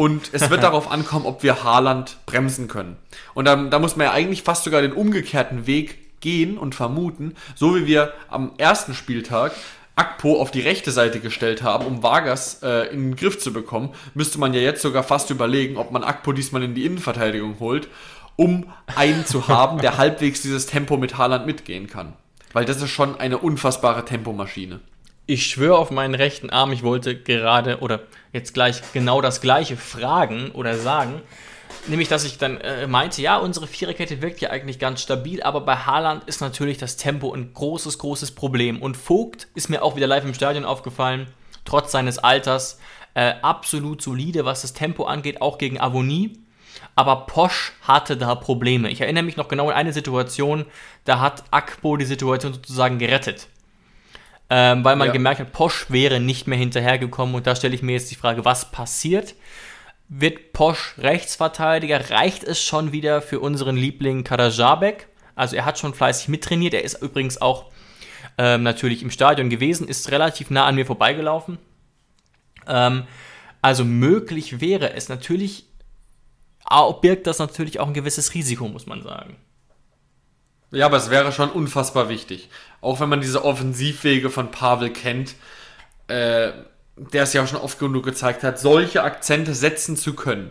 Und 0.00 0.30
es 0.32 0.48
wird 0.48 0.62
darauf 0.62 0.90
ankommen, 0.90 1.26
ob 1.26 1.42
wir 1.42 1.62
Haaland 1.62 2.16
bremsen 2.24 2.68
können. 2.68 2.96
Und 3.34 3.44
dann, 3.44 3.70
da 3.70 3.78
muss 3.78 3.96
man 3.96 4.06
ja 4.06 4.12
eigentlich 4.14 4.44
fast 4.44 4.64
sogar 4.64 4.80
den 4.80 4.94
umgekehrten 4.94 5.66
Weg 5.66 6.20
gehen 6.22 6.56
und 6.56 6.74
vermuten, 6.74 7.34
so 7.54 7.76
wie 7.76 7.86
wir 7.86 8.14
am 8.30 8.52
ersten 8.56 8.94
Spieltag 8.94 9.52
Akpo 9.96 10.40
auf 10.40 10.50
die 10.50 10.62
rechte 10.62 10.90
Seite 10.90 11.20
gestellt 11.20 11.62
haben, 11.62 11.84
um 11.84 12.02
Vargas 12.02 12.62
äh, 12.62 12.90
in 12.90 13.10
den 13.10 13.16
Griff 13.16 13.38
zu 13.40 13.52
bekommen, 13.52 13.90
müsste 14.14 14.40
man 14.40 14.54
ja 14.54 14.60
jetzt 14.62 14.80
sogar 14.80 15.02
fast 15.02 15.28
überlegen, 15.28 15.76
ob 15.76 15.90
man 15.92 16.02
Akpo 16.02 16.32
diesmal 16.32 16.62
in 16.62 16.74
die 16.74 16.86
Innenverteidigung 16.86 17.60
holt, 17.60 17.88
um 18.36 18.70
einen 18.96 19.26
zu 19.26 19.48
haben, 19.48 19.82
der 19.82 19.98
halbwegs 19.98 20.40
dieses 20.40 20.64
Tempo 20.64 20.96
mit 20.96 21.18
Haaland 21.18 21.44
mitgehen 21.44 21.88
kann. 21.88 22.14
Weil 22.54 22.64
das 22.64 22.80
ist 22.80 22.88
schon 22.88 23.20
eine 23.20 23.36
unfassbare 23.36 24.06
Tempomaschine. 24.06 24.80
Ich 25.30 25.46
schwöre 25.46 25.78
auf 25.78 25.92
meinen 25.92 26.16
rechten 26.16 26.50
Arm, 26.50 26.72
ich 26.72 26.82
wollte 26.82 27.14
gerade 27.14 27.78
oder 27.78 28.00
jetzt 28.32 28.52
gleich 28.52 28.82
genau 28.92 29.20
das 29.20 29.40
gleiche 29.40 29.76
fragen 29.76 30.50
oder 30.50 30.76
sagen. 30.76 31.22
Nämlich, 31.86 32.08
dass 32.08 32.24
ich 32.24 32.36
dann 32.36 32.56
äh, 32.56 32.88
meinte, 32.88 33.22
ja, 33.22 33.38
unsere 33.38 33.68
Viererkette 33.68 34.22
wirkt 34.22 34.40
ja 34.40 34.50
eigentlich 34.50 34.80
ganz 34.80 35.02
stabil, 35.02 35.40
aber 35.40 35.60
bei 35.60 35.76
Haaland 35.76 36.24
ist 36.24 36.40
natürlich 36.40 36.78
das 36.78 36.96
Tempo 36.96 37.32
ein 37.32 37.54
großes, 37.54 37.98
großes 37.98 38.32
Problem. 38.32 38.82
Und 38.82 38.96
Vogt 38.96 39.46
ist 39.54 39.70
mir 39.70 39.84
auch 39.84 39.94
wieder 39.94 40.08
live 40.08 40.24
im 40.24 40.34
Stadion 40.34 40.64
aufgefallen, 40.64 41.28
trotz 41.64 41.92
seines 41.92 42.18
Alters, 42.18 42.80
äh, 43.14 43.34
absolut 43.40 44.02
solide, 44.02 44.44
was 44.44 44.62
das 44.62 44.72
Tempo 44.72 45.04
angeht, 45.04 45.40
auch 45.40 45.58
gegen 45.58 45.80
Avonie. 45.80 46.40
Aber 46.96 47.26
Posch 47.26 47.70
hatte 47.82 48.16
da 48.16 48.34
Probleme. 48.34 48.90
Ich 48.90 49.00
erinnere 49.00 49.22
mich 49.22 49.36
noch 49.36 49.46
genau 49.46 49.68
an 49.68 49.76
eine 49.76 49.92
Situation, 49.92 50.64
da 51.04 51.20
hat 51.20 51.44
Akpo 51.52 51.96
die 51.96 52.04
Situation 52.04 52.52
sozusagen 52.52 52.98
gerettet 52.98 53.46
ähm, 54.50 54.84
weil 54.84 54.96
man 54.96 55.06
ja. 55.06 55.12
gemerkt 55.12 55.40
hat, 55.40 55.52
Posch 55.52 55.86
wäre 55.90 56.18
nicht 56.18 56.48
mehr 56.48 56.58
hinterhergekommen. 56.58 57.36
Und 57.36 57.46
da 57.46 57.54
stelle 57.54 57.74
ich 57.74 57.82
mir 57.82 57.92
jetzt 57.92 58.10
die 58.10 58.16
Frage, 58.16 58.44
was 58.44 58.72
passiert? 58.72 59.36
Wird 60.08 60.52
Posch 60.52 60.94
Rechtsverteidiger? 60.98 62.10
Reicht 62.10 62.42
es 62.42 62.60
schon 62.60 62.90
wieder 62.90 63.22
für 63.22 63.38
unseren 63.38 63.76
Liebling 63.76 64.24
Karajabek? 64.24 65.06
Also 65.36 65.54
er 65.54 65.64
hat 65.64 65.78
schon 65.78 65.94
fleißig 65.94 66.28
mittrainiert. 66.28 66.74
Er 66.74 66.82
ist 66.82 67.00
übrigens 67.00 67.40
auch 67.40 67.70
ähm, 68.38 68.64
natürlich 68.64 69.02
im 69.02 69.12
Stadion 69.12 69.50
gewesen, 69.50 69.86
ist 69.86 70.10
relativ 70.10 70.50
nah 70.50 70.66
an 70.66 70.74
mir 70.74 70.84
vorbeigelaufen. 70.84 71.58
Ähm, 72.66 73.04
also 73.62 73.84
möglich 73.84 74.60
wäre 74.60 74.94
es 74.94 75.08
natürlich, 75.08 75.66
birgt 77.02 77.26
das 77.26 77.38
natürlich 77.38 77.78
auch 77.78 77.86
ein 77.86 77.94
gewisses 77.94 78.34
Risiko, 78.34 78.66
muss 78.68 78.86
man 78.86 79.02
sagen. 79.02 79.36
Ja, 80.72 80.86
aber 80.86 80.96
es 80.96 81.10
wäre 81.10 81.32
schon 81.32 81.50
unfassbar 81.50 82.08
wichtig. 82.08 82.48
Auch 82.80 83.00
wenn 83.00 83.08
man 83.08 83.20
diese 83.20 83.44
Offensivwege 83.44 84.30
von 84.30 84.50
Pavel 84.50 84.90
kennt, 84.90 85.34
äh, 86.08 86.52
der 86.96 87.22
es 87.22 87.32
ja 87.32 87.42
auch 87.42 87.48
schon 87.48 87.60
oft 87.60 87.78
genug 87.78 88.04
gezeigt 88.04 88.42
hat, 88.42 88.58
solche 88.58 89.02
Akzente 89.02 89.54
setzen 89.54 89.96
zu 89.96 90.14
können 90.14 90.50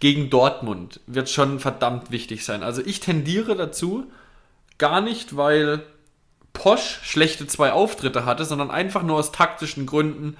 gegen 0.00 0.30
Dortmund 0.30 1.00
wird 1.06 1.28
schon 1.28 1.58
verdammt 1.58 2.10
wichtig 2.10 2.44
sein. 2.44 2.62
Also 2.62 2.82
ich 2.84 3.00
tendiere 3.00 3.56
dazu, 3.56 4.06
gar 4.78 5.00
nicht, 5.00 5.36
weil 5.36 5.82
Posch 6.52 7.00
schlechte 7.02 7.46
zwei 7.46 7.72
Auftritte 7.72 8.24
hatte, 8.24 8.44
sondern 8.44 8.70
einfach 8.70 9.02
nur 9.02 9.16
aus 9.16 9.32
taktischen 9.32 9.86
Gründen 9.86 10.36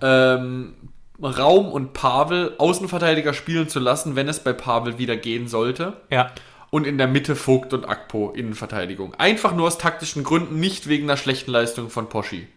ähm, 0.00 0.74
Raum 1.22 1.68
und 1.70 1.92
Pavel 1.92 2.54
Außenverteidiger 2.58 3.34
spielen 3.34 3.68
zu 3.68 3.78
lassen, 3.78 4.16
wenn 4.16 4.28
es 4.28 4.40
bei 4.40 4.52
Pavel 4.52 4.98
wieder 4.98 5.16
gehen 5.16 5.48
sollte. 5.48 5.98
Ja 6.10 6.30
und 6.74 6.88
in 6.88 6.98
der 6.98 7.06
Mitte 7.06 7.36
Vogt 7.36 7.72
und 7.72 7.84
Akpo 7.84 8.30
Innenverteidigung. 8.30 9.14
Einfach 9.14 9.54
nur 9.54 9.68
aus 9.68 9.78
taktischen 9.78 10.24
Gründen, 10.24 10.58
nicht 10.58 10.88
wegen 10.88 11.06
der 11.06 11.16
schlechten 11.16 11.52
Leistung 11.52 11.88
von 11.88 12.08
Poschi. 12.08 12.48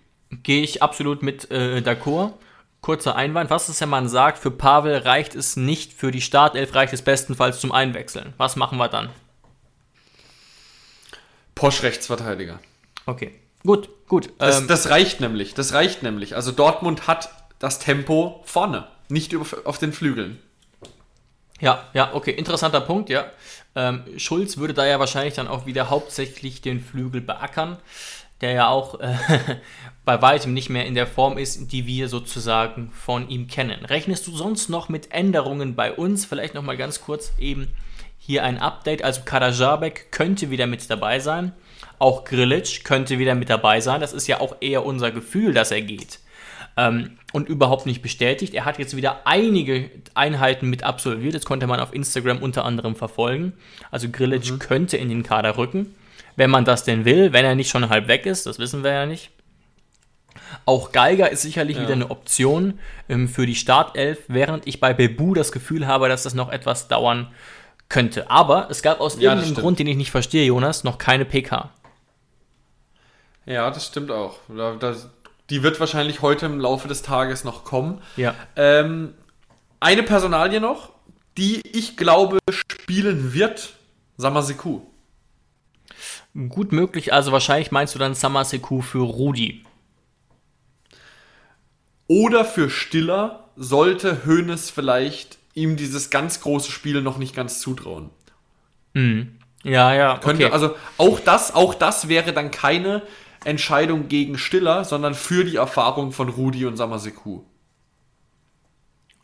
Gehe 0.41 0.63
ich 0.63 0.81
absolut 0.81 1.21
mit 1.21 1.51
äh, 1.51 1.83
d'accord. 1.85 2.33
Kurzer 2.81 3.15
Einwand, 3.15 3.51
was 3.51 3.69
ist, 3.69 3.79
wenn 3.79 3.89
man 3.89 4.09
sagt, 4.09 4.39
für 4.39 4.49
Pavel 4.49 4.97
reicht 4.97 5.35
es 5.35 5.55
nicht, 5.55 5.93
für 5.93 6.09
die 6.09 6.21
Startelf 6.21 6.73
reicht 6.73 6.93
es 6.93 7.03
bestenfalls 7.03 7.59
zum 7.59 7.71
Einwechseln. 7.71 8.33
Was 8.37 8.55
machen 8.55 8.79
wir 8.79 8.87
dann? 8.87 9.09
Posch 11.53 11.83
Rechtsverteidiger. 11.83 12.59
Okay, 13.05 13.35
gut, 13.61 13.87
gut. 14.07 14.31
Das, 14.39 14.61
ähm, 14.61 14.67
das 14.67 14.89
reicht 14.89 15.21
nämlich, 15.21 15.53
das 15.53 15.73
reicht 15.73 16.01
nämlich. 16.01 16.35
Also 16.35 16.51
Dortmund 16.51 17.05
hat 17.05 17.29
das 17.59 17.77
Tempo 17.77 18.41
vorne, 18.45 18.87
nicht 19.09 19.35
auf 19.35 19.77
den 19.77 19.93
Flügeln. 19.93 20.39
Ja, 21.59 21.83
ja, 21.93 22.13
okay, 22.13 22.31
interessanter 22.31 22.81
Punkt, 22.81 23.09
ja. 23.09 23.31
Ähm, 23.77 24.03
Schulz 24.17 24.57
würde 24.57 24.73
da 24.73 24.87
ja 24.87 24.99
wahrscheinlich 24.99 25.35
dann 25.35 25.47
auch 25.47 25.67
wieder 25.67 25.91
hauptsächlich 25.91 26.61
den 26.61 26.81
Flügel 26.81 27.21
beackern, 27.21 27.77
der 28.41 28.53
ja 28.53 28.69
auch 28.69 28.99
äh, 28.99 29.15
bei 30.05 30.19
weitem 30.19 30.55
nicht 30.55 30.69
mehr 30.69 30.87
in 30.87 30.95
der 30.95 31.05
Form 31.05 31.37
ist, 31.37 31.71
die 31.71 31.85
wir 31.85 32.09
sozusagen 32.09 32.91
von 32.91 33.29
ihm 33.29 33.47
kennen. 33.47 33.85
Rechnest 33.85 34.25
du 34.25 34.35
sonst 34.35 34.69
noch 34.69 34.89
mit 34.89 35.11
Änderungen 35.11 35.75
bei 35.75 35.93
uns? 35.93 36.25
Vielleicht 36.25 36.55
nochmal 36.55 36.75
ganz 36.75 37.01
kurz 37.01 37.33
eben 37.37 37.67
hier 38.17 38.43
ein 38.43 38.57
Update. 38.57 39.03
Also 39.03 39.21
Karajabek 39.25 40.11
könnte 40.11 40.49
wieder 40.49 40.65
mit 40.65 40.89
dabei 40.89 41.19
sein. 41.19 41.53
Auch 41.99 42.25
Grilic 42.25 42.83
könnte 42.83 43.19
wieder 43.19 43.35
mit 43.35 43.51
dabei 43.51 43.79
sein. 43.79 44.01
Das 44.01 44.11
ist 44.11 44.25
ja 44.25 44.41
auch 44.41 44.55
eher 44.59 44.85
unser 44.87 45.11
Gefühl, 45.11 45.53
dass 45.53 45.69
er 45.69 45.83
geht 45.83 46.19
ähm, 46.77 47.17
und 47.33 47.49
überhaupt 47.49 47.85
nicht 47.85 48.01
bestätigt. 48.01 48.53
Er 48.53 48.65
hat 48.65 48.79
jetzt 48.79 48.95
wieder 48.95 49.21
einige 49.25 49.89
Einheiten 50.13 50.69
mit 50.69 50.83
absolviert. 50.83 51.35
Das 51.35 51.45
konnte 51.45 51.67
man 51.67 51.79
auf 51.79 51.93
Instagram 51.93 52.37
unter 52.37 52.63
anderem 52.63 52.95
verfolgen. 52.95 53.53
Also 53.91 54.07
Grillage 54.09 54.53
mhm. 54.53 54.59
könnte 54.59 54.97
in 54.97 55.09
den 55.09 55.23
Kader 55.23 55.57
rücken, 55.57 55.95
wenn 56.35 56.49
man 56.49 56.63
das 56.63 56.83
denn 56.83 57.03
will, 57.03 57.33
wenn 57.33 57.43
er 57.43 57.55
nicht 57.55 57.69
schon 57.69 57.89
halb 57.89 58.07
weg 58.07 58.25
ist. 58.25 58.45
Das 58.45 58.59
wissen 58.59 58.83
wir 58.83 58.91
ja 58.91 59.05
nicht. 59.05 59.31
Auch 60.65 60.91
Geiger 60.91 61.31
ist 61.31 61.41
sicherlich 61.41 61.77
ja. 61.77 61.83
wieder 61.83 61.93
eine 61.93 62.11
Option 62.11 62.79
ähm, 63.09 63.27
für 63.27 63.45
die 63.45 63.55
Startelf, 63.55 64.19
während 64.27 64.67
ich 64.67 64.79
bei 64.79 64.93
Bebu 64.93 65.33
das 65.33 65.51
Gefühl 65.51 65.87
habe, 65.87 66.07
dass 66.07 66.23
das 66.23 66.35
noch 66.35 66.51
etwas 66.51 66.87
dauern 66.87 67.27
könnte. 67.89 68.29
Aber 68.29 68.67
es 68.69 68.81
gab 68.81 68.99
aus 68.99 69.19
ja, 69.19 69.33
irgendeinem 69.33 69.55
Grund, 69.55 69.79
den 69.79 69.87
ich 69.87 69.97
nicht 69.97 70.11
verstehe, 70.11 70.45
Jonas, 70.45 70.83
noch 70.83 70.97
keine 70.97 71.25
PK. 71.25 71.71
Ja, 73.47 73.71
das 73.71 73.87
stimmt 73.87 74.11
auch. 74.11 74.39
Da, 74.49 74.75
da, 74.75 74.93
die 75.49 75.63
wird 75.63 75.79
wahrscheinlich 75.79 76.21
heute 76.21 76.45
im 76.45 76.59
Laufe 76.59 76.87
des 76.87 77.01
Tages 77.01 77.43
noch 77.43 77.63
kommen. 77.63 78.01
Ja. 78.15 78.35
Ähm, 78.55 79.13
eine 79.79 80.03
Personalie 80.03 80.59
noch, 80.59 80.91
die 81.37 81.61
ich 81.71 81.97
glaube 81.97 82.39
spielen 82.49 83.33
wird, 83.33 83.73
Samaseku. 84.17 84.81
Gut 86.49 86.71
möglich, 86.71 87.13
also 87.13 87.31
wahrscheinlich 87.31 87.71
meinst 87.71 87.95
du 87.95 87.99
dann 87.99 88.13
Samaseku 88.13 88.81
für 88.81 89.03
Rudi. 89.03 89.63
Oder 92.07 92.45
für 92.45 92.69
Stiller 92.69 93.49
sollte 93.55 94.25
Hoeneß 94.25 94.69
vielleicht 94.69 95.39
ihm 95.53 95.77
dieses 95.77 96.09
ganz 96.09 96.41
große 96.41 96.71
Spiel 96.71 97.01
noch 97.01 97.17
nicht 97.17 97.35
ganz 97.35 97.59
zutrauen. 97.59 98.11
Mhm. 98.93 99.36
Ja, 99.67 99.93
ja. 99.93 100.17
Könnte, 100.17 100.45
okay. 100.45 100.53
Also 100.53 100.75
auch 100.97 101.19
das, 101.19 101.53
auch 101.53 101.73
das 101.73 102.07
wäre 102.07 102.33
dann 102.33 102.51
keine 102.51 103.01
Entscheidung 103.43 104.07
gegen 104.07 104.37
Stiller, 104.37 104.85
sondern 104.85 105.13
für 105.13 105.43
die 105.43 105.57
Erfahrung 105.57 106.11
von 106.11 106.29
Rudi 106.29 106.65
und 106.65 106.77
Samaseku. 106.77 107.41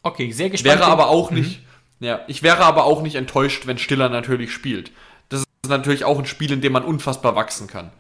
Okay, 0.02 0.32
sehr 0.32 0.50
gespannt. 0.50 0.80
Wäre 0.80 0.90
aber 0.90 1.08
auch 1.08 1.32
mhm. 1.32 1.38
nicht, 1.40 1.62
ja, 2.00 2.22
ich 2.28 2.44
wäre 2.44 2.66
aber 2.66 2.84
auch 2.84 3.02
nicht 3.02 3.16
enttäuscht, 3.16 3.68
wenn 3.68 3.78
Stiller 3.78 4.10
natürlich 4.10 4.52
spielt. 4.52 4.92
Das 5.30 5.42
ist 5.42 5.70
natürlich 5.70 6.04
auch 6.04 6.20
ein 6.20 6.26
Spiel, 6.26 6.52
in 6.52 6.62
dem 6.62 6.74
man 6.74 6.84
unfassbar 6.84 7.36
wachsen 7.36 7.68
kann. 7.68 7.92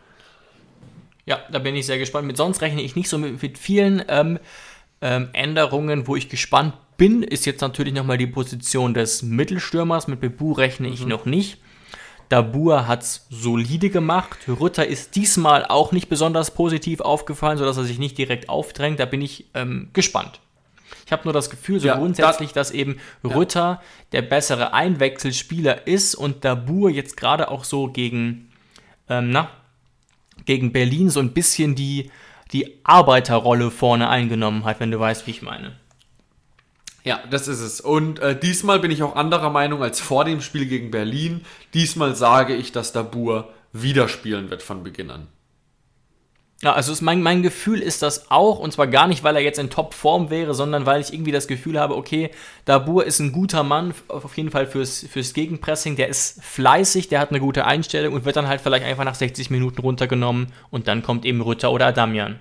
Ja, 1.25 1.39
da 1.49 1.59
bin 1.59 1.75
ich 1.75 1.85
sehr 1.85 1.97
gespannt. 1.97 2.27
Mit 2.27 2.35
sonst 2.35 2.61
rechne 2.61 2.81
ich 2.81 2.97
nicht 2.97 3.07
so 3.07 3.17
mit, 3.17 3.41
mit 3.41 3.57
vielen 3.57 4.03
ähm, 4.09 4.39
ähm, 5.01 5.29
Änderungen, 5.31 6.07
wo 6.07 6.17
ich 6.17 6.27
gespannt 6.27 6.73
bin, 6.97 7.23
ist 7.23 7.45
jetzt 7.45 7.61
natürlich 7.61 7.93
nochmal 7.93 8.17
die 8.17 8.27
Position 8.27 8.93
des 8.93 9.23
Mittelstürmers. 9.23 10.07
Mit 10.07 10.19
Bebu 10.19 10.51
rechne 10.51 10.89
ich 10.89 11.03
mhm. 11.03 11.09
noch 11.09 11.25
nicht. 11.25 11.59
Dabur 12.33 12.87
hat 12.87 13.03
es 13.03 13.27
solide 13.29 13.91
gemacht. 13.91 14.39
Rütter 14.47 14.87
ist 14.87 15.15
diesmal 15.15 15.67
auch 15.67 15.91
nicht 15.91 16.09
besonders 16.09 16.49
positiv 16.49 16.99
aufgefallen, 16.99 17.59
sodass 17.59 17.77
er 17.77 17.83
sich 17.83 17.99
nicht 17.99 18.17
direkt 18.17 18.49
aufdrängt. 18.49 18.99
Da 18.99 19.05
bin 19.05 19.21
ich 19.21 19.51
ähm, 19.53 19.89
gespannt. 19.93 20.39
Ich 21.05 21.11
habe 21.11 21.25
nur 21.25 21.33
das 21.33 21.51
Gefühl, 21.51 21.79
so 21.79 21.89
ja, 21.89 21.95
grundsätzlich, 21.95 22.51
das, 22.51 22.69
dass 22.69 22.75
eben 22.75 22.97
Rütter 23.23 23.59
ja. 23.59 23.81
der 24.13 24.23
bessere 24.23 24.73
Einwechselspieler 24.73 25.85
ist 25.85 26.15
und 26.15 26.43
Dabur 26.43 26.89
jetzt 26.89 27.17
gerade 27.17 27.51
auch 27.51 27.65
so 27.65 27.89
gegen, 27.89 28.49
ähm, 29.09 29.29
na, 29.29 29.51
gegen 30.45 30.71
Berlin 30.71 31.11
so 31.11 31.19
ein 31.19 31.33
bisschen 31.33 31.75
die, 31.75 32.09
die 32.51 32.79
Arbeiterrolle 32.83 33.69
vorne 33.69 34.09
eingenommen 34.09 34.65
hat, 34.65 34.79
wenn 34.79 34.89
du 34.89 34.99
weißt, 34.99 35.27
wie 35.27 35.31
ich 35.31 35.43
meine. 35.43 35.77
Ja, 37.03 37.21
das 37.29 37.47
ist 37.47 37.59
es. 37.59 37.81
Und 37.81 38.19
äh, 38.19 38.37
diesmal 38.37 38.79
bin 38.79 38.91
ich 38.91 39.03
auch 39.03 39.15
anderer 39.15 39.49
Meinung 39.49 39.83
als 39.83 39.99
vor 39.99 40.23
dem 40.23 40.41
Spiel 40.41 40.65
gegen 40.65 40.89
Berlin. 40.89 41.41
Diesmal 41.73 42.15
sage 42.15 42.55
ich, 42.55 42.71
dass 42.71 42.93
Dabur 42.93 43.49
wieder 43.73 44.07
spielen 44.07 44.49
wird 44.49 44.63
von 44.63 44.83
Beginn 44.83 45.11
an. 45.11 45.27
Ja, 46.61 46.71
also 46.71 46.95
mein, 47.03 47.21
mein 47.21 47.43
Gefühl 47.43 47.81
ist 47.81 48.01
das 48.03 48.31
auch, 48.31 48.57
und 48.57 48.71
zwar 48.71 48.87
gar 48.87 49.07
nicht, 49.07 49.21
weil 49.21 49.35
er 49.35 49.41
jetzt 49.41 49.59
in 49.59 49.69
Topform 49.69 50.29
wäre, 50.29 50.53
sondern 50.53 50.85
weil 50.85 51.01
ich 51.01 51.11
irgendwie 51.11 51.33
das 51.33 51.49
Gefühl 51.49 51.77
habe, 51.77 51.97
okay, 51.97 52.31
Dabur 52.63 53.05
ist 53.05 53.19
ein 53.19 53.33
guter 53.33 53.63
Mann, 53.63 53.93
auf 54.07 54.37
jeden 54.37 54.49
Fall 54.49 54.65
fürs, 54.65 55.05
fürs 55.05 55.33
Gegenpressing, 55.33 55.97
der 55.97 56.07
ist 56.07 56.41
fleißig, 56.41 57.09
der 57.09 57.19
hat 57.19 57.31
eine 57.31 57.41
gute 57.41 57.65
Einstellung 57.65 58.13
und 58.13 58.23
wird 58.23 58.37
dann 58.37 58.47
halt 58.47 58.61
vielleicht 58.61 58.85
einfach 58.85 59.03
nach 59.03 59.15
60 59.15 59.49
Minuten 59.49 59.81
runtergenommen 59.81 60.53
und 60.69 60.87
dann 60.87 61.03
kommt 61.03 61.25
eben 61.25 61.41
Rütter 61.41 61.69
oder 61.69 61.87
Adamian. 61.87 62.39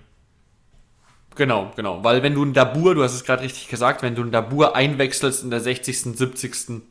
Genau, 1.35 1.72
genau. 1.76 2.05
Weil 2.05 2.22
wenn 2.22 2.35
du 2.35 2.43
einen 2.43 2.53
Dabur, 2.53 2.95
du 2.95 3.03
hast 3.03 3.14
es 3.14 3.24
gerade 3.24 3.43
richtig 3.43 3.68
gesagt, 3.68 4.03
wenn 4.03 4.14
du 4.14 4.22
einen 4.22 4.33
Dabur 4.33 4.76
einwechselst 4.76 5.43
in 5.43 5.51
der 5.51 5.61
60., 5.61 6.16
70., 6.16 6.83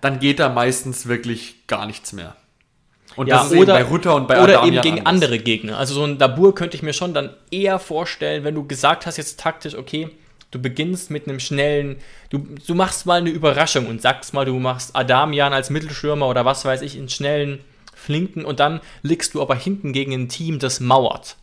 dann 0.00 0.18
geht 0.18 0.40
da 0.40 0.48
meistens 0.48 1.06
wirklich 1.06 1.66
gar 1.66 1.86
nichts 1.86 2.12
mehr. 2.12 2.36
Und 3.16 3.28
ja, 3.28 3.38
das 3.38 3.52
ist 3.52 3.58
oder, 3.58 3.78
eben 3.78 3.84
bei 3.84 3.90
Rutter 3.90 4.14
und 4.14 4.26
bei 4.26 4.42
Oder 4.42 4.60
Adamian 4.60 4.74
eben 4.74 4.82
gegen 4.82 5.06
anders. 5.06 5.22
andere 5.22 5.38
Gegner. 5.38 5.78
Also 5.78 5.94
so 5.94 6.04
ein 6.04 6.18
Dabur 6.18 6.54
könnte 6.54 6.76
ich 6.76 6.82
mir 6.82 6.92
schon 6.92 7.14
dann 7.14 7.30
eher 7.50 7.78
vorstellen, 7.78 8.44
wenn 8.44 8.54
du 8.54 8.66
gesagt 8.66 9.06
hast 9.06 9.16
jetzt 9.16 9.38
taktisch, 9.38 9.74
okay, 9.74 10.08
du 10.50 10.60
beginnst 10.60 11.10
mit 11.10 11.28
einem 11.28 11.40
schnellen, 11.40 11.96
du, 12.30 12.38
du 12.38 12.74
machst 12.74 13.06
mal 13.06 13.20
eine 13.20 13.30
Überraschung 13.30 13.86
und 13.86 14.00
sagst 14.00 14.34
mal, 14.34 14.44
du 14.44 14.58
machst 14.58 14.96
Adamian 14.96 15.52
als 15.52 15.70
Mittelstürmer 15.70 16.28
oder 16.28 16.44
was 16.44 16.64
weiß 16.64 16.82
ich, 16.82 16.96
in 16.96 17.08
schnellen 17.08 17.60
Flinken 17.94 18.44
und 18.44 18.60
dann 18.60 18.80
liegst 19.02 19.34
du 19.34 19.42
aber 19.42 19.54
hinten 19.54 19.92
gegen 19.92 20.12
ein 20.12 20.28
Team, 20.28 20.58
das 20.58 20.80
mauert. 20.80 21.36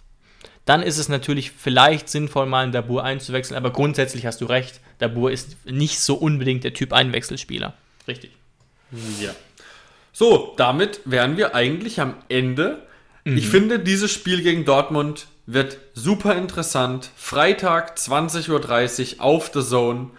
Dann 0.70 0.84
ist 0.84 1.00
es 1.00 1.10
natürlich 1.10 1.50
vielleicht 1.50 2.10
sinnvoll, 2.10 2.46
mal 2.46 2.62
einen 2.62 2.72
Dabur 2.72 3.04
einzuwechseln, 3.04 3.58
aber 3.58 3.72
grundsätzlich 3.72 4.28
hast 4.28 4.40
du 4.40 4.46
recht, 4.46 4.82
Dabur 5.00 5.32
ist 5.32 5.58
nicht 5.66 6.00
so 6.00 6.14
unbedingt 6.14 6.64
der 6.64 6.76
Typ 6.76 6.94
Einwechselspieler. 6.94 7.74
Richtig. 8.08 8.30
Ja. 9.20 9.32
So, 10.14 10.54
damit 10.58 11.02
wären 11.06 11.38
wir 11.38 11.56
eigentlich 11.56 12.00
am 12.00 12.14
Ende. 12.30 12.84
Mhm. 13.24 13.38
Ich 13.38 13.48
finde, 13.48 13.80
dieses 13.80 14.12
Spiel 14.12 14.44
gegen 14.44 14.64
Dortmund 14.64 15.26
wird 15.48 15.80
super 15.96 16.36
interessant. 16.36 17.10
Freitag 17.16 17.98
20.30 17.98 19.18
Uhr 19.18 19.24
auf 19.24 19.50
The 19.52 19.64
Zone. 19.64 20.12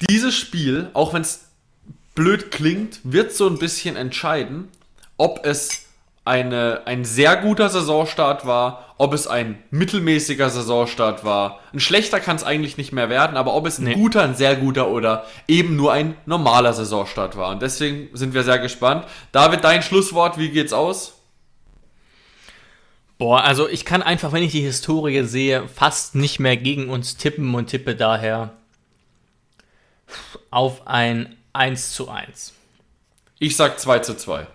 Dieses 0.00 0.34
Spiel, 0.34 0.90
auch 0.94 1.14
wenn 1.14 1.22
es 1.22 1.44
blöd 2.16 2.50
klingt, 2.50 2.98
wird 3.04 3.30
so 3.32 3.46
ein 3.48 3.60
bisschen 3.60 3.94
entscheiden, 3.94 4.66
ob 5.16 5.46
es 5.46 5.83
eine, 6.24 6.82
ein 6.86 7.04
sehr 7.04 7.36
guter 7.36 7.68
Saisonstart 7.68 8.46
war, 8.46 8.94
ob 8.96 9.12
es 9.12 9.26
ein 9.26 9.62
mittelmäßiger 9.70 10.48
Saisonstart 10.48 11.24
war. 11.24 11.60
Ein 11.72 11.80
schlechter 11.80 12.18
kann 12.20 12.36
es 12.36 12.44
eigentlich 12.44 12.78
nicht 12.78 12.92
mehr 12.92 13.10
werden, 13.10 13.36
aber 13.36 13.54
ob 13.54 13.66
es 13.66 13.78
ein 13.78 13.84
nee. 13.84 13.94
guter, 13.94 14.22
ein 14.22 14.34
sehr 14.34 14.56
guter 14.56 14.88
oder 14.88 15.26
eben 15.48 15.76
nur 15.76 15.92
ein 15.92 16.16
normaler 16.24 16.72
Saisonstart 16.72 17.36
war. 17.36 17.50
Und 17.50 17.60
deswegen 17.60 18.08
sind 18.16 18.32
wir 18.32 18.42
sehr 18.42 18.58
gespannt. 18.58 19.04
David, 19.32 19.64
dein 19.64 19.82
Schlusswort, 19.82 20.38
wie 20.38 20.50
geht's 20.50 20.72
aus? 20.72 21.14
Boah, 23.18 23.42
also 23.42 23.68
ich 23.68 23.84
kann 23.84 24.02
einfach, 24.02 24.32
wenn 24.32 24.42
ich 24.42 24.52
die 24.52 24.60
Historie 24.60 25.24
sehe, 25.24 25.68
fast 25.68 26.14
nicht 26.14 26.40
mehr 26.40 26.56
gegen 26.56 26.88
uns 26.88 27.16
tippen 27.16 27.54
und 27.54 27.66
tippe 27.66 27.94
daher 27.94 28.52
auf 30.50 30.86
ein 30.86 31.36
1 31.52 31.92
zu 31.92 32.08
1. 32.08 32.54
Ich 33.38 33.56
sag 33.56 33.78
2 33.78 33.98
zu 34.00 34.16
2. 34.16 34.46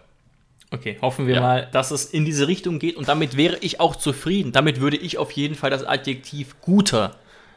Okay, 0.72 0.98
hoffen 1.02 1.26
wir 1.26 1.36
ja. 1.36 1.42
mal, 1.42 1.70
dass 1.72 1.90
es 1.90 2.06
in 2.06 2.26
diese 2.26 2.48
Richtung 2.48 2.78
geht 2.78 2.96
und 2.96 3.08
damit 3.08 3.36
wäre 3.36 3.58
ich 3.62 3.80
auch 3.80 3.96
zufrieden. 3.96 4.52
Damit 4.52 4.80
würde 4.80 4.98
ich 4.98 5.18
auf 5.18 5.32
jeden 5.32 5.56
Fall 5.56 5.72
das 5.72 5.84
Adjektiv 5.84 6.56
guter 6.62 7.16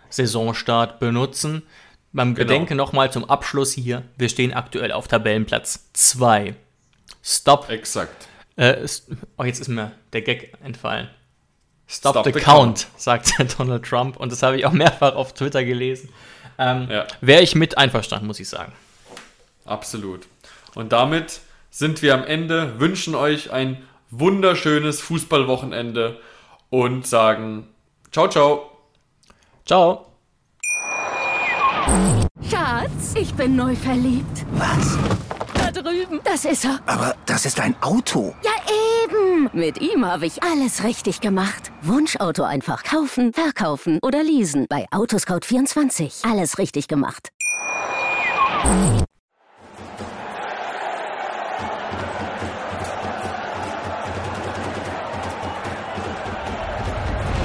Saisonstart 0.08 0.98
benutzen. 0.98 1.62
Beim 2.12 2.34
genau. 2.34 2.46
Gedenken 2.46 2.76
nochmal 2.76 3.12
zum 3.12 3.28
Abschluss 3.28 3.72
hier. 3.72 4.02
Wir 4.16 4.28
stehen 4.28 4.52
aktuell 4.52 4.92
auf 4.92 5.08
Tabellenplatz 5.08 5.90
2. 5.92 6.54
Stop. 7.22 7.68
Exakt. 7.70 8.28
Äh, 8.56 8.86
oh, 9.38 9.44
jetzt 9.44 9.60
ist 9.60 9.68
mir 9.68 9.92
der 10.12 10.22
Gag 10.22 10.52
entfallen. 10.62 11.08
Stop, 11.86 12.14
Stop 12.14 12.24
the, 12.24 12.32
the, 12.32 12.40
count, 12.40 12.86
count, 12.86 12.86
sagt 12.96 13.34
Donald 13.58 13.84
Trump. 13.84 14.16
Und 14.16 14.32
das 14.32 14.42
habe 14.42 14.56
ich 14.56 14.64
auch 14.64 14.72
mehrfach 14.72 15.14
auf 15.14 15.34
Twitter 15.34 15.64
gelesen. 15.64 16.08
Ähm, 16.58 16.88
ja. 16.90 17.06
Wäre 17.20 17.42
ich 17.42 17.54
mit 17.54 17.76
einverstanden, 17.76 18.26
muss 18.26 18.40
ich 18.40 18.48
sagen. 18.48 18.72
Absolut. 19.64 20.26
Und 20.74 20.92
damit 20.92 21.40
sind 21.72 22.02
wir 22.02 22.14
am 22.14 22.22
Ende, 22.22 22.78
wünschen 22.78 23.14
euch 23.14 23.50
ein 23.50 23.82
wunderschönes 24.10 25.00
Fußballwochenende 25.00 26.20
und 26.68 27.06
sagen 27.06 27.66
ciao, 28.12 28.28
ciao. 28.28 28.70
Ciao. 29.64 30.06
Schatz, 32.48 33.14
ich 33.14 33.32
bin 33.34 33.56
neu 33.56 33.74
verliebt. 33.74 34.44
Was? 34.52 34.98
Da 35.54 35.70
drüben. 35.70 36.20
Das 36.24 36.44
ist 36.44 36.64
er. 36.64 36.78
Aber 36.86 37.16
das 37.24 37.46
ist 37.46 37.58
ein 37.58 37.74
Auto. 37.80 38.34
Ja, 38.42 38.50
eben. 39.04 39.48
Mit 39.54 39.80
ihm 39.80 40.04
habe 40.04 40.26
ich 40.26 40.42
alles 40.42 40.84
richtig 40.84 41.20
gemacht. 41.20 41.72
Wunschauto 41.80 42.42
einfach 42.42 42.84
kaufen, 42.84 43.32
verkaufen 43.32 43.98
oder 44.02 44.22
leasen. 44.22 44.66
Bei 44.68 44.86
Autoscout24. 44.90 46.30
Alles 46.30 46.58
richtig 46.58 46.88
gemacht. 46.88 47.30